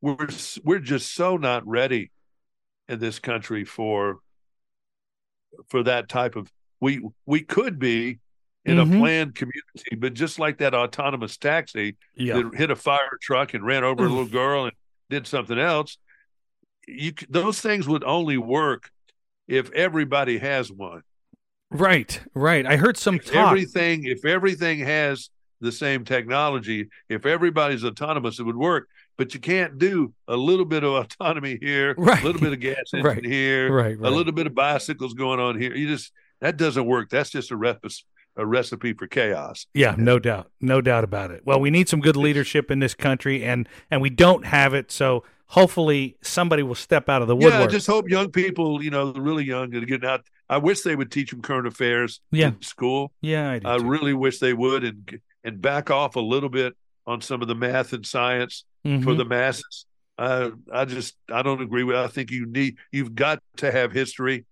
we're 0.02 0.28
we're 0.64 0.80
just 0.80 1.14
so 1.14 1.38
not 1.38 1.66
ready 1.66 2.11
in 2.88 2.98
this 2.98 3.18
country 3.18 3.64
for 3.64 4.18
for 5.68 5.82
that 5.82 6.08
type 6.08 6.37
of 6.37 6.50
we 6.80 7.00
we 7.26 7.40
could 7.40 7.78
be 7.78 8.18
in 8.64 8.76
mm-hmm. 8.76 8.94
a 8.94 8.98
planned 8.98 9.34
community, 9.34 9.96
but 9.96 10.14
just 10.14 10.38
like 10.38 10.58
that 10.58 10.74
autonomous 10.74 11.37
taxi 11.37 11.96
yeah. 12.14 12.34
that 12.34 12.54
hit 12.54 12.70
a 12.70 12.76
fire 12.76 13.18
truck 13.20 13.54
and 13.54 13.64
ran 13.64 13.84
over 13.84 14.04
a 14.04 14.08
little 14.08 14.26
girl 14.26 14.64
and 14.64 14.72
did 15.11 15.26
something 15.26 15.58
else, 15.58 15.96
you 16.87 17.12
those 17.28 17.61
things 17.61 17.88
would 17.88 18.04
only 18.04 18.38
work 18.38 18.90
if 19.46 19.70
everybody 19.72 20.38
has 20.38 20.70
one. 20.70 21.02
Right, 21.70 22.20
right. 22.34 22.64
I 22.66 22.76
heard 22.76 22.96
some 22.96 23.16
if 23.16 23.26
talk. 23.26 23.50
Everything, 23.50 24.04
if 24.04 24.24
everything 24.24 24.80
has 24.80 25.30
the 25.61 25.72
same 25.72 26.04
technology, 26.04 26.88
if 27.08 27.26
everybody's 27.26 27.84
autonomous, 27.84 28.38
it 28.38 28.44
would 28.44 28.56
work 28.56 28.88
but 29.18 29.35
you 29.35 29.40
can't 29.40 29.78
do 29.78 30.14
a 30.26 30.37
little 30.37 30.64
bit 30.64 30.85
of 30.85 30.94
autonomy 31.04 31.59
here, 31.61 31.94
right. 31.98 32.22
a 32.22 32.24
little 32.24 32.40
bit 32.40 32.54
of 32.54 32.61
gas 32.61 32.76
engine 32.94 33.04
right. 33.04 33.24
here, 33.24 33.70
right, 33.70 33.98
right. 33.98 34.11
a 34.11 34.14
little 34.14 34.33
bit 34.33 34.46
of 34.46 34.54
bicycles 34.54 35.12
going 35.12 35.40
on 35.40 35.61
here. 35.61 35.74
You 35.74 35.88
just 35.88 36.12
that 36.40 36.57
doesn't 36.57 36.87
work. 36.87 37.11
That's 37.11 37.28
just 37.28 37.50
a 37.50 37.57
recipe 37.57 38.04
a 38.37 38.46
recipe 38.46 38.92
for 38.92 39.09
chaos. 39.09 39.66
Yeah, 39.74 39.96
no 39.98 40.20
doubt, 40.20 40.50
no 40.61 40.81
doubt 40.81 41.02
about 41.02 41.33
it. 41.33 41.42
Well, 41.44 41.59
we 41.61 41.70
need 41.70 41.88
some 41.88 42.00
good 42.00 42.16
leadership 42.16 42.70
in 42.70 42.78
this 42.78 42.94
country, 42.94 43.44
and 43.44 43.68
and 43.90 44.00
we 44.00 44.11
don't 44.11 44.46
have 44.46 44.74
it. 44.74 44.92
So 44.92 45.24
hopefully, 45.46 46.16
somebody 46.22 46.62
will 46.62 46.76
step 46.76 47.09
out 47.09 47.20
of 47.20 47.26
the 47.28 47.35
woodwork. 47.35 47.54
Yeah, 47.54 47.64
I 47.64 47.66
just 47.66 47.88
hope 47.88 48.09
young 48.09 48.31
people, 48.31 48.83
you 48.83 48.90
know, 48.90 49.12
really 49.12 49.44
young, 49.44 49.74
are 49.74 49.81
getting 49.81 50.09
out. 50.09 50.24
I 50.48 50.59
wish 50.59 50.83
they 50.83 50.94
would 50.94 51.11
teach 51.11 51.33
them 51.33 51.42
current 51.42 51.66
affairs 51.66 52.20
yeah. 52.31 52.48
in 52.48 52.62
school. 52.62 53.12
Yeah, 53.20 53.50
I, 53.50 53.59
do. 53.59 53.68
I 53.68 53.76
really 53.76 54.14
wish 54.14 54.38
they 54.38 54.54
would, 54.54 54.85
and 54.85 55.20
and 55.42 55.61
back 55.61 55.90
off 55.90 56.14
a 56.14 56.20
little 56.20 56.48
bit 56.48 56.76
on 57.09 57.20
some 57.20 57.42
of 57.42 57.48
the 57.48 57.54
math 57.57 57.92
and 57.92 58.07
science 58.07 58.64
mm-hmm. 58.85 59.03
for 59.03 59.14
the 59.14 59.25
masses. 59.25 59.87
Uh, 60.19 60.51
I 60.73 60.85
just 60.85 61.14
I 61.33 61.43
don't 61.43 61.62
agree 61.62 61.85
with. 61.85 61.97
I 61.97 62.09
think 62.09 62.31
you 62.31 62.47
need 62.47 62.77
you've 62.91 63.14
got 63.14 63.41
to 63.59 63.71
have 63.71 63.93
history 63.93 64.47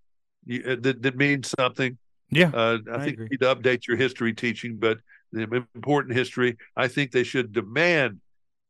you, 0.47 0.63
uh, 0.67 0.77
that 0.81 1.03
that 1.03 1.17
means 1.17 1.53
something. 1.59 1.99
Yeah, 2.31 2.51
uh, 2.55 2.79
I, 2.91 2.95
I, 2.95 2.99
think 3.05 3.15
agree. 3.15 3.25
you 3.25 3.29
need 3.33 3.41
to 3.41 3.55
update 3.55 3.87
your 3.87 3.97
history 3.97 4.33
teaching, 4.33 4.77
but 4.77 4.99
the 5.33 5.67
important 5.75 6.17
history. 6.17 6.57
I 6.77 6.89
think 6.89 7.13
they 7.13 7.25
should 7.25 7.53
demand 7.53 8.21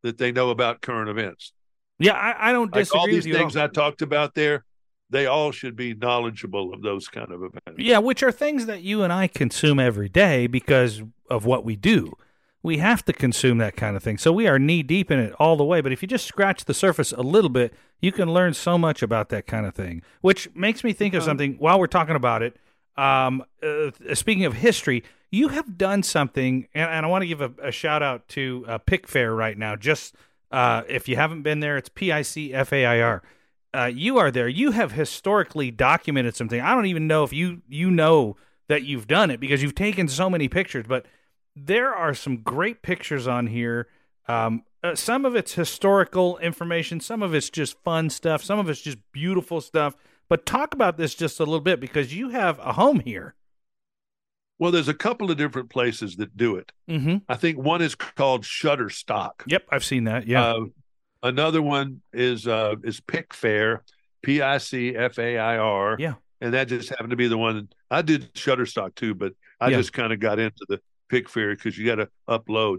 that 0.02 0.18
they 0.18 0.32
know 0.32 0.50
about 0.50 0.80
current 0.80 1.08
events. 1.08 1.52
Yeah, 1.98 2.12
I, 2.12 2.50
I 2.50 2.52
don't 2.52 2.72
disagree. 2.72 2.98
Like 2.98 3.08
all 3.08 3.14
these 3.14 3.26
with 3.26 3.36
things 3.36 3.56
I 3.56 3.68
talked 3.68 4.02
about 4.02 4.34
there, 4.34 4.64
they 5.10 5.26
all 5.26 5.52
should 5.52 5.76
be 5.76 5.94
knowledgeable 5.94 6.72
of 6.74 6.82
those 6.82 7.08
kind 7.08 7.30
of 7.30 7.42
events. 7.42 7.78
Yeah, 7.78 7.98
which 7.98 8.22
are 8.22 8.32
things 8.32 8.66
that 8.66 8.82
you 8.82 9.02
and 9.02 9.12
I 9.12 9.26
consume 9.26 9.78
every 9.78 10.08
day 10.08 10.46
because 10.46 11.02
of 11.30 11.44
what 11.44 11.64
we 11.64 11.76
do 11.76 12.12
we 12.66 12.78
have 12.78 13.04
to 13.04 13.12
consume 13.12 13.58
that 13.58 13.76
kind 13.76 13.96
of 13.96 14.02
thing. 14.02 14.18
So 14.18 14.32
we 14.32 14.48
are 14.48 14.58
knee 14.58 14.82
deep 14.82 15.12
in 15.12 15.20
it 15.20 15.32
all 15.38 15.56
the 15.56 15.64
way. 15.64 15.80
But 15.80 15.92
if 15.92 16.02
you 16.02 16.08
just 16.08 16.26
scratch 16.26 16.64
the 16.64 16.74
surface 16.74 17.12
a 17.12 17.22
little 17.22 17.48
bit, 17.48 17.72
you 18.00 18.10
can 18.10 18.34
learn 18.34 18.54
so 18.54 18.76
much 18.76 19.02
about 19.02 19.28
that 19.28 19.46
kind 19.46 19.66
of 19.66 19.74
thing. 19.74 20.02
Which 20.20 20.52
makes 20.52 20.82
me 20.82 20.92
think 20.92 21.14
of 21.14 21.18
uh-huh. 21.18 21.30
something 21.30 21.54
while 21.58 21.78
we're 21.78 21.86
talking 21.86 22.16
about 22.16 22.42
it. 22.42 22.56
Um, 22.96 23.44
uh, 23.62 23.92
speaking 24.14 24.46
of 24.46 24.54
history, 24.54 25.04
you 25.30 25.48
have 25.48 25.78
done 25.78 26.02
something, 26.02 26.66
and, 26.74 26.90
and 26.90 27.06
I 27.06 27.08
want 27.08 27.22
to 27.22 27.28
give 27.28 27.40
a, 27.40 27.52
a, 27.62 27.70
shout 27.70 28.02
out 28.02 28.26
to 28.28 28.64
uh, 28.66 28.78
Picfair 28.78 29.32
right 29.32 29.56
now. 29.56 29.76
Just 29.76 30.16
uh, 30.50 30.82
if 30.88 31.08
you 31.08 31.14
haven't 31.14 31.42
been 31.42 31.60
there, 31.60 31.76
it's 31.76 31.88
P 31.88 32.10
I 32.10 32.22
C 32.22 32.52
F 32.52 32.72
A 32.72 32.84
I 32.84 33.00
R. 33.00 33.22
Uh, 33.72 33.84
you 33.84 34.18
are 34.18 34.32
there. 34.32 34.48
You 34.48 34.72
have 34.72 34.92
historically 34.92 35.70
documented 35.70 36.34
something. 36.34 36.60
I 36.60 36.74
don't 36.74 36.86
even 36.86 37.06
know 37.06 37.22
if 37.22 37.32
you 37.32 37.62
you 37.68 37.92
know 37.92 38.36
that 38.66 38.82
you've 38.82 39.06
done 39.06 39.30
it 39.30 39.38
because 39.38 39.62
you've 39.62 39.76
taken 39.76 40.08
so 40.08 40.28
many 40.28 40.48
pictures, 40.48 40.86
but 40.88 41.06
there 41.56 41.94
are 41.94 42.14
some 42.14 42.38
great 42.38 42.82
pictures 42.82 43.26
on 43.26 43.46
here. 43.46 43.88
Um, 44.28 44.62
uh, 44.84 44.94
some 44.94 45.24
of 45.24 45.34
it's 45.34 45.54
historical 45.54 46.36
information, 46.38 47.00
some 47.00 47.22
of 47.22 47.34
it's 47.34 47.50
just 47.50 47.82
fun 47.82 48.10
stuff, 48.10 48.44
some 48.44 48.58
of 48.58 48.68
it's 48.68 48.80
just 48.82 48.98
beautiful 49.12 49.60
stuff. 49.60 49.96
But 50.28 50.44
talk 50.44 50.74
about 50.74 50.96
this 50.98 51.14
just 51.14 51.40
a 51.40 51.44
little 51.44 51.60
bit 51.60 51.80
because 51.80 52.14
you 52.14 52.28
have 52.30 52.58
a 52.58 52.72
home 52.72 53.00
here. 53.00 53.34
Well, 54.58 54.72
there's 54.72 54.88
a 54.88 54.94
couple 54.94 55.30
of 55.30 55.36
different 55.36 55.70
places 55.70 56.16
that 56.16 56.36
do 56.36 56.56
it. 56.56 56.72
Mm-hmm. 56.88 57.18
I 57.28 57.36
think 57.36 57.58
one 57.58 57.82
is 57.82 57.94
called 57.94 58.42
Shutterstock. 58.42 59.32
Yep, 59.46 59.64
I've 59.70 59.84
seen 59.84 60.04
that. 60.04 60.26
Yeah. 60.26 60.44
Uh, 60.44 60.60
another 61.22 61.62
one 61.62 62.00
is 62.12 62.46
uh, 62.46 62.74
is 62.82 63.00
Picfair, 63.00 63.82
P 64.22 64.40
I 64.42 64.58
C 64.58 64.96
F 64.96 65.18
A 65.18 65.38
I 65.38 65.58
R. 65.58 65.96
Yeah. 65.98 66.14
And 66.40 66.54
that 66.54 66.68
just 66.68 66.88
happened 66.88 67.10
to 67.10 67.16
be 67.16 67.28
the 67.28 67.38
one 67.38 67.68
I 67.90 68.02
did 68.02 68.32
Shutterstock 68.34 68.94
too, 68.94 69.14
but 69.14 69.34
I 69.60 69.68
Yeah. 69.70 69.78
just 69.78 69.92
kind 69.92 70.12
of 70.12 70.20
got 70.20 70.38
into 70.38 70.64
the 70.68 70.80
Picfair 71.08 71.54
because 71.54 71.76
you 71.76 71.86
got 71.86 71.96
to 71.96 72.08
upload. 72.28 72.78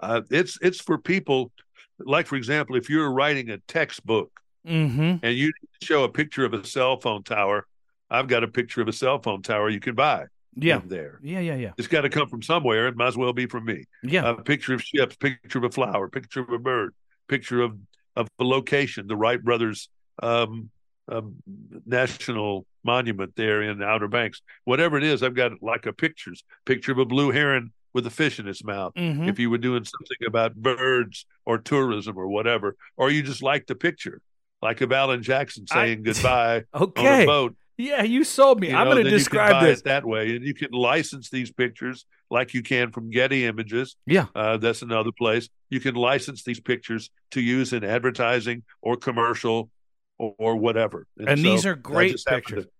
Uh, 0.00 0.22
it's 0.30 0.58
it's 0.62 0.80
for 0.80 0.98
people 0.98 1.52
like, 1.98 2.26
for 2.26 2.36
example, 2.36 2.76
if 2.76 2.88
you're 2.88 3.10
writing 3.10 3.50
a 3.50 3.58
textbook 3.58 4.40
mm-hmm. 4.66 5.16
and 5.22 5.36
you 5.36 5.52
show 5.82 6.04
a 6.04 6.08
picture 6.08 6.44
of 6.44 6.54
a 6.54 6.64
cell 6.64 6.98
phone 7.00 7.22
tower, 7.22 7.66
I've 8.10 8.28
got 8.28 8.44
a 8.44 8.48
picture 8.48 8.80
of 8.80 8.88
a 8.88 8.92
cell 8.92 9.20
phone 9.20 9.42
tower 9.42 9.68
you 9.68 9.80
can 9.80 9.94
buy. 9.94 10.26
Yeah. 10.54 10.80
there. 10.84 11.20
Yeah. 11.22 11.40
Yeah. 11.40 11.54
Yeah. 11.54 11.72
It's 11.78 11.88
got 11.88 12.02
to 12.02 12.08
come 12.08 12.28
from 12.28 12.42
somewhere. 12.42 12.88
It 12.88 12.96
might 12.96 13.08
as 13.08 13.16
well 13.16 13.32
be 13.32 13.46
from 13.46 13.64
me. 13.64 13.84
Yeah. 14.02 14.30
A 14.30 14.42
picture 14.42 14.74
of 14.74 14.82
ships, 14.82 15.16
picture 15.16 15.58
of 15.58 15.64
a 15.64 15.70
flower, 15.70 16.08
picture 16.08 16.40
of 16.40 16.50
a 16.50 16.58
bird, 16.58 16.94
picture 17.28 17.62
of 17.62 17.78
of 18.16 18.28
the 18.38 18.44
location, 18.44 19.06
the 19.06 19.16
Wright 19.16 19.42
brothers 19.42 19.88
um, 20.22 20.70
um, 21.08 21.34
national 21.86 22.66
monument 22.84 23.32
there 23.36 23.62
in 23.62 23.82
Outer 23.82 24.08
Banks. 24.08 24.40
Whatever 24.64 24.96
it 24.98 25.04
is, 25.04 25.22
I've 25.22 25.34
got 25.34 25.52
like 25.62 25.86
a 25.86 25.92
pictures, 25.92 26.44
picture 26.64 26.92
of 26.92 26.98
a 26.98 27.04
blue 27.04 27.30
heron 27.30 27.72
with 27.94 28.06
a 28.06 28.10
fish 28.10 28.38
in 28.38 28.46
its 28.46 28.62
mouth. 28.64 28.92
mm-hmm. 28.94 29.28
If 29.28 29.38
you 29.38 29.50
were 29.50 29.58
doing 29.58 29.84
something 29.84 30.26
about 30.26 30.54
birds 30.54 31.26
or 31.44 31.58
tourism 31.58 32.16
or 32.16 32.28
whatever, 32.28 32.76
or 32.96 33.10
you 33.10 33.22
just 33.22 33.42
like 33.42 33.66
the 33.66 33.74
picture, 33.74 34.20
like 34.62 34.80
of 34.80 34.92
Alan 34.92 35.22
Jackson 35.22 35.64
I- 35.70 35.74
saying 35.74 36.02
goodbye 36.04 36.64
on 36.74 36.82
Okay. 36.82 37.22
a 37.24 37.26
boat. 37.26 37.56
Yeah, 37.80 38.02
you 38.02 38.24
sold 38.24 38.58
me. 38.60 38.70
you 38.70 38.76
I'm 38.76 38.86
going 38.86 38.96
to 38.96 39.04
then 39.04 39.04
you 39.04 39.10
can 39.10 39.18
describe 39.18 39.62
this. 39.62 39.78
it 39.78 39.84
that 39.84 40.04
way, 40.04 40.34
and 40.34 40.44
you 40.44 40.52
can 40.52 40.72
license 40.72 41.30
these 41.30 41.52
pictures 41.52 42.06
like 42.28 42.52
you 42.52 42.60
can 42.60 42.90
from 42.90 43.08
Getty 43.08 43.44
Images. 43.46 43.94
Yeah. 44.04 44.26
Uh, 44.34 44.56
that's 44.56 44.82
another 44.82 45.12
place. 45.16 45.48
You 45.70 45.78
can 45.78 45.94
license 45.94 46.42
these 46.42 46.58
pictures 46.58 47.08
to 47.30 47.40
use 47.40 47.72
in 47.72 47.84
advertising 47.84 48.64
or 48.82 48.96
commercial 48.96 49.70
or, 50.18 50.34
or 50.38 50.56
whatever. 50.56 51.06
And 51.26 51.44
these 51.44 51.62
so 51.62 51.70
are 51.70 51.74
great 51.74 52.16
pictures. 52.26 52.64
to- 52.64 52.70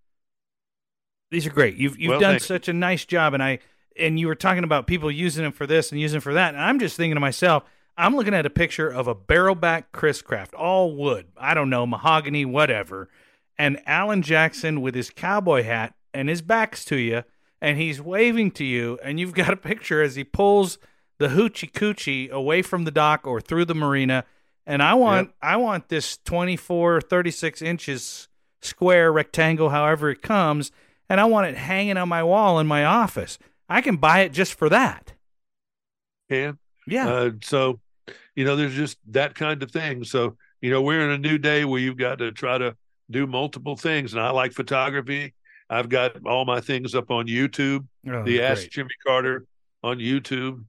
These 1.31 1.45
are 1.47 1.51
great. 1.51 1.75
You've 1.75 1.99
you've 1.99 2.09
Well, 2.11 2.19
done 2.19 2.33
you. 2.35 2.39
such 2.39 2.67
a 2.67 2.73
nice 2.73 3.05
job, 3.05 3.33
and 3.33 3.43
I 3.43 3.59
and 3.97 4.19
you 4.19 4.27
were 4.27 4.35
talking 4.35 4.63
about 4.63 4.87
people 4.87 5.11
using 5.11 5.43
them 5.43 5.51
for 5.51 5.67
this 5.67 5.91
and 5.91 5.99
using 5.99 6.15
them 6.17 6.21
for 6.21 6.33
that, 6.33 6.53
and 6.53 6.63
I'm 6.63 6.79
just 6.79 6.95
thinking 6.95 7.15
to 7.15 7.19
myself, 7.19 7.63
I'm 7.97 8.15
looking 8.15 8.33
at 8.33 8.45
a 8.45 8.49
picture 8.49 8.87
of 8.89 9.07
a 9.07 9.15
barrelback 9.15 9.85
Chris 9.91 10.21
Craft, 10.21 10.53
all 10.53 10.95
wood. 10.95 11.27
I 11.37 11.53
don't 11.53 11.69
know, 11.69 11.85
mahogany, 11.85 12.45
whatever, 12.45 13.09
and 13.57 13.81
Alan 13.85 14.21
Jackson 14.21 14.81
with 14.81 14.95
his 14.95 15.09
cowboy 15.09 15.63
hat 15.63 15.93
and 16.13 16.29
his 16.29 16.41
back's 16.41 16.85
to 16.85 16.95
you, 16.95 17.23
and 17.61 17.77
he's 17.77 18.01
waving 18.01 18.51
to 18.51 18.63
you, 18.63 18.97
and 19.03 19.19
you've 19.19 19.33
got 19.33 19.51
a 19.51 19.57
picture 19.57 20.01
as 20.01 20.15
he 20.15 20.23
pulls 20.23 20.77
the 21.19 21.27
hoochie 21.29 21.69
coochie 21.71 22.29
away 22.31 22.61
from 22.61 22.85
the 22.85 22.91
dock 22.91 23.27
or 23.27 23.41
through 23.41 23.65
the 23.65 23.75
marina. 23.75 24.23
And 24.69 24.83
I 24.83 24.93
want 24.93 25.31
I 25.41 25.57
want 25.57 25.89
this 25.89 26.19
24, 26.25 27.01
36 27.01 27.61
inches 27.63 28.27
square 28.61 29.11
rectangle, 29.11 29.71
however 29.71 30.11
it 30.11 30.21
comes, 30.21 30.71
and 31.09 31.19
I 31.19 31.25
want 31.25 31.47
it 31.47 31.57
hanging 31.57 31.97
on 31.97 32.07
my 32.07 32.21
wall 32.21 32.59
in 32.59 32.67
my 32.67 32.85
office. 32.85 33.39
I 33.67 33.81
can 33.81 33.97
buy 33.97 34.19
it 34.19 34.31
just 34.31 34.53
for 34.53 34.69
that. 34.69 35.13
can. 36.29 36.59
Yeah. 36.85 37.09
Uh, 37.09 37.31
so, 37.43 37.79
you 38.35 38.45
know, 38.45 38.55
there's 38.55 38.75
just 38.75 38.99
that 39.07 39.33
kind 39.33 39.63
of 39.63 39.71
thing. 39.71 40.03
So, 40.03 40.37
you 40.61 40.69
know, 40.69 40.83
we're 40.83 41.01
in 41.01 41.09
a 41.09 41.17
new 41.17 41.39
day 41.39 41.65
where 41.65 41.79
you've 41.79 41.97
got 41.97 42.19
to 42.19 42.31
try 42.31 42.59
to 42.59 42.75
do 43.09 43.25
multiple 43.25 43.75
things. 43.75 44.13
And 44.13 44.21
I 44.21 44.29
like 44.29 44.53
photography. 44.53 45.33
I've 45.67 45.89
got 45.89 46.25
all 46.27 46.45
my 46.45 46.61
things 46.61 46.93
up 46.93 47.09
on 47.09 47.25
YouTube, 47.25 47.87
Oh, 48.07 48.23
the 48.23 48.43
Ask 48.43 48.61
great. 48.61 48.71
Jimmy 48.71 48.89
Carter 49.05 49.45
on 49.83 49.97
YouTube. 49.97 50.63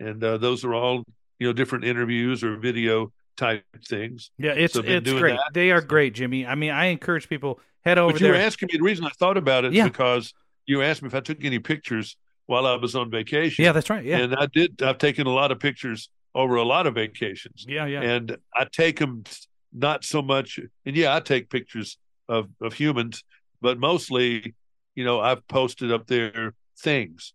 And 0.00 0.24
uh, 0.24 0.38
those 0.38 0.64
are 0.64 0.74
all, 0.74 1.04
you 1.38 1.46
know, 1.46 1.52
different 1.52 1.84
interviews 1.84 2.42
or 2.42 2.56
video 2.56 3.12
type 3.36 3.64
things. 3.86 4.30
Yeah, 4.38 4.52
it's 4.52 4.74
so 4.74 4.82
it's 4.84 5.10
great. 5.12 5.36
that. 5.36 5.50
They 5.54 5.70
are 5.70 5.80
great, 5.80 6.14
Jimmy. 6.14 6.46
I 6.46 6.54
mean, 6.54 6.70
I 6.70 6.86
encourage 6.86 7.28
people 7.28 7.60
head 7.84 7.98
over 7.98 8.12
But 8.12 8.20
you 8.20 8.26
there. 8.28 8.34
were 8.36 8.40
asking 8.40 8.68
me 8.72 8.78
the 8.78 8.84
reason 8.84 9.04
I 9.04 9.10
thought 9.10 9.36
about 9.36 9.64
it 9.64 9.72
Yeah. 9.72 9.84
because 9.84 10.32
you 10.66 10.82
asked 10.82 11.02
me 11.02 11.08
if 11.08 11.14
I 11.14 11.20
took 11.20 11.44
any 11.44 11.58
pictures 11.58 12.16
while 12.46 12.66
I 12.66 12.76
was 12.76 12.94
on 12.94 13.10
vacation. 13.10 13.64
yeah, 13.64 13.72
that's 13.72 13.90
right. 13.90 14.04
Yeah. 14.04 14.18
And 14.18 14.34
I 14.36 14.46
did. 14.46 14.82
I've 14.82 14.98
taken 14.98 15.26
a 15.26 15.30
lot 15.32 15.50
of 15.52 15.58
pictures 15.58 16.08
over 16.34 16.56
a 16.56 16.64
lot 16.64 16.86
of 16.86 16.94
vacations. 16.94 17.64
yeah, 17.68 17.86
yeah. 17.86 18.02
and 18.02 18.36
I 18.54 18.66
take 18.70 18.98
them 18.98 19.24
not 19.72 20.04
so 20.04 20.20
much. 20.22 20.58
And 20.86 20.96
yeah, 20.96 21.14
I 21.14 21.20
take 21.20 21.50
pictures 21.50 21.98
of 22.28 22.48
of 22.60 22.72
humans, 22.74 23.22
but 23.60 23.78
mostly, 23.78 24.54
you 24.94 25.04
know, 25.04 25.20
I've 25.20 25.46
posted 25.48 25.92
up 25.92 26.06
there 26.06 26.54
things, 26.78 27.34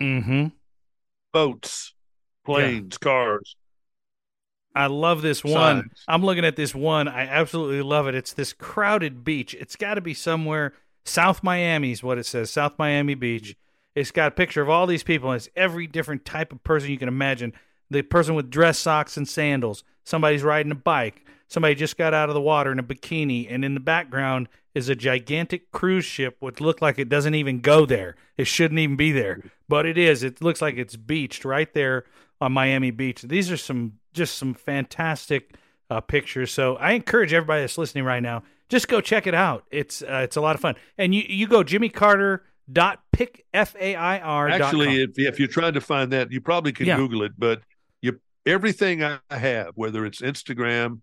mm-hmm. 0.00 0.48
boats, 1.32 1.94
planes, 2.44 2.98
cars. 2.98 3.56
I 4.74 4.86
love 4.86 5.22
this 5.22 5.44
one. 5.44 5.52
Signs. 5.52 6.04
I'm 6.08 6.24
looking 6.24 6.44
at 6.44 6.56
this 6.56 6.74
one. 6.74 7.06
I 7.06 7.22
absolutely 7.22 7.82
love 7.82 8.08
it. 8.08 8.14
It's 8.14 8.32
this 8.32 8.52
crowded 8.52 9.24
beach. 9.24 9.54
It's 9.54 9.76
got 9.76 9.94
to 9.94 10.00
be 10.00 10.14
somewhere 10.14 10.74
South 11.04 11.42
Miami 11.42 11.92
is 11.92 12.02
what 12.02 12.18
it 12.18 12.26
says. 12.26 12.50
South 12.50 12.72
Miami 12.78 13.14
Beach. 13.14 13.56
It's 13.94 14.10
got 14.10 14.28
a 14.28 14.34
picture 14.34 14.62
of 14.62 14.68
all 14.68 14.86
these 14.86 15.04
people. 15.04 15.30
And 15.30 15.36
it's 15.36 15.48
every 15.54 15.86
different 15.86 16.24
type 16.24 16.52
of 16.52 16.64
person 16.64 16.90
you 16.90 16.98
can 16.98 17.08
imagine. 17.08 17.52
The 17.90 18.02
person 18.02 18.34
with 18.34 18.50
dress 18.50 18.78
socks 18.78 19.16
and 19.16 19.28
sandals. 19.28 19.84
Somebody's 20.02 20.42
riding 20.42 20.72
a 20.72 20.76
bike. 20.76 21.24
Somebody 21.46 21.74
just 21.76 21.96
got 21.96 22.14
out 22.14 22.28
of 22.28 22.34
the 22.34 22.40
water 22.40 22.72
in 22.72 22.78
a 22.78 22.82
bikini. 22.82 23.46
And 23.48 23.64
in 23.64 23.74
the 23.74 23.80
background 23.80 24.48
is 24.74 24.88
a 24.88 24.96
gigantic 24.96 25.70
cruise 25.70 26.04
ship, 26.04 26.36
which 26.40 26.60
look 26.60 26.82
like 26.82 26.98
it 26.98 27.08
doesn't 27.08 27.36
even 27.36 27.60
go 27.60 27.86
there. 27.86 28.16
It 28.36 28.46
shouldn't 28.46 28.80
even 28.80 28.96
be 28.96 29.12
there, 29.12 29.40
but 29.68 29.86
it 29.86 29.96
is. 29.96 30.24
It 30.24 30.42
looks 30.42 30.60
like 30.60 30.76
it's 30.76 30.96
beached 30.96 31.44
right 31.44 31.72
there 31.72 32.04
on 32.40 32.52
Miami 32.52 32.90
Beach. 32.90 33.22
These 33.22 33.50
are 33.50 33.56
some 33.56 33.94
just 34.12 34.36
some 34.38 34.54
fantastic 34.54 35.54
uh, 35.90 36.00
pictures. 36.00 36.52
So 36.52 36.76
I 36.76 36.92
encourage 36.92 37.32
everybody 37.32 37.62
that's 37.62 37.78
listening 37.78 38.04
right 38.04 38.22
now, 38.22 38.42
just 38.68 38.88
go 38.88 39.00
check 39.00 39.26
it 39.26 39.34
out. 39.34 39.64
It's 39.70 40.02
uh, 40.02 40.20
it's 40.24 40.36
a 40.36 40.40
lot 40.40 40.54
of 40.54 40.60
fun. 40.60 40.76
And 40.98 41.14
you 41.14 41.22
you 41.28 41.46
go 41.46 41.62
Jimmy 41.62 41.88
Carter 41.88 42.44
dot 42.72 43.02
pick 43.12 43.44
f 43.52 43.76
a 43.78 43.94
i 43.94 44.18
r 44.20 44.48
Actually, 44.48 45.02
if 45.02 45.10
if 45.18 45.38
you're 45.38 45.48
trying 45.48 45.74
to 45.74 45.80
find 45.80 46.12
that, 46.12 46.32
you 46.32 46.40
probably 46.40 46.72
can 46.72 46.86
Yeah. 46.86 46.96
Google 46.96 47.22
it. 47.22 47.32
But 47.38 47.60
you 48.00 48.20
everything 48.46 49.02
I 49.02 49.18
have, 49.30 49.72
whether 49.74 50.06
it's 50.06 50.20
Instagram, 50.20 51.00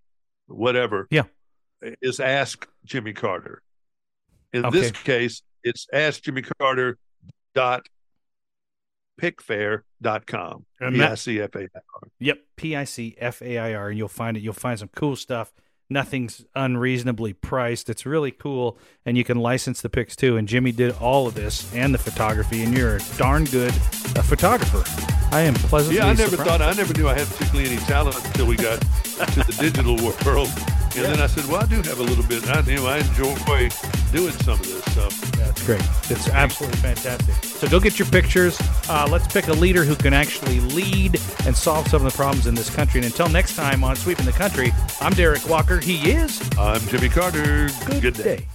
whatever, 0.48 1.08
Yeah. 1.12 1.24
is 2.02 2.20
Ask 2.20 2.68
Jimmy 2.86 3.14
Carter. 3.14 3.62
In 4.54 4.66
Okay. 4.66 4.80
this 4.80 4.92
case, 4.92 5.42
it's 5.64 5.88
Ask 5.94 6.24
Jimmy 6.24 6.42
Carter 6.60 6.98
dot 7.54 7.88
picfair.com. 9.18 10.66
P-I-C-F-A-I-R. 10.80 12.10
Yep, 12.20 12.40
P 12.56 12.76
I 12.76 12.84
C 12.84 13.16
F 13.20 13.42
A 13.42 13.58
I 13.58 13.74
R, 13.74 13.90
and 13.90 13.98
you'll 13.98 14.08
find 14.08 14.38
it. 14.38 14.42
You'll 14.44 14.54
find 14.54 14.78
some 14.80 14.90
cool 14.96 15.16
stuff. 15.16 15.52
Nothing's 15.90 16.46
unreasonably 16.56 17.34
priced. 17.34 17.90
It's 17.90 18.06
really 18.06 18.32
cool, 18.32 18.78
and 19.06 19.18
you 19.18 19.24
can 19.26 19.38
license 19.40 19.82
the 19.82 19.90
pics 19.90 20.16
too. 20.16 20.38
And 20.38 20.48
Jimmy 20.48 20.72
did 20.72 20.96
all 21.02 21.28
of 21.28 21.34
this 21.34 21.74
and 21.76 21.94
the 21.94 21.98
photography, 21.98 22.64
and 22.64 22.76
you're 22.76 22.96
a 22.98 23.00
darn 23.18 23.44
good 23.46 23.74
uh, 24.16 24.22
photographer. 24.22 24.84
I 25.36 25.42
am 25.42 25.54
pleasantly 25.54 25.98
Yeah, 25.98 26.08
I 26.08 26.14
never 26.14 26.30
surprised. 26.32 26.50
thought 26.50 26.62
I 26.62 26.72
never 26.74 26.94
knew 26.94 27.08
I 27.10 27.18
had 27.18 27.28
particularly 27.28 27.70
any 27.72 27.78
talent 27.82 28.16
until 28.26 28.46
we 28.48 28.56
got 28.56 28.80
to 28.82 29.44
the 29.44 29.58
digital 29.60 29.96
world. 30.26 30.50
And 30.94 31.06
then 31.06 31.22
I 31.22 31.28
said, 31.28 31.46
Well, 31.46 31.62
I 31.64 31.66
do 31.66 31.76
have 31.78 32.00
a 32.00 32.04
little 32.04 32.26
bit. 32.26 32.46
I 32.48 32.60
you 32.62 32.78
know 32.78 32.88
I 32.88 32.98
enjoy 32.98 33.70
doing 34.12 34.34
some 34.44 34.60
of 34.60 34.66
this. 34.66 34.84
So 34.94 35.08
That's 35.38 35.66
great. 35.66 35.82
It's 36.10 36.28
absolutely 36.30 36.80
fantastic. 36.80 37.34
So 37.46 37.68
go 37.70 37.80
get 37.80 37.98
your 37.98 38.08
pictures. 38.10 38.60
Uh, 38.90 39.08
let's 39.10 39.28
pick 39.32 39.48
a 39.48 39.54
leader 39.54 39.84
who 39.86 39.96
can 39.96 40.14
actually 40.14 40.60
lead 40.60 41.20
and 41.46 41.56
solve 41.56 41.88
some 41.88 42.06
of 42.06 42.12
the 42.12 42.16
problems 42.16 42.46
in 42.48 42.56
this 42.56 42.70
country. 42.70 43.00
And 43.00 43.06
until 43.06 43.30
next 43.30 43.56
time 43.56 43.84
on 43.84 43.96
Sweeping 43.96 44.26
the 44.26 44.32
Country, 44.34 44.74
I'm 45.00 45.14
Derek 45.14 45.48
Walker. 45.48 45.80
He 45.80 46.12
is 46.12 46.42
I'm 46.58 46.82
Jimmy 46.88 47.10
Carter. 47.10 47.70
Good, 47.86 48.02
Good 48.02 48.14
day. 48.16 48.24
day. 48.38 48.46